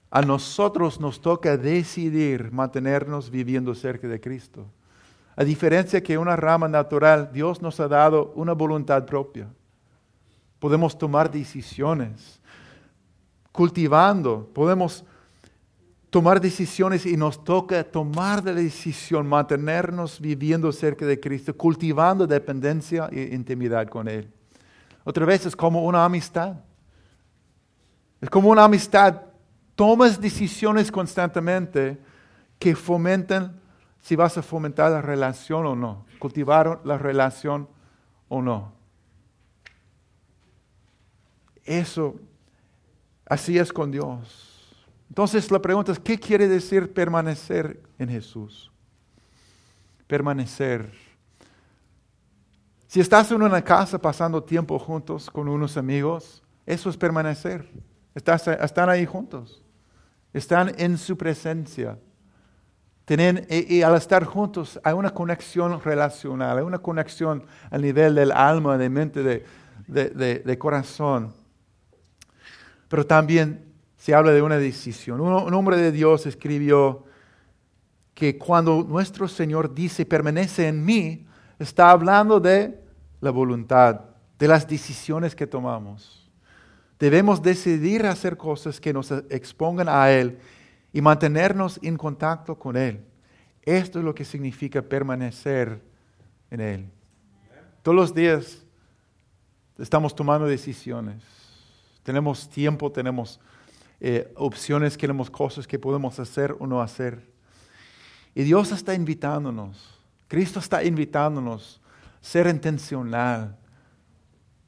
a 0.09 0.21
nosotros 0.21 0.99
nos 0.99 1.21
toca 1.21 1.55
decidir 1.55 2.51
mantenernos 2.51 3.29
viviendo 3.29 3.73
cerca 3.73 4.07
de 4.07 4.19
Cristo. 4.19 4.65
A 5.37 5.45
diferencia 5.45 6.03
que 6.03 6.17
una 6.17 6.35
rama 6.35 6.67
natural, 6.67 7.29
Dios 7.31 7.61
nos 7.61 7.79
ha 7.79 7.87
dado 7.87 8.33
una 8.35 8.51
voluntad 8.51 9.05
propia. 9.05 9.47
Podemos 10.59 10.97
tomar 10.97 11.31
decisiones. 11.31 12.41
Cultivando, 13.53 14.49
podemos 14.53 15.05
tomar 16.11 16.41
decisiones 16.41 17.05
y 17.05 17.15
nos 17.15 17.41
toca 17.41 17.83
tomar 17.85 18.43
la 18.43 18.53
decisión, 18.53 19.25
mantenernos 19.25 20.19
viviendo 20.19 20.71
cerca 20.73 21.05
de 21.05 21.19
Cristo, 21.19 21.55
cultivando 21.55 22.27
dependencia 22.27 23.07
e 23.11 23.33
intimidad 23.33 23.87
con 23.87 24.09
Él. 24.09 24.29
Otra 25.05 25.25
vez 25.25 25.45
es 25.45 25.55
como 25.55 25.85
una 25.85 26.03
amistad. 26.03 26.57
Es 28.19 28.29
como 28.29 28.49
una 28.49 28.65
amistad. 28.65 29.21
Tomas 29.73 30.19
decisiones 30.19 30.91
constantemente 30.91 31.97
que 32.59 32.75
fomentan 32.75 33.59
si 34.01 34.17
vas 34.17 34.37
a 34.37 34.43
fomentar 34.43 34.91
la 34.91 35.01
relación 35.01 35.65
o 35.65 35.75
no, 35.75 36.05
cultivar 36.19 36.81
la 36.83 36.97
relación 36.97 37.69
o 38.27 38.41
no. 38.41 38.73
Eso, 41.63 42.15
así 43.25 43.57
es 43.57 43.71
con 43.71 43.91
Dios. 43.91 44.50
Entonces 45.11 45.51
la 45.51 45.61
pregunta 45.61 45.91
es, 45.91 45.99
¿qué 45.99 46.17
quiere 46.17 46.47
decir 46.47 46.93
permanecer 46.93 47.83
en 47.99 48.07
Jesús? 48.07 48.71
Permanecer. 50.07 50.89
Si 52.87 53.01
estás 53.01 53.29
en 53.29 53.41
una 53.41 53.61
casa 53.61 53.99
pasando 53.99 54.41
tiempo 54.41 54.79
juntos 54.79 55.29
con 55.29 55.49
unos 55.49 55.75
amigos, 55.75 56.41
eso 56.65 56.89
es 56.89 56.95
permanecer. 56.95 57.69
están 58.15 58.89
ahí 58.89 59.05
juntos. 59.05 59.61
Están 60.31 60.73
en 60.77 60.97
su 60.97 61.17
presencia. 61.17 61.99
y, 63.09 63.81
al 63.81 63.95
estar 63.95 64.23
juntos 64.23 64.79
hay 64.81 64.93
una 64.93 65.09
conexión 65.09 65.83
relacional, 65.83 66.57
hay 66.57 66.63
una 66.63 66.79
conexión 66.79 67.45
a 67.69 67.77
nivel 67.77 68.15
del 68.15 68.31
alma, 68.31 68.77
de 68.77 68.89
mente, 68.89 69.43
de, 69.89 70.39
de 70.39 70.57
corazón. 70.57 71.33
Pero 72.87 73.05
también 73.05 73.70
se 74.01 74.15
habla 74.15 74.31
de 74.31 74.41
una 74.41 74.57
decisión. 74.57 75.21
Un, 75.21 75.53
hombre 75.53 75.77
de 75.77 75.91
Dios 75.91 76.25
escribió 76.25 77.05
que 78.15 78.35
cuando 78.35 78.83
nuestro 78.89 79.27
Señor 79.27 79.75
dice 79.75 80.07
permanece 80.07 80.67
en 80.67 80.83
mí, 80.83 81.27
está 81.59 81.91
hablando 81.91 82.39
de 82.39 82.81
la 83.19 83.29
voluntad, 83.29 84.01
de 84.39 84.47
las 84.47 84.67
decisiones 84.67 85.35
que 85.35 85.45
tomamos. 85.45 86.27
Debemos 86.97 87.43
decidir 87.43 88.07
hacer 88.07 88.37
cosas 88.37 88.81
que 88.81 88.91
nos 88.91 89.11
expongan 89.29 89.87
a 89.87 90.09
Él 90.09 90.39
y 90.91 90.99
mantenernos 90.99 91.79
en 91.83 91.95
contacto 91.95 92.57
con 92.57 92.77
Él. 92.77 93.05
Esto 93.61 93.99
es 93.99 94.05
lo 94.05 94.15
que 94.15 94.25
significa 94.25 94.81
permanecer 94.81 95.79
en 96.49 96.59
Él. 96.59 96.89
Todos 97.83 97.95
los 97.95 98.15
días 98.15 98.65
estamos 99.77 100.15
tomando 100.15 100.47
decisiones. 100.47 101.23
Tenemos 102.01 102.49
tiempo, 102.49 102.91
tenemos 102.91 103.39
eh, 104.03 104.33
opciones, 104.35 104.97
queremos 104.97 105.29
cosas 105.29 105.67
que 105.67 105.77
podemos 105.77 106.19
hacer 106.19 106.55
o 106.59 106.65
no 106.65 106.81
hacer. 106.81 107.21
Y 108.33 108.41
Dios 108.41 108.71
está 108.71 108.95
invitándonos, 108.95 109.99
Cristo 110.27 110.57
está 110.57 110.83
invitándonos 110.83 111.79
a 111.85 112.25
ser 112.25 112.47
intencional. 112.47 113.57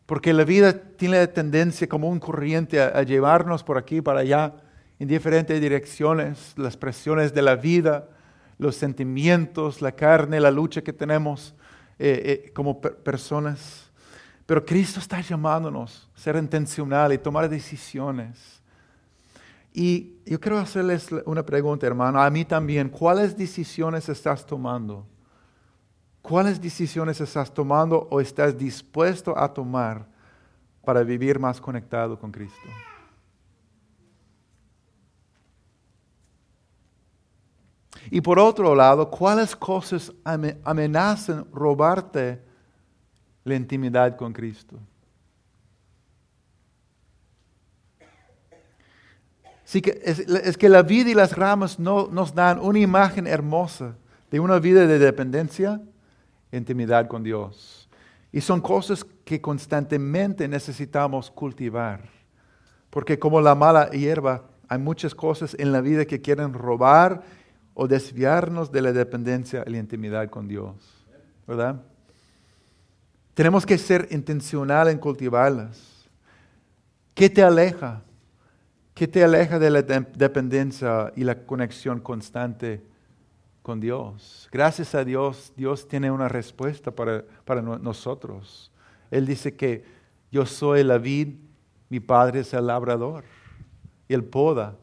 Porque 0.05 0.33
la 0.33 0.43
vida 0.43 0.73
tiene 0.73 1.17
la 1.17 1.25
tendencia 1.25 1.89
como 1.89 2.09
un 2.09 2.19
corriente 2.19 2.79
a, 2.79 3.01
llevarnos 3.01 3.63
por 3.63 3.79
aquí, 3.79 4.01
para 4.01 4.19
allá, 4.19 4.53
en 4.99 5.07
diferentes 5.07 5.59
direcciones, 5.59 6.53
las 6.55 6.77
presiones 6.77 7.33
de 7.33 7.41
la 7.41 7.55
vida, 7.55 8.09
los 8.59 8.75
sentimientos, 8.75 9.81
la 9.81 9.93
carne, 9.93 10.39
la 10.39 10.51
lucha 10.51 10.83
que 10.83 10.93
tenemos 10.93 11.55
eh, 11.97 12.43
eh, 12.45 12.51
como 12.53 12.79
personas. 12.79 13.89
Pero 14.45 14.63
Cristo 14.63 14.99
está 14.99 15.21
llamándonos 15.21 16.07
a 16.15 16.19
ser 16.19 16.35
intencional 16.35 17.11
y 17.13 17.17
tomar 17.17 17.49
decisiones. 17.49 18.61
Y 19.73 20.19
yo 20.25 20.39
quiero 20.39 20.59
hacerles 20.59 21.09
una 21.25 21.43
pregunta, 21.43 21.87
hermano, 21.87 22.21
a 22.21 22.29
mí 22.29 22.45
también. 22.45 22.89
¿Cuáles 22.89 23.35
decisiones 23.35 24.07
estás 24.07 24.45
tomando? 24.45 25.07
¿Cuáles 26.21 26.61
decisiones 26.61 27.19
estás 27.19 27.51
tomando 27.51 28.07
o 28.11 28.21
estás 28.21 28.55
dispuesto 28.55 29.37
a 29.37 29.51
tomar 29.51 30.05
para 30.85 31.01
vivir 31.03 31.39
más 31.39 31.59
conectado 31.59 32.17
con 32.19 32.31
Cristo? 32.31 32.69
Y 38.11 38.21
por 38.21 38.37
otro 38.37 38.75
lado, 38.75 39.09
¿cuáles 39.09 39.55
cosas 39.55 40.13
amenazan 40.23 41.45
robarte 41.51 42.39
la 43.43 43.55
intimidad 43.55 44.15
con 44.15 44.31
Cristo? 44.33 44.77
Que 49.81 50.01
es, 50.03 50.57
que 50.57 50.69
la 50.69 50.83
vida 50.83 51.09
y 51.09 51.13
las 51.13 51.35
ramas 51.35 51.79
no, 51.79 52.07
nos 52.11 52.35
dan 52.35 52.59
una 52.59 52.79
imagen 52.79 53.27
hermosa 53.27 53.95
de 54.29 54.39
una 54.39 54.59
vida 54.59 54.85
de 54.85 54.99
dependencia 54.99 55.81
intimidad 56.51 57.07
con 57.07 57.23
Dios. 57.23 57.89
Y 58.31 58.41
son 58.41 58.61
cosas 58.61 59.05
que 59.25 59.41
constantemente 59.41 60.47
necesitamos 60.47 61.31
cultivar. 61.31 62.01
Porque 62.89 63.17
como 63.17 63.41
la 63.41 63.55
mala 63.55 63.89
hierba, 63.89 64.43
hay 64.67 64.77
muchas 64.77 65.15
cosas 65.15 65.55
en 65.59 65.71
la 65.71 65.81
vida 65.81 66.05
que 66.05 66.21
quieren 66.21 66.53
robar 66.53 67.23
o 67.73 67.87
desviarnos 67.87 68.71
de 68.71 68.81
la 68.81 68.91
dependencia 68.91 69.63
y 69.65 69.71
la 69.71 69.77
intimidad 69.77 70.29
con 70.29 70.47
Dios. 70.47 70.75
¿Verdad? 71.47 71.81
Tenemos 73.33 73.65
que 73.65 73.77
ser 73.77 74.07
intencional 74.11 74.87
en 74.89 74.97
cultivarlas. 74.97 76.07
¿Qué 77.13 77.29
te 77.29 77.43
aleja? 77.43 78.01
¿Qué 78.93 79.07
te 79.07 79.23
aleja 79.23 79.57
de 79.59 79.69
la 79.69 79.81
dependencia 79.81 81.11
y 81.15 81.23
la 81.23 81.45
conexión 81.45 81.99
constante 81.99 82.83
con 83.63 83.79
Dios. 83.79 84.49
Gracias 84.51 84.93
a 84.93 85.03
Dios, 85.03 85.53
Dios 85.55 85.87
tiene 85.87 86.11
una 86.11 86.27
respuesta 86.27 86.91
para, 86.91 87.23
para 87.45 87.61
nosotros. 87.61 88.71
Él 89.09 89.25
dice 89.25 89.55
que 89.55 89.85
yo 90.29 90.45
soy 90.45 90.83
la 90.83 90.97
vid, 90.97 91.37
mi 91.89 91.99
Padre 91.99 92.41
es 92.41 92.53
el 92.53 92.67
labrador. 92.67 93.23
Y 94.07 94.13
Él 94.13 94.23
poda 94.25 94.75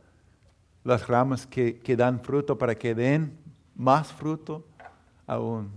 las 0.83 1.07
ramas 1.07 1.47
que, 1.47 1.79
que 1.79 1.95
dan 1.95 2.21
fruto 2.21 2.57
para 2.57 2.75
que 2.75 2.95
den 2.95 3.39
más 3.77 4.11
fruto 4.11 4.67
aún. 5.27 5.71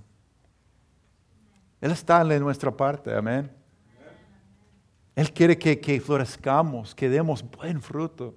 Él 1.82 1.92
está 1.92 2.22
en 2.22 2.42
nuestra 2.42 2.72
parte, 2.72 3.14
amén. 3.14 3.52
Él 5.16 5.32
quiere 5.32 5.58
que, 5.58 5.80
que 5.80 6.00
florezcamos, 6.00 6.96
que 6.96 7.10
demos 7.10 7.44
buen 7.44 7.82
fruto. 7.82 8.36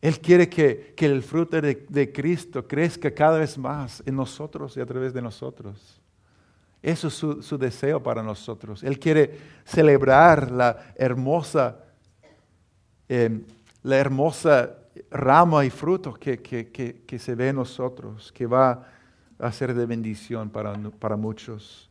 Él 0.00 0.20
quiere 0.20 0.48
que, 0.48 0.92
que 0.96 1.06
el 1.06 1.22
fruto 1.22 1.60
de, 1.60 1.86
de, 1.88 2.12
Cristo 2.12 2.66
crezca 2.66 3.10
cada 3.12 3.38
vez 3.38 3.56
más 3.56 4.02
en 4.04 4.16
nosotros 4.16 4.76
y 4.76 4.80
a 4.80 4.86
través 4.86 5.14
de 5.14 5.22
nosotros. 5.22 6.00
Eso 6.82 7.08
es 7.08 7.14
su, 7.14 7.42
su 7.42 7.56
deseo 7.56 8.02
para 8.02 8.22
nosotros. 8.22 8.82
Él 8.82 8.98
quiere 8.98 9.38
celebrar 9.64 10.50
la 10.50 10.92
hermosa, 10.96 11.78
eh, 13.08 13.40
la 13.82 13.96
hermosa 13.96 14.76
rama 15.10 15.64
y 15.64 15.70
fruto 15.70 16.12
que, 16.12 16.42
que, 16.42 16.70
que, 16.70 17.18
se 17.18 17.34
ve 17.34 17.48
en 17.48 17.56
nosotros, 17.56 18.30
que 18.32 18.46
va 18.46 18.86
a 19.38 19.52
ser 19.52 19.72
de 19.72 19.86
bendición 19.86 20.50
para, 20.50 20.74
para 20.98 21.16
muchos. 21.16 21.88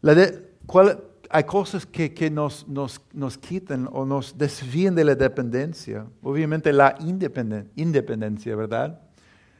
La 0.00 0.14
de, 0.14 0.52
¿cuál, 0.64 0.98
hay 1.30 1.44
cosas 1.44 1.86
que, 1.86 2.12
que 2.12 2.30
nos, 2.30 2.66
nos, 2.68 3.00
nos, 3.12 3.38
quitan 3.38 3.88
o 3.92 4.04
nos 4.04 4.36
desvían 4.36 4.94
de 4.94 5.04
la 5.04 5.14
dependencia. 5.14 6.06
Obviamente 6.22 6.72
la 6.72 6.96
independencia, 7.00 8.56
¿verdad? 8.56 9.00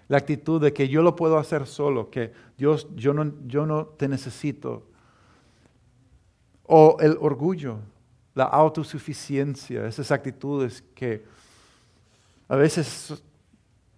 La 0.09 0.19
actitud 0.19 0.61
de 0.61 0.73
que 0.73 0.89
yo 0.89 1.03
lo 1.03 1.17
puedo 1.17 1.39
hacer 1.39 1.67
solo, 1.67 2.11
que 2.11 2.33
Dios, 2.57 2.89
yo 2.95 3.15
no, 3.15 3.33
yo 3.47 3.67
no 3.67 3.87
te 3.87 4.09
necesito. 4.09 4.87
O 6.65 6.97
el 7.01 7.17
orgullo, 7.21 7.79
la 8.35 8.45
autosuficiencia, 8.45 9.87
esas 9.87 10.11
actitudes 10.11 10.83
que 10.95 11.25
a 12.49 12.57
veces 12.57 13.23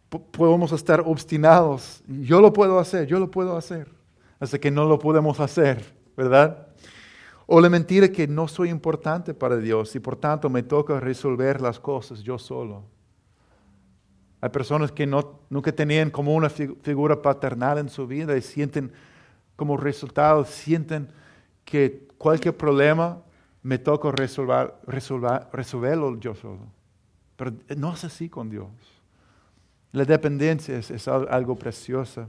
podemos 0.09 0.73
estar 0.73 1.01
obstinados. 1.01 2.03
Yo 2.07 2.41
lo 2.41 2.53
puedo 2.53 2.79
hacer, 2.79 3.07
yo 3.07 3.19
lo 3.19 3.31
puedo 3.31 3.57
hacer. 3.57 3.89
Hasta 4.39 4.59
que 4.59 4.71
no 4.71 4.85
lo 4.85 4.99
podemos 4.99 5.41
hacer, 5.41 5.95
¿verdad? 6.17 6.66
O 7.47 7.61
la 7.61 7.71
mentira 7.71 8.09
que 8.09 8.27
no 8.27 8.49
soy 8.49 8.71
importante 8.71 9.33
para 9.33 9.57
Dios 9.57 9.95
y 9.95 10.01
por 10.01 10.17
tanto 10.17 10.51
me 10.51 10.63
toca 10.63 10.99
resolver 10.99 11.61
las 11.61 11.79
cosas 11.79 12.21
yo 12.21 12.39
solo. 12.39 12.85
Hay 14.41 14.51
personas 14.51 14.93
que 14.93 15.07
no, 15.07 15.41
nunca 15.49 15.73
tenían 15.73 16.11
como 16.11 16.35
una 16.35 16.51
figura 16.51 17.21
paternal 17.23 17.79
en 17.79 17.89
su 17.89 18.07
vida 18.07 18.37
y 18.37 18.43
sienten 18.43 18.93
como 19.55 19.77
resultado, 19.77 20.45
sienten 20.45 21.09
que 21.65 22.07
cualquier 22.19 22.57
problema 22.57 23.23
me 23.63 23.79
toca 23.79 24.11
resolver, 24.11 24.75
resolver, 24.87 25.47
resolverlo 25.53 26.19
yo 26.21 26.35
solo. 26.35 26.61
Pero 27.37 27.53
no 27.77 27.95
es 27.95 28.05
así 28.05 28.29
con 28.29 28.51
Dios. 28.51 28.69
La 29.93 30.05
dependencia 30.05 30.77
es, 30.79 31.09
algo 31.09 31.57
precioso. 31.57 32.29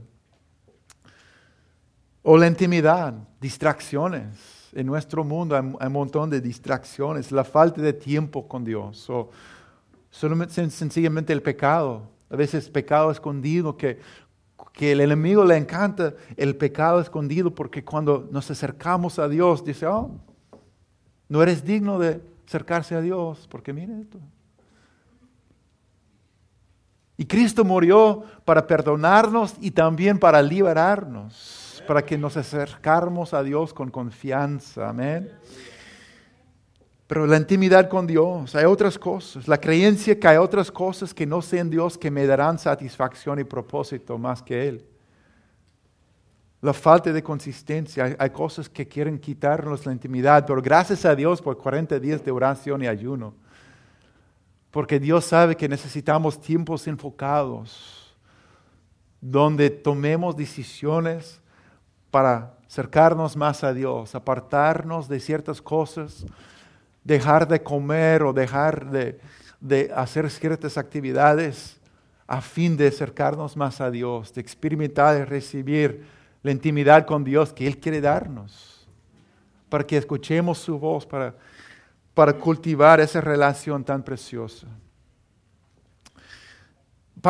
O 2.22 2.36
la 2.36 2.46
intimidad, 2.46 3.14
distracciones. 3.40 4.57
En 4.72 4.86
nuestro 4.86 5.24
mundo 5.24 5.56
hay, 5.56 5.62
un 5.62 5.92
montón 5.92 6.30
de 6.30 6.40
distracciones, 6.40 7.32
la 7.32 7.44
falta 7.44 7.80
de 7.80 7.92
tiempo 7.92 8.46
con 8.46 8.64
Dios. 8.64 9.08
O 9.10 9.30
solamente, 10.10 10.70
sencillamente 10.70 11.32
el 11.32 11.42
pecado. 11.42 12.02
A 12.30 12.36
veces 12.36 12.68
pecado 12.68 13.10
escondido 13.10 13.76
que, 13.76 13.98
que 14.72 14.92
el 14.92 15.00
enemigo 15.00 15.44
le 15.44 15.56
encanta 15.56 16.14
el 16.36 16.56
pecado 16.56 17.00
escondido 17.00 17.54
porque 17.54 17.84
cuando 17.84 18.28
nos 18.30 18.50
acercamos 18.50 19.18
a 19.18 19.28
Dios 19.28 19.64
dice, 19.64 19.86
oh, 19.86 20.10
no 21.28 21.42
eres 21.42 21.64
digno 21.64 21.98
de 21.98 22.20
acercarse 22.46 22.94
a 22.94 23.00
Dios, 23.00 23.46
porque 23.50 23.72
mire 23.72 24.00
esto. 24.00 24.18
Y 27.18 27.26
Cristo 27.26 27.64
murió 27.64 28.22
para 28.44 28.66
perdonarnos 28.66 29.56
y 29.60 29.72
también 29.72 30.18
para 30.18 30.40
liberarnos, 30.40 31.57
para 31.80 32.04
que 32.04 32.18
nos 32.18 32.36
acercáramos 32.36 33.34
a 33.34 33.42
Dios 33.42 33.72
con 33.72 33.90
confianza. 33.90 34.88
Amén. 34.88 35.30
Pero 37.06 37.26
la 37.26 37.36
intimidad 37.38 37.88
con 37.88 38.06
Dios, 38.06 38.54
hay 38.54 38.64
otras 38.64 38.98
cosas. 38.98 39.48
La 39.48 39.58
creencia 39.58 40.18
que 40.18 40.28
hay 40.28 40.36
otras 40.36 40.70
cosas 40.70 41.14
que 41.14 41.26
no 41.26 41.40
sean 41.40 41.70
Dios 41.70 41.96
que 41.96 42.10
me 42.10 42.26
darán 42.26 42.58
satisfacción 42.58 43.38
y 43.38 43.44
propósito 43.44 44.18
más 44.18 44.42
que 44.42 44.68
Él 44.68 44.84
la 46.60 46.72
falta 46.72 47.12
de 47.12 47.22
consistencia. 47.22 48.16
Hay, 48.18 48.30
cosas 48.30 48.68
que 48.68 48.86
quieren 48.86 49.18
quitarnos 49.18 49.86
la 49.86 49.92
intimidad, 49.92 50.44
pero 50.46 50.60
gracias 50.60 51.04
a 51.04 51.14
Dios 51.14 51.40
por 51.40 51.56
40 51.56 51.98
días 52.00 52.24
de 52.24 52.30
oración 52.30 52.82
y 52.82 52.88
ayuno. 52.88 53.34
Porque 54.70 54.98
Dios 54.98 55.24
sabe 55.24 55.56
que 55.56 55.68
necesitamos 55.68 56.40
tiempos 56.40 56.86
enfocados, 56.86 58.14
donde 59.20 59.70
tomemos 59.70 60.36
decisiones 60.36 61.40
para 62.10 62.54
acercarnos 62.66 63.36
más 63.36 63.64
a 63.64 63.72
Dios, 63.72 64.14
apartarnos 64.14 65.08
de 65.08 65.20
ciertas 65.20 65.62
cosas, 65.62 66.26
dejar 67.04 67.48
de 67.48 67.62
comer 67.62 68.22
o 68.22 68.32
dejar 68.32 68.90
de, 68.90 69.18
de 69.60 69.90
hacer 69.94 70.30
ciertas 70.30 70.76
actividades 70.76 71.78
a 72.26 72.42
fin 72.42 72.76
de 72.76 72.88
acercarnos 72.88 73.56
más 73.56 73.80
a 73.80 73.90
Dios, 73.90 74.34
de 74.34 74.40
experimentar 74.42 75.18
y 75.18 75.24
recibir 75.24 76.04
la 76.42 76.50
intimidad 76.50 77.06
con 77.06 77.24
Dios 77.24 77.52
que 77.52 77.66
Él 77.66 77.78
quiere 77.78 78.00
darnos, 78.00 78.86
para 79.68 79.84
que 79.84 79.96
escuchemos 79.96 80.58
su 80.58 80.78
voz, 80.78 81.06
para, 81.06 81.34
para 82.14 82.34
cultivar 82.34 83.00
esa 83.00 83.20
relación 83.20 83.82
tan 83.82 84.02
preciosa. 84.02 84.66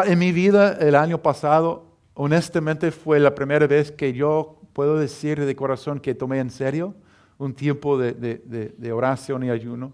En 0.05 0.19
mi 0.19 0.33
vida, 0.33 0.77
el 0.81 0.97
año 0.97 1.19
pasado, 1.19 1.87
honestamente 2.15 2.91
fue 2.91 3.21
la 3.21 3.35
primera 3.35 3.67
vez 3.67 3.93
que 3.93 4.13
yo 4.13 4.58
puedo 4.79 4.97
decir 4.97 5.45
de 5.45 5.57
corazón 5.57 5.99
que 5.99 6.15
tomé 6.15 6.39
en 6.39 6.51
serio 6.51 6.95
un 7.37 7.53
tiempo 7.53 7.99
de, 7.99 8.13
de, 8.13 8.93
oración 8.93 9.43
y 9.43 9.51
ayuno. 9.51 9.93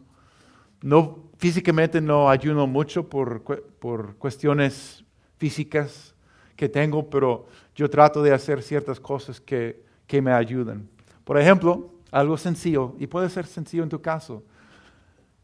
No, 0.83 1.31
físicamente 1.39 2.03
no 2.03 2.29
ayuno 2.29 2.67
mucho 2.67 3.09
por, 3.09 3.41
por 3.79 4.17
cuestiones 4.17 5.03
físicas 5.39 6.15
que 6.55 6.69
tengo, 6.69 7.09
pero 7.09 7.47
yo 7.75 7.89
trato 7.89 8.23
de 8.23 8.35
hacer 8.35 8.63
ciertas 8.63 9.01
cosas 9.01 9.41
que, 9.41 9.83
que 10.07 10.21
me 10.21 10.33
ayudan. 10.33 10.87
Por 11.25 11.41
ejemplo, 11.41 11.95
algo 12.11 12.37
sencillo, 12.37 12.95
y 12.99 13.07
puede 13.07 13.31
ser 13.31 13.47
sencillo 13.47 13.85
en 13.85 13.89
tu 13.89 14.03
caso. 14.03 14.43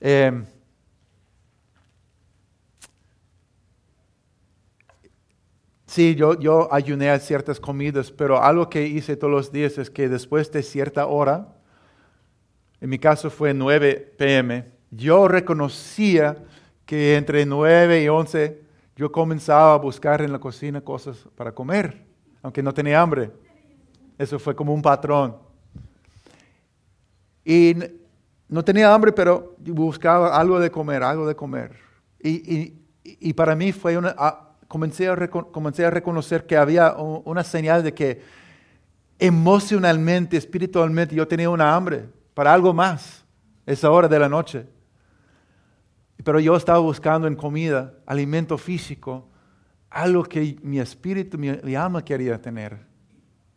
Em, 0.00 0.44
sí, 5.90 6.14
yo, 6.14 6.38
yo 6.38 6.72
ayuné 6.72 7.10
a 7.10 7.18
ciertas 7.18 7.58
comidas, 7.58 8.10
pero 8.10 8.42
algo 8.42 8.68
que 8.70 8.86
hice 8.86 9.16
todos 9.16 9.32
los 9.32 9.52
días 9.52 9.78
es 9.78 9.90
que 9.90 10.08
después 10.08 10.50
de 10.52 10.62
cierta 10.62 11.06
hora, 11.06 11.48
en 12.80 12.88
mi 12.88 12.98
caso 12.98 13.30
fue 13.30 13.52
9 13.52 14.14
pm, 14.16 14.66
yo 14.90 15.28
reconocía 15.28 16.36
que 16.86 17.16
entre 17.16 17.44
9 17.44 18.02
y 18.02 18.08
11 18.08 18.60
yo 18.96 19.12
comenzaba 19.12 19.74
a 19.74 19.78
buscar 19.78 20.22
en 20.22 20.32
la 20.32 20.38
cocina 20.38 20.80
cosas 20.80 21.16
para 21.36 21.52
comer 21.52 22.10
aunque 22.42 22.62
no 22.62 22.72
tenía 22.72 23.00
hambre. 23.00 23.30
Eso 24.18 24.38
fue 24.38 24.54
como 24.54 24.74
un 24.74 24.82
patrón. 24.82 25.36
Y 27.44 27.74
no 28.48 28.64
tenía 28.64 28.92
hambre, 28.92 29.12
pero 29.12 29.54
buscaba 29.58 30.36
algo 30.36 30.58
de 30.58 30.70
comer, 30.70 31.02
algo 31.02 31.26
de 31.26 31.34
comer. 31.34 31.76
Y, 32.22 32.74
y, 33.02 33.32
para 33.32 33.54
mí 33.54 33.72
fue 33.72 33.96
una... 33.96 34.14
comencé, 34.70 35.08
a 35.08 35.28
comencé 35.28 35.84
a 35.84 35.90
reconocer 35.90 36.46
que 36.46 36.56
había 36.56 36.94
una 36.94 37.42
señal 37.42 37.82
de 37.82 37.92
que 37.92 38.22
emocionalmente, 39.18 40.36
espiritualmente, 40.36 41.12
yo 41.16 41.26
tenía 41.26 41.50
una 41.50 41.74
hambre 41.74 42.04
para 42.34 42.54
algo 42.54 42.72
más 42.72 43.24
esa 43.66 43.90
hora 43.90 44.06
de 44.06 44.20
la 44.20 44.28
noche. 44.28 44.68
Pero 46.22 46.38
yo 46.38 46.54
estaba 46.54 46.78
buscando 46.78 47.26
en 47.26 47.34
comida, 47.34 47.94
alimento 48.06 48.56
físico, 48.56 49.26
algo 49.90 50.22
que 50.22 50.56
mi 50.62 50.78
espíritu, 50.78 51.36
mi, 51.36 51.74
alma 51.74 52.04
quería 52.04 52.40
tener, 52.40 52.78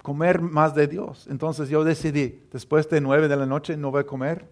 comer 0.02 0.42
más 0.42 0.74
de 0.74 0.88
Dios. 0.88 1.28
Entonces 1.30 1.70
yo 1.70 1.84
decidí, 1.84 2.42
después 2.52 2.90
de 2.90 3.00
nueve 3.02 3.28
de 3.28 3.36
la 3.36 3.46
noche 3.46 3.78
no 3.78 3.92
voy 3.92 4.02
a 4.02 4.08
comer. 4.08 4.50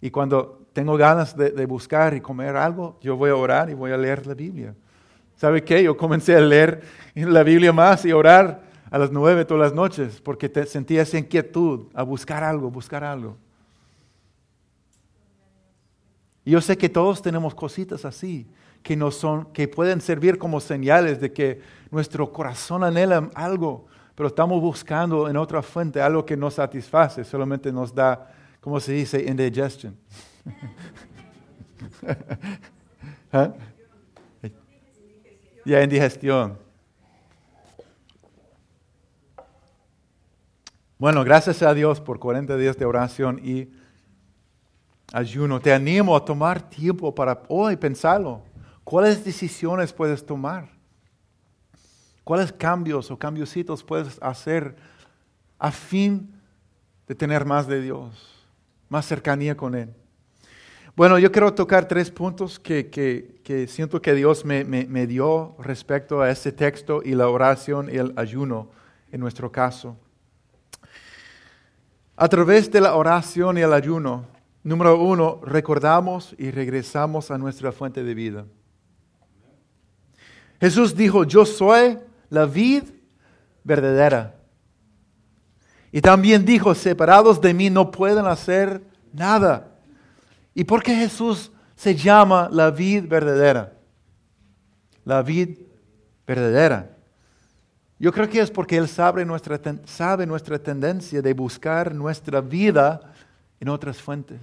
Y 0.00 0.10
cuando 0.10 0.66
tengo 0.72 0.96
ganas 0.96 1.36
de, 1.36 1.66
buscar 1.66 2.14
y 2.14 2.22
comer 2.22 2.56
algo, 2.56 2.98
yo 3.02 3.18
voy 3.18 3.28
a 3.28 3.36
orar 3.36 3.68
y 3.68 3.74
voy 3.74 3.92
a 3.92 3.98
leer 3.98 4.26
la 4.26 4.32
Biblia. 4.32 4.74
¿Sabe 5.40 5.64
qué? 5.64 5.82
Yo 5.82 5.96
comencé 5.96 6.36
a 6.36 6.40
leer 6.40 6.82
la 7.14 7.42
Biblia 7.42 7.72
más 7.72 8.04
y 8.04 8.12
orar 8.12 8.60
a 8.90 8.98
las 8.98 9.10
nueve 9.10 9.46
todas 9.46 9.62
las 9.62 9.72
noches 9.72 10.20
porque 10.20 10.50
te, 10.50 10.66
sentía 10.66 11.00
esa 11.00 11.16
inquietud 11.16 11.86
a 11.94 12.02
buscar 12.02 12.44
algo, 12.44 12.70
buscar 12.70 13.02
algo. 13.02 13.38
Y 16.44 16.50
yo 16.50 16.60
sé 16.60 16.76
que 16.76 16.90
todos 16.90 17.22
tenemos 17.22 17.54
cositas 17.54 18.04
así 18.04 18.46
que, 18.82 18.94
no 18.96 19.10
son, 19.10 19.46
que 19.46 19.66
pueden 19.66 20.02
servir 20.02 20.36
como 20.36 20.60
señales 20.60 21.22
de 21.22 21.32
que 21.32 21.62
nuestro 21.90 22.30
corazón 22.30 22.84
anhela 22.84 23.30
algo, 23.34 23.86
pero 24.14 24.26
estamos 24.28 24.60
buscando 24.60 25.26
en 25.26 25.38
otra 25.38 25.62
fuente 25.62 26.02
algo 26.02 26.26
que 26.26 26.36
no 26.36 26.50
satisface, 26.50 27.24
solamente 27.24 27.72
nos 27.72 27.94
da, 27.94 28.30
¿cómo 28.60 28.78
se 28.78 28.92
dice? 28.92 29.24
Indigestion. 29.26 29.96
¿Ah? 33.32 33.54
Ya, 35.64 35.82
indigestión. 35.82 36.58
Bueno, 40.98 41.22
gracias 41.22 41.62
a 41.62 41.74
Dios 41.74 42.00
por 42.00 42.18
40 42.18 42.56
días 42.56 42.78
de 42.78 42.84
oración 42.86 43.40
y 43.42 43.68
ayuno. 45.12 45.60
Te 45.60 45.72
animo 45.72 46.16
a 46.16 46.24
tomar 46.24 46.68
tiempo 46.68 47.14
para 47.14 47.42
hoy 47.48 47.76
pensarlo. 47.76 48.42
¿Cuáles 48.84 49.22
decisiones 49.22 49.92
puedes 49.92 50.24
tomar? 50.24 50.68
¿Cuáles 52.24 52.52
cambios 52.52 53.10
o 53.10 53.18
cambiositos 53.18 53.84
puedes 53.84 54.18
hacer 54.22 54.76
a 55.58 55.70
fin 55.70 56.34
de 57.06 57.14
tener 57.14 57.44
más 57.44 57.66
de 57.66 57.82
Dios, 57.82 58.46
más 58.88 59.06
cercanía 59.06 59.56
con 59.56 59.74
Él? 59.74 59.94
Bueno, 61.00 61.18
yo 61.18 61.32
quiero 61.32 61.54
tocar 61.54 61.88
tres 61.88 62.10
puntos 62.10 62.58
que, 62.58 63.66
siento 63.70 64.02
que 64.02 64.14
Dios 64.14 64.44
me, 64.44 64.64
me, 64.64 65.06
dio 65.06 65.56
respecto 65.58 66.20
a 66.20 66.28
este 66.28 66.52
texto 66.52 67.00
y 67.02 67.14
la 67.14 67.30
oración 67.30 67.88
y 67.90 67.96
el 67.96 68.12
ayuno 68.16 68.68
en 69.10 69.18
nuestro 69.18 69.50
caso. 69.50 69.96
A 72.16 72.28
través 72.28 72.70
de 72.70 72.82
la 72.82 72.96
oración 72.96 73.56
y 73.56 73.62
el 73.62 73.72
ayuno, 73.72 74.26
número 74.62 75.00
uno, 75.00 75.40
recordamos 75.42 76.34
y 76.36 76.50
regresamos 76.50 77.30
a 77.30 77.38
nuestra 77.38 77.72
fuente 77.72 78.04
de 78.04 78.14
vida. 78.14 78.44
Jesús 80.60 80.94
dijo, 80.94 81.24
yo 81.24 81.46
soy 81.46 81.98
la 82.28 82.44
vid 82.44 82.82
verdadera. 83.64 84.34
Y 85.92 86.02
también 86.02 86.44
dijo, 86.44 86.74
separados 86.74 87.40
de 87.40 87.54
mí 87.54 87.70
no 87.70 87.90
pueden 87.90 88.26
hacer 88.26 88.82
nada. 89.14 89.79
¿Y 90.60 90.64
por 90.64 90.82
qué 90.82 90.94
Jesús 90.94 91.50
se 91.74 91.94
llama 91.94 92.50
la 92.52 92.70
vid 92.70 93.08
verdadera? 93.08 93.72
La 95.06 95.22
vid 95.22 95.58
verdadera. 96.26 96.98
Yo 97.98 98.12
creo 98.12 98.28
que 98.28 98.40
es 98.40 98.50
porque 98.50 98.76
Él 98.76 98.86
sabe 98.86 99.24
nuestra, 99.24 99.58
sabe 99.86 100.26
nuestra 100.26 100.58
tendencia 100.58 101.22
de 101.22 101.32
buscar 101.32 101.94
nuestra 101.94 102.42
vida 102.42 103.00
en 103.58 103.70
otras 103.70 104.02
fuentes. 104.02 104.42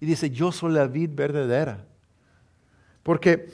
Y 0.00 0.06
dice, 0.06 0.30
yo 0.30 0.50
soy 0.50 0.72
la 0.72 0.86
vid 0.86 1.10
verdadera. 1.12 1.84
Porque 3.02 3.52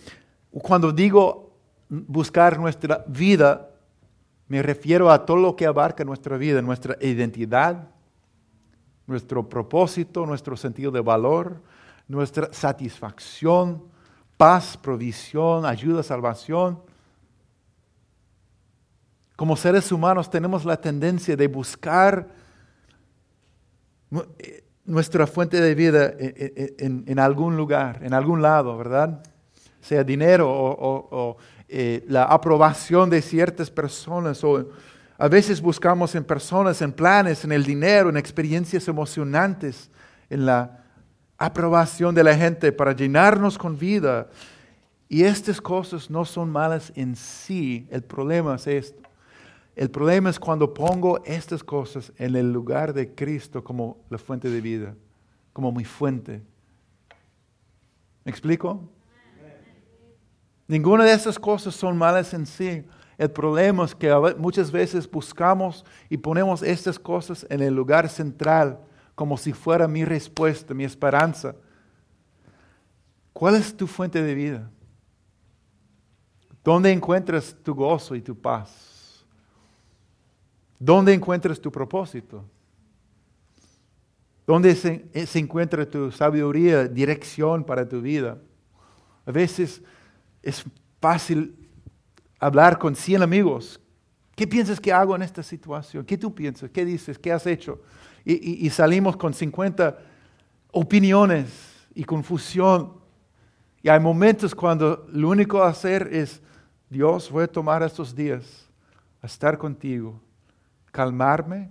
Cuando 0.53 0.93
digo 0.93 1.59
buscar 1.89 2.57
nuestra 2.57 3.05
vida, 3.09 3.69
me 4.47 4.63
refiero 4.63 5.11
a 5.11 5.27
todo 5.27 5.39
lo 5.39 5.57
que 5.57 5.67
abarca 5.67 6.05
nuestra 6.05 6.37
vida, 6.37 6.63
nuestra 6.63 6.97
identidad, 7.01 7.89
nuestro 9.07 9.49
propósito, 9.49 10.27
nuestro 10.27 10.57
sentido 10.57 10.91
de 10.91 11.01
valor, 11.01 11.61
nuestra 12.09 12.53
satisfacción, 12.53 13.83
paz, 14.37 14.77
provisión, 14.77 15.65
ayuda, 15.67 16.03
salvación. 16.03 16.81
Como 19.37 19.57
seres 19.57 19.91
humanos 19.91 20.31
tenemos 20.31 20.65
la 20.65 20.81
tendencia 20.81 21.37
de 21.37 21.49
buscar 21.49 22.29
eh, 24.39 24.65
nuestra 24.85 25.27
fuente 25.27 25.61
de 25.61 25.75
vida 25.75 26.13
en, 26.19 27.19
algún 27.19 27.57
lugar, 27.57 28.01
en 28.03 28.15
algún 28.15 28.43
lado, 28.43 28.77
¿verdad? 28.77 29.23
Sea 29.81 30.05
dinero 30.05 30.51
o, 30.51 31.37
eh, 31.69 32.05
la 32.09 32.25
aprobación 32.25 33.09
de 33.09 33.23
ciertas 33.23 33.71
personas 33.71 34.43
o 34.45 34.69
a 35.19 35.29
veces 35.29 35.61
buscamos 35.61 36.15
en 36.15 36.25
personas, 36.25 36.83
en 36.83 36.93
planes, 36.93 37.45
en 37.45 37.53
el 37.53 37.65
dinero, 37.65 38.09
en 38.09 38.17
experiencias 38.17 38.89
emocionantes, 38.89 39.91
en 40.31 40.47
la 40.47 40.85
aprobación 41.39 42.15
de 42.15 42.25
la 42.25 42.37
gente 42.37 42.73
para 42.73 42.93
llenarnos 42.93 43.59
con 43.59 43.79
vida. 43.79 44.29
Y 45.09 45.25
estas 45.25 45.61
cosas 45.61 46.11
no 46.11 46.25
son 46.25 46.51
malas 46.51 46.93
en 46.97 47.15
sí. 47.17 47.87
El 47.91 48.03
problema 48.03 48.55
es 48.55 48.67
esto. 48.67 49.03
El 49.75 49.91
problema 49.91 50.31
es 50.31 50.39
cuando 50.39 50.73
pongo 50.73 51.23
estas 51.25 51.65
cosas 51.65 52.13
en 52.19 52.37
el 52.37 52.53
lugar 52.53 52.93
de 52.93 53.15
Cristo 53.15 53.65
como 53.65 53.99
la 54.11 54.19
fuente 54.19 54.51
de 54.51 54.61
vida, 54.61 54.95
como 55.53 55.73
mi 55.73 55.85
fuente. 55.85 56.43
¿Me 58.25 58.31
explico? 58.31 58.89
Ninguna 60.69 61.05
de 61.05 61.13
esas 61.13 61.39
cosas 61.39 61.75
son 61.75 61.97
malas 61.97 62.33
en 62.35 62.47
sí. 62.47 62.85
El 63.19 63.31
problema 63.31 63.85
es 63.85 63.95
que 63.95 64.13
muchas 64.39 64.71
veces 64.71 65.11
buscamos 65.11 65.85
y 66.09 66.17
ponemos 66.17 66.63
estas 66.63 66.99
cosas 66.99 67.47
en 67.51 67.61
el 67.61 67.75
lugar 67.75 68.09
central, 68.09 68.81
como 69.15 69.37
si 69.37 69.53
fuera 69.53 69.87
mi 69.87 70.05
respuesta, 70.05 70.75
mi 70.75 70.85
esperanza. 70.85 71.55
¿Cuál 73.33 73.57
es 73.57 73.77
tu 73.77 73.87
fuente 73.87 74.23
de 74.23 74.35
vida? 74.35 74.71
¿Dónde 76.65 76.93
encuentras 76.93 77.57
tu 77.63 77.75
gozo 77.75 78.15
y 78.15 78.23
tu 78.23 78.35
paz? 78.35 79.25
¿Dónde 80.79 81.13
encuentras 81.13 81.61
tu 81.61 81.71
propósito? 81.71 82.45
¿Dónde 84.47 84.75
se, 84.75 85.39
encuentra 85.39 85.89
tu 85.89 86.11
sabiduría, 86.11 86.89
dirección 86.89 87.65
para 87.65 87.89
tu 87.89 88.01
vida? 88.01 88.39
A 89.25 89.31
veces 89.31 89.83
es 90.43 90.65
fácil 91.01 91.62
hablar 92.43 92.79
con 92.79 92.97
100 92.97 93.23
amigos. 93.23 93.81
¿Qué 94.35 94.47
piensas 94.47 94.81
que 94.81 94.93
hago 94.93 95.15
en 95.15 95.23
esta 95.23 95.43
situación? 95.43 96.05
¿Qué 96.05 96.19
tú 96.19 96.35
piensas? 96.35 96.71
¿Qué 96.71 96.85
dices? 96.85 97.19
¿Qué 97.19 97.31
has 97.31 97.47
hecho? 97.47 97.81
Y, 98.25 98.67
y 98.67 98.71
salimos 98.71 99.17
con 99.17 99.33
50 99.33 99.99
opiniones 100.73 101.47
y 101.95 102.05
confusión. 102.05 102.95
Y 103.83 103.89
hay 103.89 104.01
momentos 104.01 104.55
cuando 104.55 105.07
lo 105.13 105.29
único 105.29 105.63
a 105.63 105.69
hacer 105.69 106.09
es, 106.13 106.43
Dios, 106.91 107.31
voy 107.31 107.45
a 107.45 107.49
tomar 107.49 107.83
estos 107.83 108.15
días 108.15 108.69
a 109.21 109.27
estar 109.27 109.57
contigo 109.57 110.21
calmarme 110.91 111.71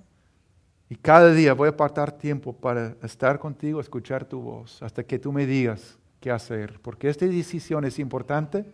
y 0.89 0.95
cada 0.95 1.34
día 1.34 1.53
voy 1.53 1.67
a 1.67 1.72
apartar 1.72 2.11
tiempo 2.11 2.53
para 2.53 2.95
estar 3.03 3.39
contigo, 3.39 3.80
escuchar 3.80 4.26
tu 4.26 4.41
voz, 4.41 4.82
hasta 4.82 5.03
que 5.03 5.19
tú 5.19 5.32
me 5.32 5.45
digas 5.45 5.97
qué 6.19 6.32
hacer, 6.32 6.80
porque 6.82 7.07
esta 7.07 7.26
decisión 7.26 7.86
es 7.86 7.99
importante. 7.99 8.65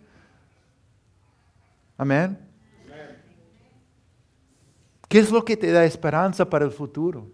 Amén. 1.98 2.38
¿Qué 5.08 5.20
es 5.20 5.32
lo 5.32 5.44
que 5.44 5.58
te 5.58 5.72
da 5.72 5.86
esperanza 5.86 6.50
para 6.50 6.66
el 6.66 6.72
futuro? 6.72 7.32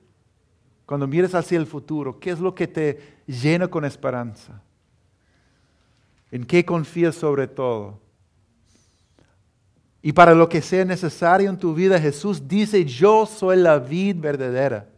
Cuando 0.85 1.07
miras 1.07 1.33
hacia 1.33 1.57
el 1.57 1.65
futuro, 1.65 2.19
¿qué 2.19 2.29
es 2.31 2.39
lo 2.39 2.53
que 2.53 2.67
te 2.67 3.17
llena 3.25 3.67
con 3.67 3.83
esperanza? 3.83 4.61
¿En 6.29 6.45
qué 6.45 6.63
confías 6.63 7.15
sobre 7.15 7.47
todo? 7.47 7.99
Y 10.01 10.11
para 10.11 10.35
lo 10.35 10.49
que 10.49 10.61
sea 10.61 10.83
necesario 10.83 11.49
en 11.49 11.57
tu 11.57 11.73
vida, 11.73 11.99
Jesús 11.99 12.47
dice, 12.47 12.83
yo 12.83 13.25
soy 13.25 13.57
la 13.57 13.79
vid 13.79 14.17
verdadera. 14.19 14.89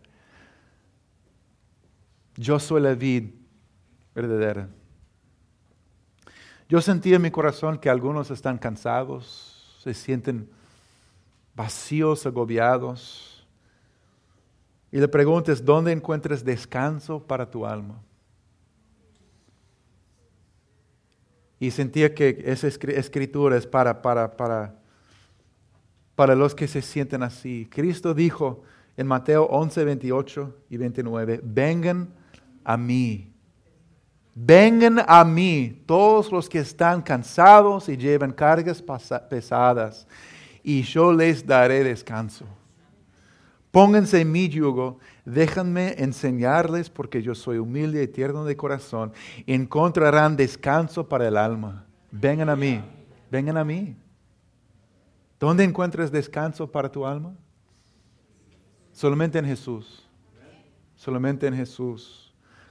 Yo 2.36 2.60
soy 2.60 2.82
la 2.82 2.96
vid 2.96 3.30
verdadera. 4.14 4.68
Yo 6.68 6.82
sentí 6.82 7.14
en 7.14 7.22
mi 7.22 7.30
corazón 7.30 7.78
que 7.78 7.90
algunos 7.90 8.32
están 8.32 8.58
cansados, 8.58 9.55
se 9.94 10.02
sienten 10.02 10.50
vacíos, 11.56 12.26
agobiados. 12.26 13.48
Y 14.92 15.00
le 15.00 15.08
preguntas, 15.08 15.64
¿dónde 15.64 15.92
encuentras 15.92 16.44
descanso 16.44 17.22
para 17.22 17.50
tu 17.50 17.66
alma? 17.66 18.02
Y 21.60 21.72
sentía 21.72 22.14
que 22.14 22.44
esa 22.46 22.68
escritura 22.68 23.58
es 23.58 23.66
para, 23.66 24.02
para, 24.02 24.36
para 24.36 24.76
para 26.16 26.34
los 26.34 26.56
que 26.56 26.68
se 26.68 26.82
sienten 26.82 27.24
así. 27.24 27.68
Cristo 27.70 28.14
dijo 28.14 28.64
en 28.98 29.08
Mateo 29.08 29.44
11, 29.46 29.84
28 29.84 30.56
y 30.70 30.78
29, 30.78 31.42
vengan 31.44 32.10
a 32.64 32.78
mí. 32.78 33.34
Vengan 34.38 35.02
a 35.08 35.24
mí 35.24 35.82
todos 35.86 36.30
los 36.30 36.50
que 36.50 36.60
están 36.60 37.02
cansados 37.02 37.88
y 37.88 37.96
llevan 37.96 38.34
cargas 38.34 38.84
pesadas, 39.30 40.06
y 40.62 40.82
yo 40.82 41.14
les 41.14 41.46
daré 41.46 41.86
descanso. 41.86 42.46
Pónganse 43.72 44.20
en 44.22 44.32
mi 44.34 44.50
yugo, 44.50 45.00
déjenme 45.24 45.96
enseñarles, 45.98 46.90
porque 46.90 47.22
yo 47.22 47.34
soy 47.34 47.60
humilde 47.60 48.04
y 48.04 48.08
tierno 48.10 48.44
de 48.44 48.58
corazón, 48.58 49.14
encontrarán 49.48 50.36
descanso 50.36 51.08
para 51.08 51.30
el 51.30 51.38
alma. 51.38 51.86
Vengan 52.12 52.50
a 52.50 52.58
mí, 52.58 52.84
vengan 53.32 53.56
a 53.56 53.64
mí. 53.64 53.96
¿Dónde 55.40 55.64
encuentras 55.64 56.12
descanso 56.12 56.70
para 56.70 56.92
tu 56.92 57.06
alma? 57.06 57.34
Solamente 58.92 59.40
en 59.40 59.46
Jesús. 59.46 60.06
Solamente 60.96 61.48
en 61.48 61.56
Jesús. 61.56 62.25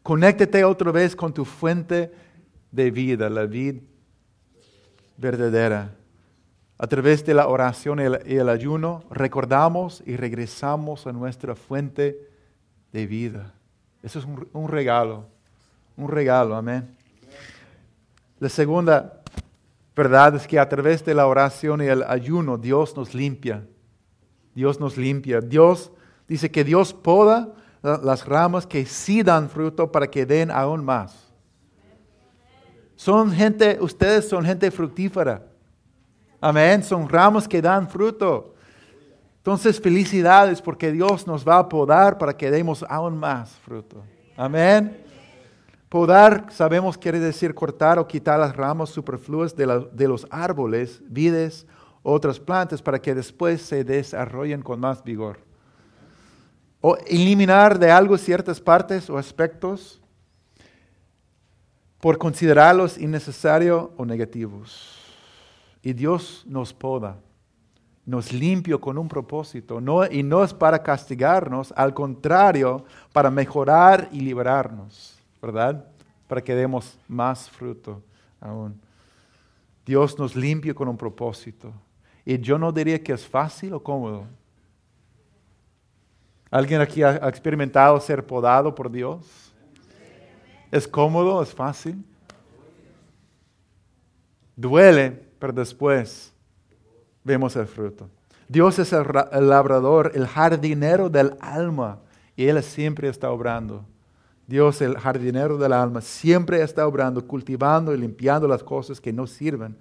Conéctate 0.05 0.63
otra 0.65 0.93
vez 0.93 1.17
con 1.17 1.33
tu 1.33 1.47
fuente 1.47 2.13
de 2.71 2.91
vida, 2.91 3.31
la 3.31 3.47
vida 3.47 3.81
verdadera. 5.17 5.93
A 6.77 6.87
través 6.87 7.25
de 7.25 7.33
la 7.33 7.49
oración 7.49 8.01
y 8.01 8.35
el, 8.35 8.49
ayuno, 8.51 9.03
recordamos 9.09 10.03
y 10.05 10.17
regresamos 10.17 11.07
a 11.07 11.13
nuestra 11.13 11.55
fuente 11.55 12.21
de 12.93 13.07
vida. 13.07 13.55
Eso 14.03 14.19
es 14.19 14.27
un, 14.27 14.47
un 14.53 14.69
regalo, 14.69 15.25
un 15.97 16.11
regalo, 16.11 16.55
amén. 16.55 16.95
La 18.41 18.51
segunda 18.51 19.23
verdad 19.97 20.35
es 20.35 20.47
que 20.47 20.59
a 20.59 20.69
través 20.69 21.03
de 21.03 21.15
la 21.15 21.27
oración 21.27 21.81
y 21.81 21.87
el 21.87 22.03
ayuno 22.03 22.59
Dios 22.59 22.95
nos 22.95 23.15
limpia. 23.15 23.67
Dios 24.55 24.79
nos 24.79 24.99
limpia. 24.99 25.41
Dios 25.41 25.91
dice 26.29 26.51
que 26.51 26.63
Dios 26.63 26.93
poda 26.93 27.55
las 27.85 28.25
ramas 28.25 28.67
que 28.67 28.87
sí 28.87 29.23
dan 29.23 29.51
fruto 29.51 29.93
para 29.93 30.07
que 30.07 30.25
den 30.25 30.51
aún 30.51 30.83
más. 30.85 31.31
Son 32.97 33.31
gente, 33.31 33.77
ustedes 33.81 34.27
son 34.29 34.45
gente 34.45 34.71
fructífera. 34.71 35.45
Amén. 36.41 36.83
Son 36.83 37.07
ramos 37.09 37.47
que 37.47 37.61
dan 37.61 37.89
fruto. 37.89 38.55
Entonces, 39.39 39.79
felicidades 39.79 40.63
porque 40.63 40.91
Dios 40.91 41.27
nos 41.27 41.47
va 41.47 41.59
a 41.59 41.69
podar 41.69 42.17
para 42.17 42.35
que 42.35 42.51
demos 42.51 42.83
aún 42.89 43.19
más 43.19 43.51
fruto. 43.51 44.03
Amén. 44.37 45.05
Podar, 45.91 46.47
sabemos, 46.51 46.97
quiere 46.97 47.21
decir 47.21 47.55
cortar 47.55 47.99
o 47.99 48.09
quitar 48.09 48.41
las 48.41 48.57
ramas 48.57 48.89
superfluas 48.89 49.55
de, 49.55 50.09
los 50.09 50.27
árboles, 50.31 51.03
vides, 51.07 51.67
otras 52.03 52.41
plantas 52.41 52.81
para 52.81 53.01
que 53.01 53.15
después 53.15 53.61
se 53.61 53.85
desarrollen 53.85 54.63
con 54.63 54.81
más 54.81 55.05
vigor. 55.05 55.39
O 56.87 56.99
eliminar 57.07 57.79
de 57.79 57.91
algo 57.91 58.19
ciertas 58.19 58.61
partes 58.61 59.09
o 59.09 59.17
aspectos 59.17 60.03
por 61.99 62.19
considerarlos 62.19 62.99
innecesarios 62.99 63.89
o 63.97 64.05
negativos. 64.05 65.01
Y 65.83 65.95
Dios 65.95 66.45
nos 66.47 66.75
poda, 66.75 67.17
nos 68.05 68.33
limpia 68.33 68.77
con 68.77 68.99
un 68.99 69.09
propósito, 69.09 69.81
y 70.11 70.23
no 70.23 70.45
es 70.45 70.53
para 70.53 70.83
castigarnos, 70.83 71.73
al 71.75 71.95
contrario, 71.95 72.85
para 73.13 73.31
mejorar 73.31 74.09
y 74.13 74.21
liberarnos. 74.21 75.15
¿verdad? 75.45 75.85
Para 76.27 76.43
que 76.43 76.55
demos 76.55 76.99
más 77.07 77.51
fruto 77.51 78.03
aún. 78.41 78.81
Dios 79.85 80.19
nos 80.19 80.35
limpia 80.35 80.73
con 80.73 80.89
un 80.89 80.97
propósito. 80.97 81.71
Y 82.25 82.39
yo 82.39 82.59
no 82.59 82.73
diría 82.73 83.03
que 83.03 83.13
es 83.13 83.27
fácil 83.27 83.75
o 83.75 83.83
cómodo. 83.83 84.25
¿Alguien 86.55 86.81
aquí 86.81 87.03
ha 87.03 87.17
experimentado 87.29 87.99
ser 87.99 88.25
podado 88.25 88.73
por 88.73 88.89
Dios? 88.89 89.53
¿Es 90.71 90.87
cómodo? 90.87 91.43
¿Es 91.43 91.53
fácil? 91.53 92.05
Duele, 94.55 95.11
pero 95.41 95.53
después 95.53 96.33
vemos 97.25 97.57
el 97.57 97.67
fruto. 97.67 98.09
Dios 98.47 98.79
es 98.79 98.93
el, 98.93 99.05
labrador, 99.49 100.13
el 100.15 100.29
jardinero 100.29 101.11
del 101.11 101.37
alma, 101.41 101.99
y 102.37 102.47
Él 102.47 102.63
siempre 102.63 103.09
está 103.09 103.33
obrando. 103.33 103.85
Dios, 104.47 104.81
el 104.81 104.97
jardinero 104.97 105.59
del 105.59 105.73
alma, 105.73 106.03
siempre 106.03 106.63
está 106.63 106.87
obrando, 106.87 107.27
cultivando 107.27 107.93
y 107.93 107.99
limpiando 107.99 108.47
las 108.47 108.63
cosas 108.63 109.01
que 109.01 109.13
no 109.13 109.27
sirven 109.27 109.77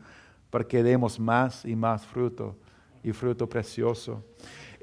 para 0.50 0.64
que 0.64 0.82
demos 0.82 1.20
más 1.20 1.66
y 1.66 1.76
más 1.76 2.04
fruto 2.04 2.56
y 3.04 3.12
fruto 3.12 3.48
precioso. 3.48 4.24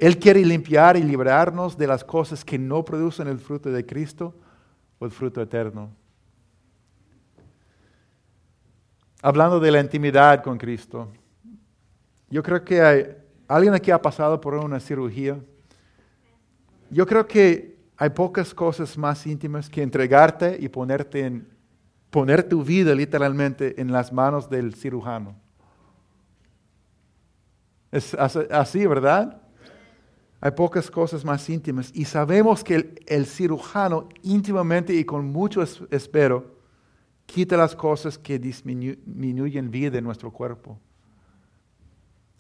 Él 0.01 0.19
quiere 0.19 0.43
limpiar 0.43 0.97
y 0.97 1.03
librarnos 1.03 1.77
de 1.77 1.87
las 1.87 2.03
cosas 2.03 2.43
que 2.43 2.59
no 2.59 2.83
producen 2.83 3.29
el 3.29 3.39
fruto 3.39 3.71
de 3.71 3.85
Cristo 3.85 4.35
o 4.99 5.05
el 5.05 5.11
fruto 5.11 5.43
eterno. 5.43 5.91
Hablando 9.21 9.61
de 9.61 9.71
la 9.71 9.79
intimidad 9.79 10.43
con 10.43 10.57
Cristo, 10.57 11.13
yo 12.31 12.43
creo 12.43 12.65
que 12.65 12.81
hay 12.81 13.17
alguien 13.47 13.75
aquí 13.75 13.91
ha 13.91 14.01
pasado 14.01 14.41
por 14.41 14.55
una 14.55 14.81
cirugía. 14.81 15.39
Yo 16.89 17.05
creo 17.05 17.27
que 17.27 17.77
hay 17.99 18.09
pocas 18.09 18.55
cosas 18.55 18.97
más 18.97 19.27
íntimas 19.27 19.69
que 19.69 19.83
entregarte 19.83 20.57
y 20.59 20.71
ponerte 20.71 21.27
en, 21.27 21.47
poner 22.09 22.49
tu 22.49 22.65
vida 22.65 22.95
literalmente 22.95 23.79
en 23.79 23.93
las 23.93 24.15
manos 24.15 24.49
del 24.49 24.75
cirujano. 24.75 25.37
Es 27.93 28.15
así, 28.15 28.87
¿verdad? 28.87 29.40
Hay 30.41 30.53
pocas 30.53 30.91
cosas 30.91 31.25
más 31.25 31.49
íntimas 31.51 31.91
y 31.95 32.07
sabemos 32.07 32.65
que 32.65 32.95
el, 33.07 33.27
cirujano 33.27 34.09
íntimamente 34.23 34.95
y 34.95 35.05
con 35.05 35.27
mucho 35.27 35.63
espero 35.91 36.57
quita 37.27 37.59
las 37.59 37.77
cosas 37.77 38.17
que 38.17 38.39
disminuyen 38.39 39.71
vida 39.71 39.99
en 39.99 40.05
nuestro 40.05 40.31
cuerpo. 40.31 40.79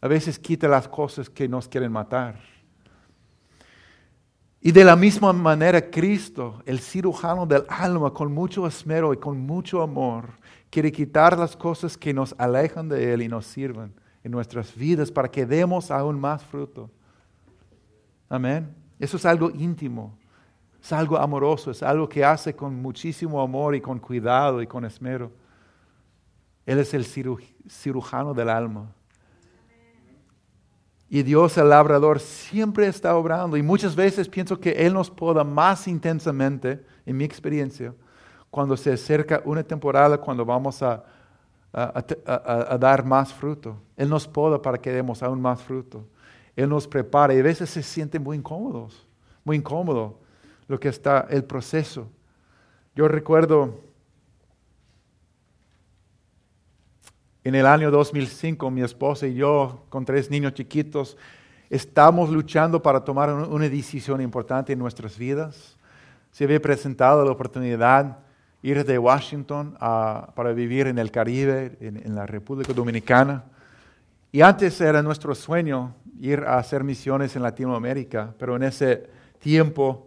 A 0.01 0.09
veces 0.09 0.39
quita 0.39 0.67
las 0.67 0.89
cosas 0.89 1.29
que 1.29 1.47
nos 1.47 1.69
quieren 1.69 1.93
matar. 1.93 2.41
Y 4.63 4.73
de 4.73 4.85
la 4.85 4.97
misma 4.97 5.33
manera 5.33 5.91
Cristo, 5.91 6.63
el 6.65 6.81
cirujano 6.81 7.47
del 7.47 7.65
alma, 7.69 8.13
con 8.13 8.33
mucho 8.33 8.67
esmero 8.67 9.13
y 9.13 9.19
con 9.19 9.39
mucho 9.39 9.83
amor, 9.83 10.31
quiere 10.71 10.91
quitar 10.91 11.39
las 11.39 11.55
cosas 11.55 11.99
que 11.99 12.15
nos 12.15 12.35
alejan 12.39 12.89
de 12.89 13.13
Él 13.13 13.23
y 13.23 13.29
nos 13.29 13.47
sirven 13.47 13.93
en 14.23 14.33
nuestras 14.33 14.75
vidas 14.75 15.11
para 15.11 15.31
que 15.31 15.45
demos 15.45 15.91
aún 15.91 16.19
más 16.19 16.43
fruto. 16.45 16.91
Amén. 18.31 18.75
Eso 18.99 19.17
es 19.17 19.27
algo 19.27 19.51
íntimo, 19.51 20.17
es 20.81 20.93
algo 20.93 21.19
amoroso, 21.19 21.73
es 21.73 21.83
algo 21.83 22.09
que 22.09 22.25
hace 22.25 22.55
con 22.55 22.81
muchísimo 22.81 23.43
amor 23.43 23.75
y 23.75 23.81
con 23.81 23.99
cuidado 23.99 24.63
y 24.63 24.67
con 24.67 24.85
esmero. 24.85 25.33
Él 26.65 26.79
es 26.79 26.95
el 26.95 27.05
cirujano 27.05 28.33
del 28.33 28.49
alma. 28.49 28.93
Y 31.09 31.25
Dios, 31.25 31.59
el 31.59 31.71
labrador, 31.71 32.21
siempre 32.21 32.87
está 32.87 33.17
obrando. 33.17 33.57
Y 33.57 33.63
muchas 33.63 33.97
veces 33.97 34.29
pienso 34.29 34.61
que 34.61 34.71
Él 34.71 34.95
nos 34.95 35.11
poda 35.11 35.43
más 35.43 35.89
intensamente, 35.89 36.85
en 37.05 37.17
mi 37.17 37.25
experiencia, 37.25 37.93
cuando 38.49 38.77
se 38.77 38.93
acerca 38.93 39.43
una 39.45 39.65
temporada, 39.65 40.19
cuando 40.19 40.45
vamos 40.45 40.81
a, 40.85 41.03
a, 41.73 42.79
dar 42.79 43.05
más 43.05 43.33
fruto. 43.33 43.77
Él 43.97 44.09
nos 44.09 44.29
poda 44.29 44.63
para 44.63 44.79
que 44.79 44.93
demos 44.93 45.21
aún 45.25 45.41
más 45.41 45.61
fruto. 45.61 46.05
Él 46.61 46.69
nos 46.69 46.87
prepara 46.87 47.35
y 47.35 47.39
a 47.39 47.43
veces 47.43 47.71
se 47.71 47.83
sienten 47.83 48.23
muy 48.23 48.37
incómodos, 48.37 49.07
muy 49.45 49.57
incómodo 49.57 50.19
lo 50.69 50.79
que 50.79 50.89
está 50.89 51.27
el 51.31 51.45
proceso. 51.45 52.09
Yo 52.95 53.09
recuerdo 53.09 53.81
en 57.45 57.55
el 57.55 57.67
año 57.67 57.91
2005 57.91 58.71
mi 58.71 58.83
esposa 58.83 59.27
y 59.27 59.35
yo 59.35 59.85
con 59.89 60.05
tres 60.05 60.31
niños 60.31 60.53
chiquitos 60.53 61.17
estamos 61.71 62.29
luchando 62.29 62.83
para 62.83 63.03
tomar 63.03 63.33
una 63.33 63.69
decisión 63.69 64.21
importante 64.21 64.75
en 64.75 64.79
nuestras 64.79 65.17
vidas. 65.17 65.79
Se 66.31 66.45
había 66.45 66.61
presentado 66.61 67.25
la 67.25 67.31
oportunidad 67.31 68.19
ir 68.63 68.85
de 68.85 68.99
Washington 68.99 69.77
para 69.79 70.53
vivir 70.53 70.89
en 70.89 70.99
el 70.99 71.11
Caribe, 71.11 71.79
en, 71.81 72.15
la 72.15 72.27
República 72.27 72.75
Dominicana. 72.75 73.45
Y 74.31 74.43
antes 74.43 74.79
era 74.81 75.03
nuestro 75.03 75.35
sueño 75.35 75.95
ir 76.21 76.41
a 76.41 76.59
hacer 76.59 76.85
misiones 76.85 77.35
en 77.35 77.43
Latinoamérica, 77.43 78.35
pero 78.39 78.57
en 78.57 78.63
ese 78.63 79.09
tiempo, 79.39 80.07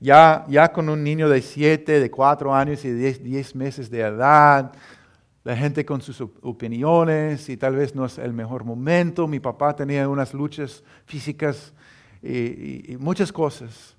ya, 0.00 0.44
ya 0.48 0.72
con 0.72 0.88
un 0.88 1.02
niño 1.02 1.28
de 1.28 1.42
siete, 1.42 1.98
de 1.98 2.10
cuatro 2.10 2.54
años 2.54 2.84
y 2.84 2.90
de 2.90 3.12
diez, 3.14 3.54
meses 3.54 3.90
de 3.90 4.00
edad, 4.00 4.72
la 5.44 5.56
gente 5.56 5.84
con 5.84 6.00
sus 6.00 6.20
opiniones 6.20 7.48
y 7.48 7.56
tal 7.56 7.74
vez 7.74 7.94
no 7.94 8.04
es 8.04 8.18
el 8.18 8.32
mejor 8.32 8.64
momento. 8.64 9.26
Mi 9.26 9.40
papá 9.40 9.74
tenía 9.74 10.08
unas 10.08 10.32
luchas 10.32 10.84
físicas 11.04 11.72
y, 12.22 12.92
y 12.92 12.96
muchas 12.96 13.32
cosas. 13.32 13.96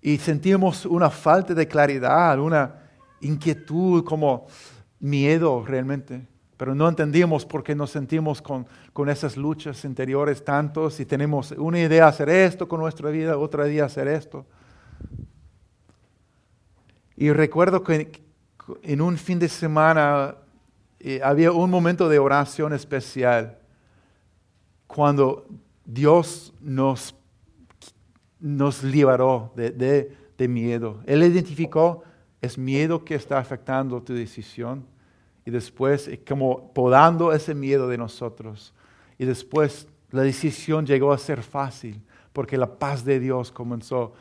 Y 0.00 0.16
sentíamos 0.16 0.86
una 0.86 1.10
falta 1.10 1.52
de 1.52 1.68
claridad, 1.68 2.38
una 2.38 2.74
inquietud, 3.20 4.02
como 4.04 4.46
miedo 5.00 5.62
realmente. 5.66 6.22
Pero 6.58 6.74
no 6.74 6.88
entendíamos 6.88 7.46
por 7.46 7.62
qué 7.62 7.74
nos 7.74 7.90
sentimos 7.90 8.42
con, 8.42 8.66
con 8.92 9.08
esas 9.08 9.36
luchas 9.36 9.84
interiores 9.84 10.44
tantos 10.44 10.98
y 10.98 11.06
tenemos 11.06 11.52
una 11.52 11.80
idea 11.80 12.08
hacer 12.08 12.28
esto 12.28 12.68
con 12.68 12.80
nuestra 12.80 13.08
vida, 13.10 13.38
otra 13.38 13.66
idea 13.68 13.84
hacer 13.84 14.08
esto. 14.08 14.44
Y 17.16 17.30
recuerdo 17.30 17.82
que 17.82 18.22
en 18.82 19.00
un 19.00 19.16
fin 19.16 19.38
de 19.38 19.48
semana 19.48 20.34
eh, 20.98 21.20
había 21.22 21.52
un 21.52 21.70
momento 21.70 22.08
de 22.08 22.18
oración 22.18 22.72
especial 22.72 23.58
cuando 24.88 25.46
Dios 25.84 26.52
nos, 26.60 27.14
nos 28.40 28.82
liberó 28.82 29.52
de, 29.54 29.70
de, 29.70 30.16
de 30.36 30.48
miedo. 30.48 31.00
Él 31.06 31.22
identificó 31.22 32.02
es 32.40 32.58
miedo 32.58 33.04
que 33.04 33.14
está 33.14 33.38
afectando 33.38 34.02
tu 34.02 34.12
decisión 34.12 34.84
y 35.48 35.50
después 35.50 36.10
como 36.28 36.74
podando 36.74 37.32
ese 37.32 37.54
miedo 37.54 37.88
de 37.88 37.96
nosotros. 37.96 38.74
Y 39.16 39.24
después 39.24 39.88
la 40.10 40.20
decisión 40.20 40.84
llegó 40.84 41.10
a 41.10 41.16
ser 41.16 41.42
fácil 41.42 42.02
porque 42.34 42.58
la 42.58 42.78
paz 42.78 43.02
de 43.02 43.18
Dios 43.18 43.50
comenzó 43.50 44.12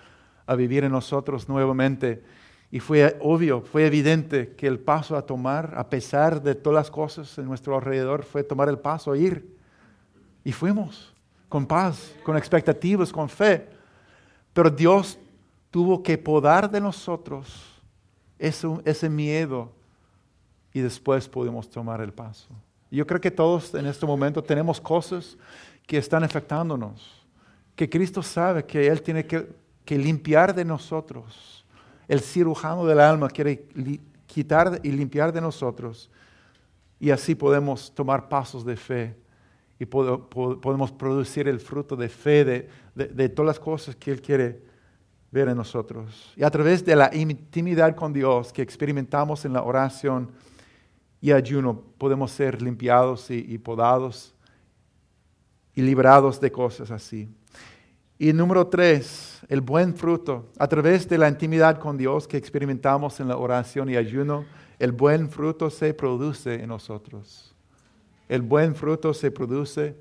a 0.46 0.56
vivir 0.56 0.86
en 0.86 0.94
nosotros 0.94 1.50
nuevamente. 1.50 2.24
Y 2.72 2.80
fue 2.80 3.18
obvio, 3.20 3.60
fue 3.60 3.86
evidente 3.86 4.56
que 4.56 4.68
el 4.68 4.80
paso 4.80 5.18
a 5.18 5.26
tomar, 5.26 5.74
a 5.76 5.90
pesar 5.90 6.42
de 6.42 6.56
todas 6.56 6.76
las 6.76 6.90
cosas 6.90 7.38
en 7.38 7.44
nuestro 7.44 7.76
alrededor, 7.76 8.24
fue 8.24 8.42
tomar 8.42 8.70
el 8.70 8.80
paso 8.80 9.14
ir. 9.14 9.54
Y 10.46 10.54
fuimos 10.54 11.14
con 11.50 11.66
paz, 11.66 12.16
con 12.24 12.38
expectativas, 12.38 13.12
con 13.12 13.28
fe. 13.28 13.68
Pero 14.54 14.70
Dios 14.70 15.20
tuvo 15.72 16.02
que 16.02 16.18
podar 16.18 16.72
de 16.72 16.80
nosotros 16.80 17.82
ese, 18.40 19.10
miedo 19.10 19.74
y 20.78 20.82
después 20.82 21.28
podemos 21.28 21.68
tomar 21.68 22.02
el 22.02 22.14
paso. 22.14 22.50
Yo 22.92 23.06
creo 23.08 23.20
que 23.20 23.32
todos 23.32 23.74
en 23.74 23.88
este 23.88 24.06
momento 24.06 24.44
tenemos 24.44 24.80
cosas 24.80 25.36
que 25.88 25.98
están 25.98 26.24
afectándonos, 26.24 27.26
que 27.76 27.90
Cristo 27.90 28.22
sabe 28.22 28.64
que 28.64 28.86
Él 28.86 29.02
tiene 29.02 29.26
que, 29.26 29.50
que 29.84 29.98
limpiar 29.98 30.54
de 30.54 30.64
nosotros. 30.64 31.66
El 32.08 32.20
cirujano 32.20 32.86
del 32.86 33.00
alma 33.00 33.28
quiere 33.28 33.66
quitar 34.28 34.80
y 34.84 34.92
limpiar 34.92 35.34
de 35.34 35.42
nosotros 35.42 36.12
y 37.00 37.10
así 37.10 37.34
podemos 37.34 37.92
tomar 37.94 38.30
pasos 38.30 38.64
de 38.64 38.76
fe 38.76 39.16
y 39.80 39.86
podemos 39.86 40.92
producir 40.92 41.48
el 41.48 41.60
fruto 41.60 41.96
de 41.96 42.10
fe 42.10 42.46
de, 42.46 42.70
de 42.96 43.30
todas 43.30 43.48
las 43.48 43.60
cosas 43.60 43.96
que 43.96 44.12
Él 44.12 44.22
quiere 44.22 44.62
ver 45.32 45.50
en 45.50 45.58
nosotros. 45.58 46.34
Y 46.36 46.44
a 46.44 46.52
través 46.52 46.86
de 46.86 46.96
la 46.96 47.10
intimidad 47.14 47.96
con 47.96 48.14
Dios 48.14 48.54
que 48.54 48.62
experimentamos 48.62 49.44
en 49.44 49.54
la 49.54 49.64
oración 49.64 50.30
y 51.22 51.32
ayuno, 51.32 51.82
podemos 51.98 52.32
ser 52.32 52.62
limpiados 52.62 53.30
y, 53.32 53.58
podados 53.58 54.34
y 55.74 55.82
librados 55.82 56.40
de 56.40 56.52
cosas 56.52 56.92
así. 56.92 57.28
Y 58.20 58.34
número 58.34 58.68
tres, 58.68 59.42
el 59.48 59.62
buen 59.62 59.96
fruto. 59.96 60.50
A 60.58 60.68
través 60.68 61.08
de 61.08 61.18
la 61.18 61.28
intimidad 61.28 61.80
con 61.80 61.98
Dios 61.98 62.28
que 62.28 62.38
experimentamos 62.38 63.20
en 63.20 63.28
la 63.28 63.38
oración 63.38 63.90
y 63.90 63.96
ayuno, 63.96 64.46
el 64.80 64.92
buen 64.92 65.30
fruto 65.30 65.70
se 65.70 65.94
produce 65.94 66.56
en 66.56 66.70
nosotros. 66.70 67.54
El 68.30 68.42
buen 68.42 68.76
fruto 68.76 69.14
se 69.14 69.32
produce 69.32 69.96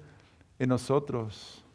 en 0.59 0.69
nosotros. 0.69 1.66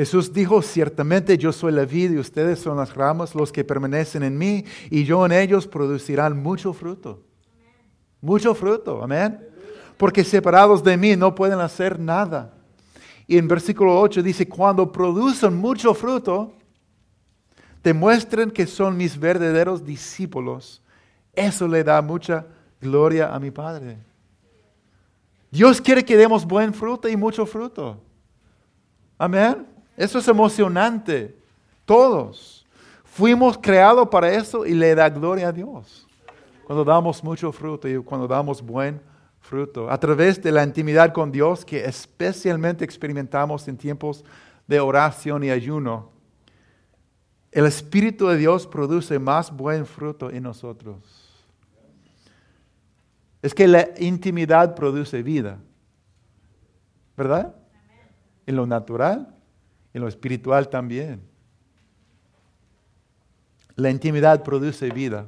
Jesús 0.00 0.32
dijo, 0.32 0.62
ciertamente 0.62 1.36
yo 1.36 1.52
soy 1.52 1.72
la 1.72 1.84
vida 1.84 2.14
y 2.14 2.18
ustedes 2.18 2.58
son 2.58 2.78
las 2.78 2.94
ramas, 2.94 3.34
los 3.34 3.52
que 3.52 3.64
permanecen 3.64 4.22
en 4.22 4.38
mí 4.38 4.64
y 4.88 5.04
yo 5.04 5.26
en 5.26 5.32
ellos 5.32 5.66
producirán 5.66 6.42
mucho 6.42 6.72
fruto. 6.72 7.22
Mucho 8.22 8.54
fruto, 8.54 9.02
amén. 9.02 9.46
Porque 9.98 10.24
separados 10.24 10.82
de 10.82 10.96
mí 10.96 11.16
no 11.16 11.34
pueden 11.34 11.60
hacer 11.60 12.00
nada. 12.00 12.54
Y 13.26 13.36
en 13.36 13.46
versículo 13.46 14.00
8 14.00 14.22
dice, 14.22 14.48
cuando 14.48 14.90
producen 14.90 15.54
mucho 15.54 15.92
fruto, 15.92 16.54
demuestren 17.84 18.50
que 18.50 18.66
son 18.66 18.96
mis 18.96 19.20
verdaderos 19.20 19.84
discípulos. 19.84 20.82
Eso 21.34 21.68
le 21.68 21.84
da 21.84 22.00
mucha 22.00 22.46
gloria 22.80 23.34
a 23.34 23.38
mi 23.38 23.50
Padre. 23.50 23.98
Dios 25.50 25.78
quiere 25.78 26.02
que 26.02 26.16
demos 26.16 26.46
buen 26.46 26.72
fruto 26.72 27.06
y 27.06 27.18
mucho 27.18 27.44
fruto. 27.44 28.00
Amén. 29.18 29.66
Eso 30.00 30.18
es 30.18 30.28
emocionante. 30.28 31.36
Todos. 31.84 32.66
Fuimos 33.04 33.58
creados 33.58 34.08
para 34.08 34.32
eso 34.32 34.64
y 34.64 34.72
le 34.72 34.94
da 34.94 35.10
gloria 35.10 35.48
a 35.48 35.52
Dios. 35.52 36.08
Cuando 36.64 36.86
damos 36.86 37.22
mucho 37.22 37.52
fruto 37.52 37.86
y 37.86 38.02
cuando 38.02 38.26
damos 38.26 38.62
buen 38.62 39.02
fruto. 39.40 39.90
A 39.90 40.00
través 40.00 40.42
de 40.42 40.52
la 40.52 40.64
intimidad 40.64 41.12
con 41.12 41.30
Dios 41.30 41.66
que 41.66 41.84
especialmente 41.84 42.82
experimentamos 42.82 43.68
en 43.68 43.76
tiempos 43.76 44.24
de 44.66 44.80
oración 44.80 45.44
y 45.44 45.50
ayuno. 45.50 46.08
El 47.52 47.66
Espíritu 47.66 48.28
de 48.28 48.38
Dios 48.38 48.66
produce 48.66 49.18
más 49.18 49.54
buen 49.54 49.84
fruto 49.84 50.30
en 50.30 50.44
nosotros. 50.44 50.96
Es 53.42 53.52
que 53.52 53.68
la 53.68 53.90
intimidad 53.98 54.74
produce 54.74 55.22
vida. 55.22 55.58
¿Verdad? 57.18 57.54
En 58.46 58.56
lo 58.56 58.66
natural, 58.66 59.36
en 59.92 60.00
lo 60.00 60.08
espiritual 60.08 60.68
también. 60.68 61.20
La 63.76 63.90
intimidad 63.90 64.42
produce 64.42 64.90
vida. 64.90 65.26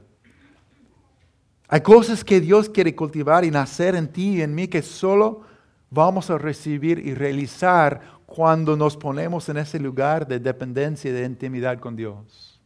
Hay 1.68 1.80
cosas 1.80 2.22
que 2.22 2.40
Dios 2.40 2.68
quiere 2.68 2.94
cultivar 2.94 3.44
y 3.44 3.50
nacer 3.50 3.94
en 3.94 4.08
ti 4.08 4.36
y 4.36 4.42
en 4.42 4.54
mí 4.54 4.68
que 4.68 4.82
solo 4.82 5.42
vamos 5.88 6.28
a 6.30 6.38
recibir 6.38 6.98
y 6.98 7.14
realizar 7.14 8.00
cuando 8.26 8.76
nos 8.76 8.96
ponemos 8.96 9.48
en 9.48 9.58
ese 9.58 9.78
lugar 9.78 10.26
de 10.26 10.38
dependencia 10.38 11.10
y 11.10 11.14
de 11.14 11.24
intimidad 11.24 11.78
con 11.78 11.96
Dios. 11.96 12.60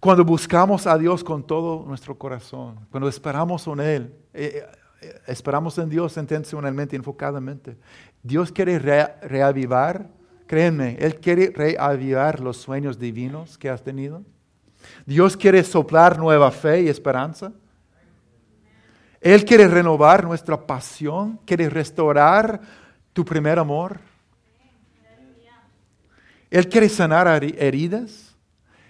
Cuando 0.00 0.24
buscamos 0.24 0.86
a 0.86 0.98
Dios 0.98 1.24
con 1.24 1.46
todo 1.46 1.84
nuestro 1.86 2.18
corazón, 2.18 2.86
cuando 2.90 3.08
esperamos 3.08 3.66
en 3.66 3.80
Él, 3.80 4.14
eh, 4.34 4.62
eh, 5.00 5.20
esperamos 5.26 5.78
en 5.78 5.88
Dios 5.88 6.16
intencionalmente, 6.16 6.94
enfocadamente. 6.94 7.76
Dios 8.24 8.50
quiere 8.50 8.78
reavivar, 8.78 10.08
créanme, 10.46 10.96
Él 10.98 11.20
quiere 11.20 11.52
reavivar 11.54 12.40
los 12.40 12.56
sueños 12.56 12.98
divinos 12.98 13.58
que 13.58 13.68
has 13.68 13.84
tenido. 13.84 14.22
Dios 15.04 15.36
quiere 15.36 15.62
soplar 15.62 16.18
nueva 16.18 16.50
fe 16.50 16.82
y 16.82 16.88
esperanza. 16.88 17.52
Él 19.20 19.44
quiere 19.44 19.68
renovar 19.68 20.24
nuestra 20.24 20.66
pasión, 20.66 21.38
quiere 21.44 21.68
restaurar 21.68 22.60
tu 23.12 23.24
primer 23.24 23.58
amor. 23.58 24.00
Él 26.50 26.68
quiere 26.68 26.88
sanar 26.88 27.26
heridas. 27.44 28.34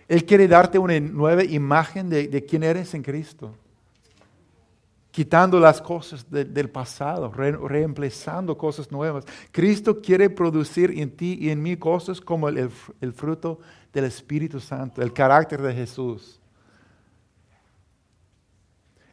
Él 0.06 0.24
quiere 0.24 0.46
darte 0.46 0.78
una 0.78 0.98
nueva 1.00 1.42
imagen 1.42 2.08
de, 2.08 2.44
quién 2.48 2.62
eres 2.62 2.94
en 2.94 3.02
Cristo. 3.02 3.56
Quitando 5.14 5.60
las 5.60 5.80
cosas 5.80 6.26
del 6.28 6.68
pasado, 6.68 7.30
reemplazando 7.30 8.58
cosas 8.58 8.90
nuevas. 8.90 9.24
Cristo 9.52 10.02
quiere 10.02 10.28
producir 10.28 10.90
en 10.98 11.08
ti 11.08 11.38
y 11.40 11.50
en 11.50 11.62
mí 11.62 11.76
cosas 11.76 12.20
como 12.20 12.48
el, 12.48 12.68
fruto 13.14 13.60
del 13.92 14.06
Espíritu 14.06 14.58
Santo, 14.58 15.00
el 15.02 15.12
carácter 15.12 15.62
de 15.62 15.72
Jesús. 15.72 16.40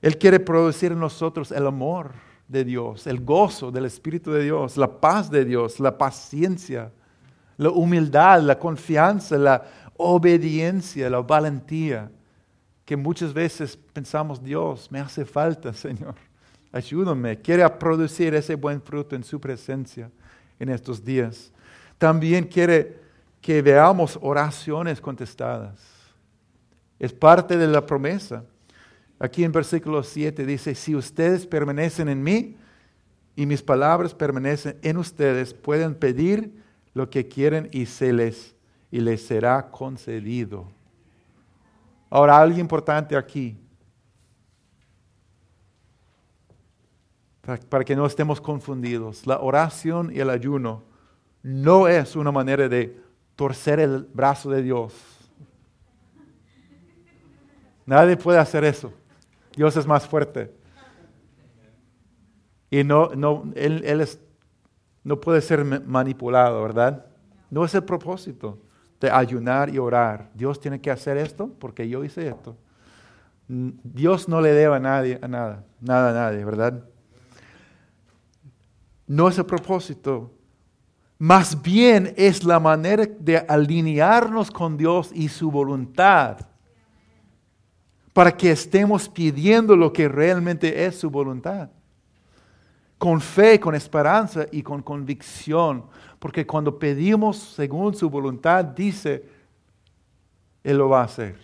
Él 0.01 0.17
quiere 0.17 0.39
producir 0.39 0.91
en 0.91 0.99
nosotros 0.99 1.51
el 1.51 1.67
amor 1.67 2.13
de 2.47 2.65
Dios, 2.65 3.05
el 3.05 3.23
gozo 3.23 3.69
del 3.69 3.85
Espíritu 3.85 4.31
de 4.31 4.43
Dios, 4.43 4.77
la 4.77 4.99
paz 4.99 5.29
de 5.29 5.45
Dios, 5.45 5.79
la 5.79 5.95
paciencia, 5.95 6.91
la 7.57 7.69
humildad, 7.69 8.41
la 8.41 8.57
confianza, 8.57 9.37
la, 9.37 9.63
obediencia, 10.01 11.09
la 11.09 11.21
valentía, 11.21 12.09
que 12.91 12.97
muchas 12.97 13.33
veces 13.33 13.77
pensamos, 13.93 14.43
Dios, 14.43 14.91
me 14.91 14.99
hace 14.99 15.23
falta, 15.23 15.71
Señor, 15.87 16.13
ayúdame, 16.73 17.39
quiere 17.39 17.69
producir 17.69 18.35
ese 18.35 18.55
buen 18.55 18.81
fruto 18.81 19.15
en 19.15 19.23
su 19.23 19.39
presencia 19.39 20.11
en 20.59 20.67
estos 20.67 21.01
días. 21.01 21.53
También 21.97 22.43
quiere 22.43 22.99
que 23.39 23.61
veamos 23.61 24.19
oraciones 24.21 24.99
contestadas. 24.99 25.79
Es 26.99 27.13
parte 27.13 27.55
de 27.55 27.67
la 27.67 27.85
promesa. 27.85 28.43
Aquí 29.17 29.45
en 29.45 29.53
versículo 29.53 30.03
7 30.03 30.45
dice, 30.45 30.75
si 30.75 30.93
ustedes 30.93 31.47
permanecen 31.47 32.09
en 32.09 32.21
mí 32.21 32.57
y 33.37 33.45
mis 33.45 33.63
palabras 33.63 34.13
permanecen 34.13 34.77
en 34.81 34.97
ustedes, 34.97 35.53
pueden 35.53 35.95
pedir 35.95 36.61
lo 36.93 37.09
que 37.09 37.29
quieren 37.29 37.69
y 37.71 37.85
se 37.85 38.11
les 38.11 38.53
y 38.91 38.99
le 38.99 39.15
será 39.15 39.71
concedido. 39.71 40.80
Ahora, 42.13 42.37
algo 42.37 42.59
importante 42.59 43.15
aquí, 43.15 43.57
para, 47.69 47.85
que 47.85 47.95
no 47.95 48.05
estemos 48.05 48.41
confundidos, 48.41 49.25
la 49.25 49.39
oración 49.39 50.11
y 50.13 50.19
el 50.19 50.29
ayuno 50.29 50.83
no 51.41 51.87
es 51.87 52.17
una 52.17 52.29
manera 52.29 52.67
de 52.67 53.01
torcer 53.37 53.79
el 53.79 54.09
brazo 54.13 54.51
de 54.51 54.61
Dios. 54.61 54.93
Nadie 57.85 58.17
puede 58.17 58.39
hacer 58.39 58.65
eso. 58.65 58.91
Dios 59.55 59.77
es 59.77 59.87
más 59.87 60.05
fuerte. 60.05 60.53
Y 62.69 62.83
no, 62.83 63.11
no, 63.15 63.49
él, 63.55 63.83
él 63.85 64.01
es, 64.01 64.19
no 65.05 65.17
puede 65.17 65.39
ser 65.39 65.63
manipulado, 65.63 66.61
¿verdad? 66.61 67.05
No 67.49 67.63
es 67.63 67.73
el 67.73 67.85
propósito 67.85 68.59
de 69.01 69.09
ayunar 69.09 69.73
y 69.73 69.79
orar. 69.79 70.29
Dios 70.33 70.59
tiene 70.59 70.79
que 70.79 70.91
hacer 70.91 71.17
esto 71.17 71.51
porque 71.59 71.89
yo 71.89 72.03
hice 72.03 72.27
esto. 72.27 72.55
Dios 73.47 74.29
no 74.29 74.39
le 74.39 74.53
debe 74.53 74.75
a 74.75 74.79
nadie, 74.79 75.19
a 75.21 75.27
nada, 75.27 75.65
nada 75.81 76.11
a 76.11 76.13
nadie, 76.13 76.45
¿verdad? 76.45 76.85
No 79.07 79.27
es 79.27 79.37
el 79.39 79.45
propósito. 79.45 80.31
Más 81.17 81.59
bien 81.61 82.13
es 82.15 82.43
la 82.43 82.59
manera 82.59 83.05
de 83.19 83.37
alinearnos 83.37 84.51
con 84.51 84.77
Dios 84.77 85.11
y 85.13 85.27
su 85.27 85.51
voluntad 85.51 86.37
para 88.13 88.35
que 88.35 88.51
estemos 88.51 89.09
pidiendo 89.09 89.75
lo 89.75 89.91
que 89.91 90.07
realmente 90.07 90.85
es 90.85 90.99
su 90.99 91.09
voluntad. 91.09 91.69
Con 92.97 93.19
fe, 93.19 93.59
con 93.59 93.73
esperanza 93.73 94.45
y 94.51 94.61
con 94.61 94.83
convicción 94.83 95.85
porque 96.21 96.45
cuando 96.45 96.77
pedimos 96.77 97.35
según 97.35 97.95
su 97.95 98.07
voluntad, 98.07 98.63
dice, 98.63 99.25
Él 100.63 100.77
lo 100.77 100.87
va 100.87 101.01
a 101.01 101.05
hacer. 101.05 101.35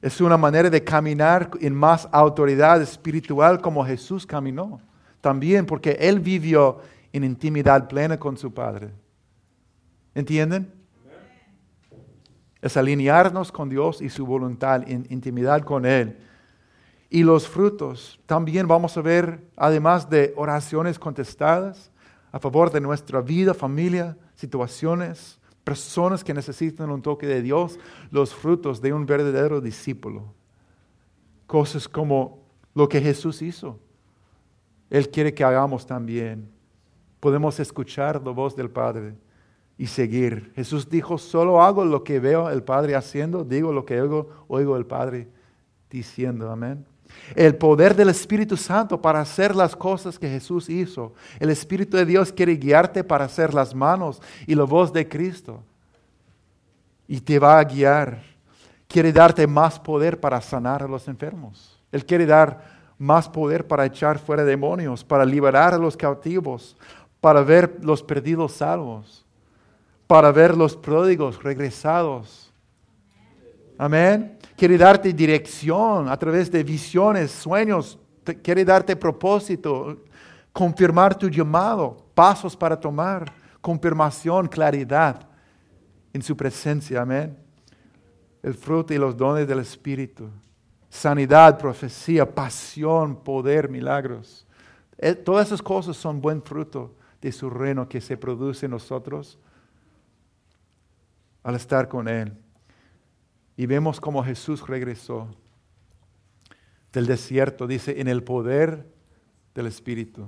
Es 0.00 0.18
una 0.22 0.38
manera 0.38 0.70
de 0.70 0.82
caminar 0.82 1.50
en 1.60 1.74
más 1.74 2.08
autoridad 2.10 2.80
espiritual 2.80 3.60
como 3.60 3.84
Jesús 3.84 4.24
caminó. 4.24 4.80
También 5.20 5.66
porque 5.66 5.90
Él 6.00 6.20
vivió 6.20 6.78
en 7.12 7.24
intimidad 7.24 7.86
plena 7.86 8.18
con 8.18 8.38
su 8.38 8.50
Padre. 8.50 8.92
¿Entienden? 10.14 10.72
Es 12.62 12.78
alinearnos 12.78 13.52
con 13.52 13.68
Dios 13.68 14.00
y 14.00 14.08
su 14.08 14.24
voluntad 14.24 14.88
en 14.88 15.06
intimidad 15.10 15.60
con 15.64 15.84
Él. 15.84 16.16
Y 17.10 17.24
los 17.24 17.46
frutos, 17.46 18.18
también 18.24 18.66
vamos 18.66 18.96
a 18.96 19.02
ver, 19.02 19.50
además 19.54 20.08
de 20.08 20.32
oraciones 20.34 20.98
contestadas, 20.98 21.90
a 22.36 22.38
favor 22.38 22.70
de 22.70 22.82
nuestra 22.82 23.22
vida, 23.22 23.54
familia, 23.54 24.14
situaciones, 24.34 25.40
personas 25.64 26.22
que 26.22 26.34
necesitan 26.34 26.90
un 26.90 27.00
toque 27.00 27.26
de 27.26 27.40
Dios, 27.40 27.78
los 28.10 28.34
frutos 28.34 28.82
de 28.82 28.92
un 28.92 29.06
verdadero 29.06 29.62
discípulo. 29.62 30.34
Cosas 31.46 31.88
como 31.88 32.42
lo 32.74 32.90
que 32.90 33.00
Jesús 33.00 33.40
hizo. 33.40 33.78
Él 34.90 35.08
quiere 35.08 35.32
que 35.32 35.44
hagamos 35.44 35.86
también. 35.86 36.50
Podemos 37.20 37.58
escuchar 37.58 38.22
la 38.22 38.32
voz 38.32 38.54
del 38.54 38.68
Padre 38.68 39.14
y 39.78 39.86
seguir. 39.86 40.52
Jesús 40.54 40.90
dijo, 40.90 41.16
solo 41.16 41.62
hago 41.62 41.86
lo 41.86 42.04
que 42.04 42.20
veo 42.20 42.50
el 42.50 42.62
Padre 42.62 42.96
haciendo, 42.96 43.44
digo 43.44 43.72
lo 43.72 43.86
que 43.86 43.98
oigo, 43.98 44.44
oigo 44.48 44.76
el 44.76 44.84
Padre 44.84 45.26
diciendo. 45.88 46.50
Amén. 46.50 46.84
El 47.34 47.56
poder 47.56 47.96
del 47.96 48.08
Espíritu 48.08 48.56
Santo 48.56 49.00
para 49.00 49.20
hacer 49.20 49.54
las 49.54 49.74
cosas 49.74 50.18
que 50.18 50.28
Jesús 50.28 50.68
hizo. 50.68 51.12
El 51.40 51.50
Espíritu 51.50 51.96
de 51.96 52.06
Dios 52.06 52.32
quiere 52.32 52.56
guiarte 52.56 53.02
para 53.02 53.24
hacer 53.24 53.52
las 53.52 53.74
manos 53.74 54.22
y 54.46 54.54
la 54.54 54.64
voz 54.64 54.92
de 54.92 55.08
Cristo. 55.08 55.62
Y 57.08 57.20
te 57.20 57.38
va 57.38 57.58
a 57.58 57.64
guiar. 57.64 58.22
Quiere 58.88 59.12
darte 59.12 59.46
más 59.46 59.80
poder 59.80 60.20
para 60.20 60.40
sanar 60.40 60.82
a 60.82 60.88
los 60.88 61.08
enfermos. 61.08 61.78
Él 61.90 62.04
quiere 62.04 62.26
dar 62.26 62.76
más 62.98 63.28
poder 63.28 63.66
para 63.66 63.84
echar 63.84 64.18
fuera 64.18 64.44
demonios, 64.44 65.04
para 65.04 65.24
liberar 65.24 65.74
a 65.74 65.78
los 65.78 65.96
cautivos, 65.96 66.76
para 67.20 67.42
ver 67.42 67.78
los 67.82 68.02
perdidos 68.02 68.52
salvos, 68.52 69.24
para 70.06 70.30
ver 70.30 70.56
los 70.56 70.76
pródigos 70.76 71.42
regresados. 71.42 72.52
Amén 73.76 74.35
quiere 74.56 74.78
darte 74.78 75.12
dirección 75.12 76.08
a 76.08 76.16
través 76.16 76.50
de 76.50 76.64
visiones, 76.64 77.30
sueños, 77.30 77.98
quiere 78.42 78.64
darte 78.64 78.96
propósito, 78.96 80.04
confirmar 80.52 81.16
tu 81.16 81.28
llamado, 81.28 81.96
pasos 82.14 82.56
para 82.56 82.78
tomar, 82.78 83.32
confirmación, 83.60 84.48
claridad 84.48 85.28
en 86.12 86.22
su 86.22 86.36
presencia. 86.36 87.02
Amén. 87.02 87.36
El 88.42 88.54
fruto 88.54 88.94
y 88.94 88.98
los 88.98 89.16
dones 89.16 89.46
del 89.46 89.60
Espíritu. 89.60 90.30
sanidad, 90.88 91.58
profecía, 91.58 92.24
pasión, 92.24 93.16
poder, 93.16 93.68
milagros. 93.68 94.46
Eh, 94.96 95.14
todas 95.14 95.48
esas 95.48 95.60
cosas 95.60 95.94
son 95.94 96.22
buen 96.22 96.42
fruto 96.42 96.94
de 97.20 97.32
su 97.32 97.50
reino 97.50 97.86
que 97.86 98.00
se 98.00 98.16
produce 98.16 98.64
en 98.64 98.72
nosotros 98.72 99.38
al 101.42 101.54
estar 101.54 101.86
con 101.86 102.08
Él. 102.08 102.32
Y 103.56 103.66
vemos 103.66 104.00
cómo 104.00 104.22
Jesús 104.22 104.66
regresó 104.66 105.28
del 106.92 107.06
desierto, 107.06 107.66
dice, 107.66 108.00
en 108.00 108.08
el 108.08 108.22
poder 108.22 108.86
del 109.54 109.66
Espíritu. 109.66 110.26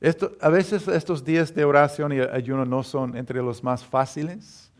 Esto, 0.00 0.32
a 0.40 0.48
veces 0.48 0.86
estos 0.88 1.24
días 1.24 1.54
de 1.54 1.64
oración 1.64 2.12
y 2.12 2.20
ayuno 2.20 2.64
no 2.64 2.82
son 2.82 3.16
entre 3.16 3.42
los 3.42 3.64
más 3.64 3.84
fáciles 3.84 4.70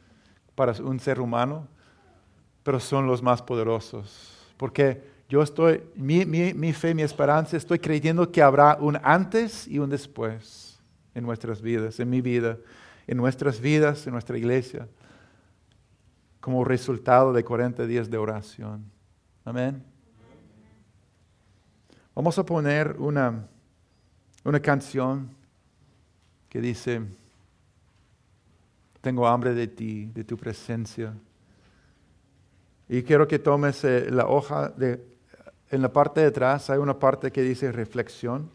para 0.54 0.72
un 0.82 1.00
ser 1.00 1.20
humano, 1.20 1.66
pero 2.62 2.80
son 2.80 3.06
los 3.06 3.22
más 3.22 3.42
poderosos. 3.42 4.36
Porque 4.56 5.02
yo 5.28 5.42
estoy, 5.42 5.82
mi, 5.94 6.24
mi, 6.24 6.72
fe, 6.72 6.94
mi 6.94 7.02
esperanza, 7.02 7.56
estoy 7.56 7.78
creyendo 7.78 8.30
que 8.30 8.42
habrá 8.42 8.76
un 8.80 8.98
antes 9.02 9.66
y 9.66 9.78
un 9.78 9.90
después 9.90 10.78
en 11.14 11.24
nuestras 11.24 11.60
vidas, 11.62 11.98
en 11.98 12.10
mi 12.10 12.20
vida, 12.20 12.58
en 13.06 13.16
nuestras 13.16 13.60
vidas, 13.60 14.06
en 14.06 14.12
nuestra 14.12 14.36
iglesia, 14.36 14.86
como 16.46 16.62
resultado 16.62 17.32
de 17.32 17.42
40 17.42 17.88
días 17.88 18.08
de 18.08 18.18
oración. 18.18 18.84
Amén. 19.44 19.82
Vamos 22.14 22.38
a 22.38 22.46
poner 22.46 22.94
una, 23.00 23.48
una 24.44 24.60
canción 24.60 25.28
que 26.48 26.60
dice, 26.60 27.02
tengo 29.00 29.26
hambre 29.26 29.54
de 29.54 29.66
ti, 29.66 30.06
de 30.06 30.22
tu 30.22 30.36
presencia. 30.36 31.14
Y 32.88 33.02
quiero 33.02 33.26
que 33.26 33.40
tomes 33.40 33.82
eh, 33.82 34.08
la 34.12 34.28
hoja 34.28 34.68
de, 34.68 35.04
en 35.72 35.82
la 35.82 35.92
parte 35.92 36.20
de 36.20 36.28
atrás, 36.28 36.70
hay 36.70 36.78
una 36.78 36.96
parte 36.96 37.32
que 37.32 37.42
dice 37.42 37.72
reflexión. 37.72 38.52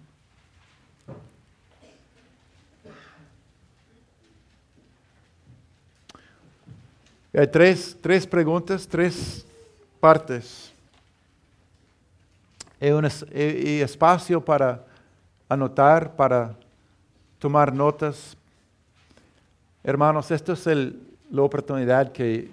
Hay 7.33 7.47
tres, 7.47 7.97
tres 8.01 8.27
preguntas, 8.27 8.85
tres 8.85 9.45
partes. 10.01 10.73
Hay 12.79 12.91
un 12.91 13.05
espacio 13.05 14.43
para 14.43 14.85
anotar, 15.47 16.13
para 16.13 16.53
tomar 17.39 17.73
notas. 17.73 18.35
Hermanos, 19.81 20.29
esta 20.29 20.53
es 20.53 20.67
el, 20.67 21.01
la 21.29 21.43
oportunidad 21.43 22.11
que 22.11 22.51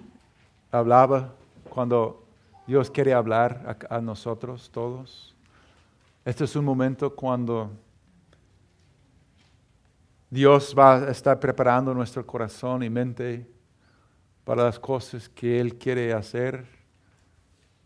hablaba 0.71 1.33
cuando 1.69 2.23
Dios 2.65 2.89
quiere 2.89 3.13
hablar 3.13 3.77
a 3.91 4.01
nosotros 4.01 4.71
todos. 4.71 5.35
Este 6.25 6.45
es 6.45 6.55
un 6.55 6.65
momento 6.65 7.13
cuando 7.17 7.71
Dios 10.31 10.73
va 10.79 10.99
a 10.99 11.11
estar 11.11 11.41
preparando 11.41 11.93
nuestro 11.93 12.25
corazón 12.25 12.85
y 12.85 12.91
mente 12.91 13.58
para 14.49 14.65
las 14.65 14.79
cosas 14.79 15.29
que 15.29 15.61
Él 15.61 15.75
quiere 15.75 16.15
hacer, 16.15 16.65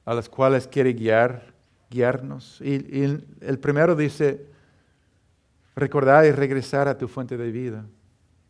a 0.04 0.14
las 0.14 0.28
cuales 0.28 0.68
quiere 0.68 0.92
guiar, 0.92 1.52
guiarnos. 1.90 2.60
Y, 2.60 3.18
el 3.40 3.58
primero 3.58 3.96
dice, 3.96 4.46
recordar 5.74 6.24
y 6.24 6.30
regresar 6.30 6.86
a 6.86 6.96
tu 6.96 7.08
fuente 7.08 7.36
de 7.36 7.50
vida. 7.50 7.84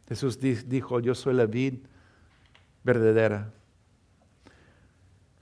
Jesús 0.06 0.38
dijo, 0.38 1.00
yo 1.00 1.14
soy 1.14 1.32
la 1.32 1.46
vid 1.46 1.76
verdadera. 2.84 3.50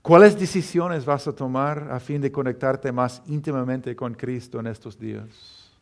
¿Cuáles 0.01 0.39
decisiones 0.39 1.05
vas 1.05 1.27
a 1.27 1.35
tomar 1.35 1.89
a 1.91 1.99
fin 1.99 2.21
de 2.21 2.31
conectarte 2.31 2.93
más 2.93 3.21
íntimamente 3.27 3.97
con 3.97 4.15
Cristo 4.15 4.61
en 4.61 4.69
estos 4.69 4.97
días? 4.97 5.73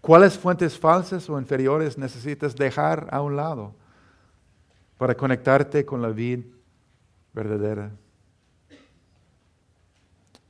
¿Cuáles 0.00 0.36
fuentes 0.36 0.76
falsas 0.76 1.30
o 1.30 1.38
inferiores 1.38 1.96
necesitas 1.96 2.56
dejar 2.56 3.06
a 3.12 3.22
un 3.22 3.36
lado? 3.36 3.83
Para 5.04 5.14
conectarte 5.14 5.84
con 5.84 6.00
la 6.00 6.08
vida 6.08 6.44
verdadera. 7.34 7.90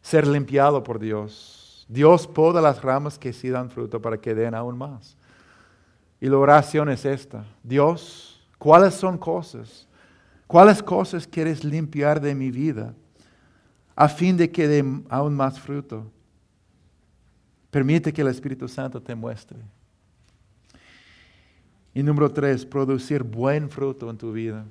Ser 0.00 0.28
limpiado 0.28 0.80
por 0.80 1.00
Dios. 1.00 1.84
Dios 1.88 2.28
poda 2.28 2.61
las 2.61 2.80
ramas 2.80 3.18
que 3.18 3.32
sí 3.32 3.48
dan 3.48 3.68
fruto 3.68 4.00
para 4.00 4.16
que 4.16 4.32
den 4.32 4.55
aún 4.55 4.78
más. 4.78 5.16
Y 6.20 6.28
la 6.28 6.38
oración 6.38 6.88
es 6.88 7.05
esta. 7.05 7.44
Dios, 7.64 8.46
¿cuáles 8.57 8.94
son 8.94 9.18
cosas? 9.18 9.88
¿Cuáles 10.46 10.80
cosas 10.80 11.26
quieres 11.26 11.64
limpiar 11.64 12.20
de 12.20 12.32
mi 12.32 12.52
vida 12.52 12.94
a 13.96 14.09
fin 14.09 14.36
de 14.36 14.52
que 14.52 14.68
dé 14.68 14.84
aún 15.09 15.34
más 15.34 15.59
fruto? 15.59 16.09
Permite 17.72 18.12
que 18.12 18.22
el 18.22 18.28
Espíritu 18.28 18.68
Santo 18.68 19.02
te 19.02 19.16
muestre. 19.16 19.59
Y 21.95 22.03
número 22.03 22.30
tres, 22.32 22.66
producir 22.66 23.22
buen 23.22 23.70
fruto 23.70 24.11
en 24.11 24.18
tu 24.18 24.32
vida. 24.32 24.64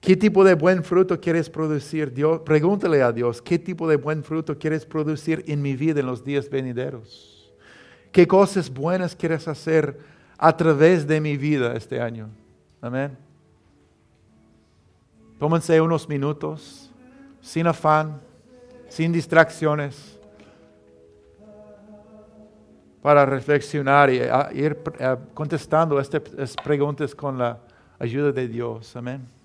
¿Qué 0.00 0.16
tipo 0.16 0.42
de 0.44 0.54
buen 0.54 0.82
fruto 0.82 1.20
quieres 1.20 1.48
producir? 1.48 2.12
Dios, 2.12 2.40
pregúntale 2.40 3.02
a 3.02 3.12
Dios, 3.12 3.40
¿qué 3.40 3.58
tipo 3.58 3.88
de 3.88 3.96
buen 3.96 4.22
fruto 4.22 4.58
quieres 4.58 4.84
producir 4.84 5.44
en 5.46 5.62
mi 5.62 5.76
vida 5.76 6.00
en 6.00 6.06
los 6.06 6.24
días 6.24 6.48
venideros? 6.48 7.52
¿Qué 8.12 8.26
cosas 8.26 8.72
buenas 8.72 9.16
quieres 9.16 9.48
hacer 9.48 9.98
a 10.38 10.56
través 10.56 11.06
de 11.06 11.20
mi 11.20 11.36
vida 11.36 11.74
este 11.74 12.00
año? 12.00 12.28
Amén. 12.80 13.16
Tómense 15.38 15.80
unos 15.80 16.08
minutos, 16.08 16.90
sin 17.40 17.66
afán, 17.66 18.20
sin 18.88 19.12
distracciones 19.12 20.13
para 23.04 23.26
reflexionar 23.26 24.08
y 24.08 24.22
ir 24.54 24.78
contestando 25.34 26.00
estas 26.00 26.56
preguntas 26.64 27.14
con 27.14 27.36
la 27.36 27.58
ayuda 27.98 28.32
de 28.32 28.48
Dios. 28.48 28.96
Amén. 28.96 29.43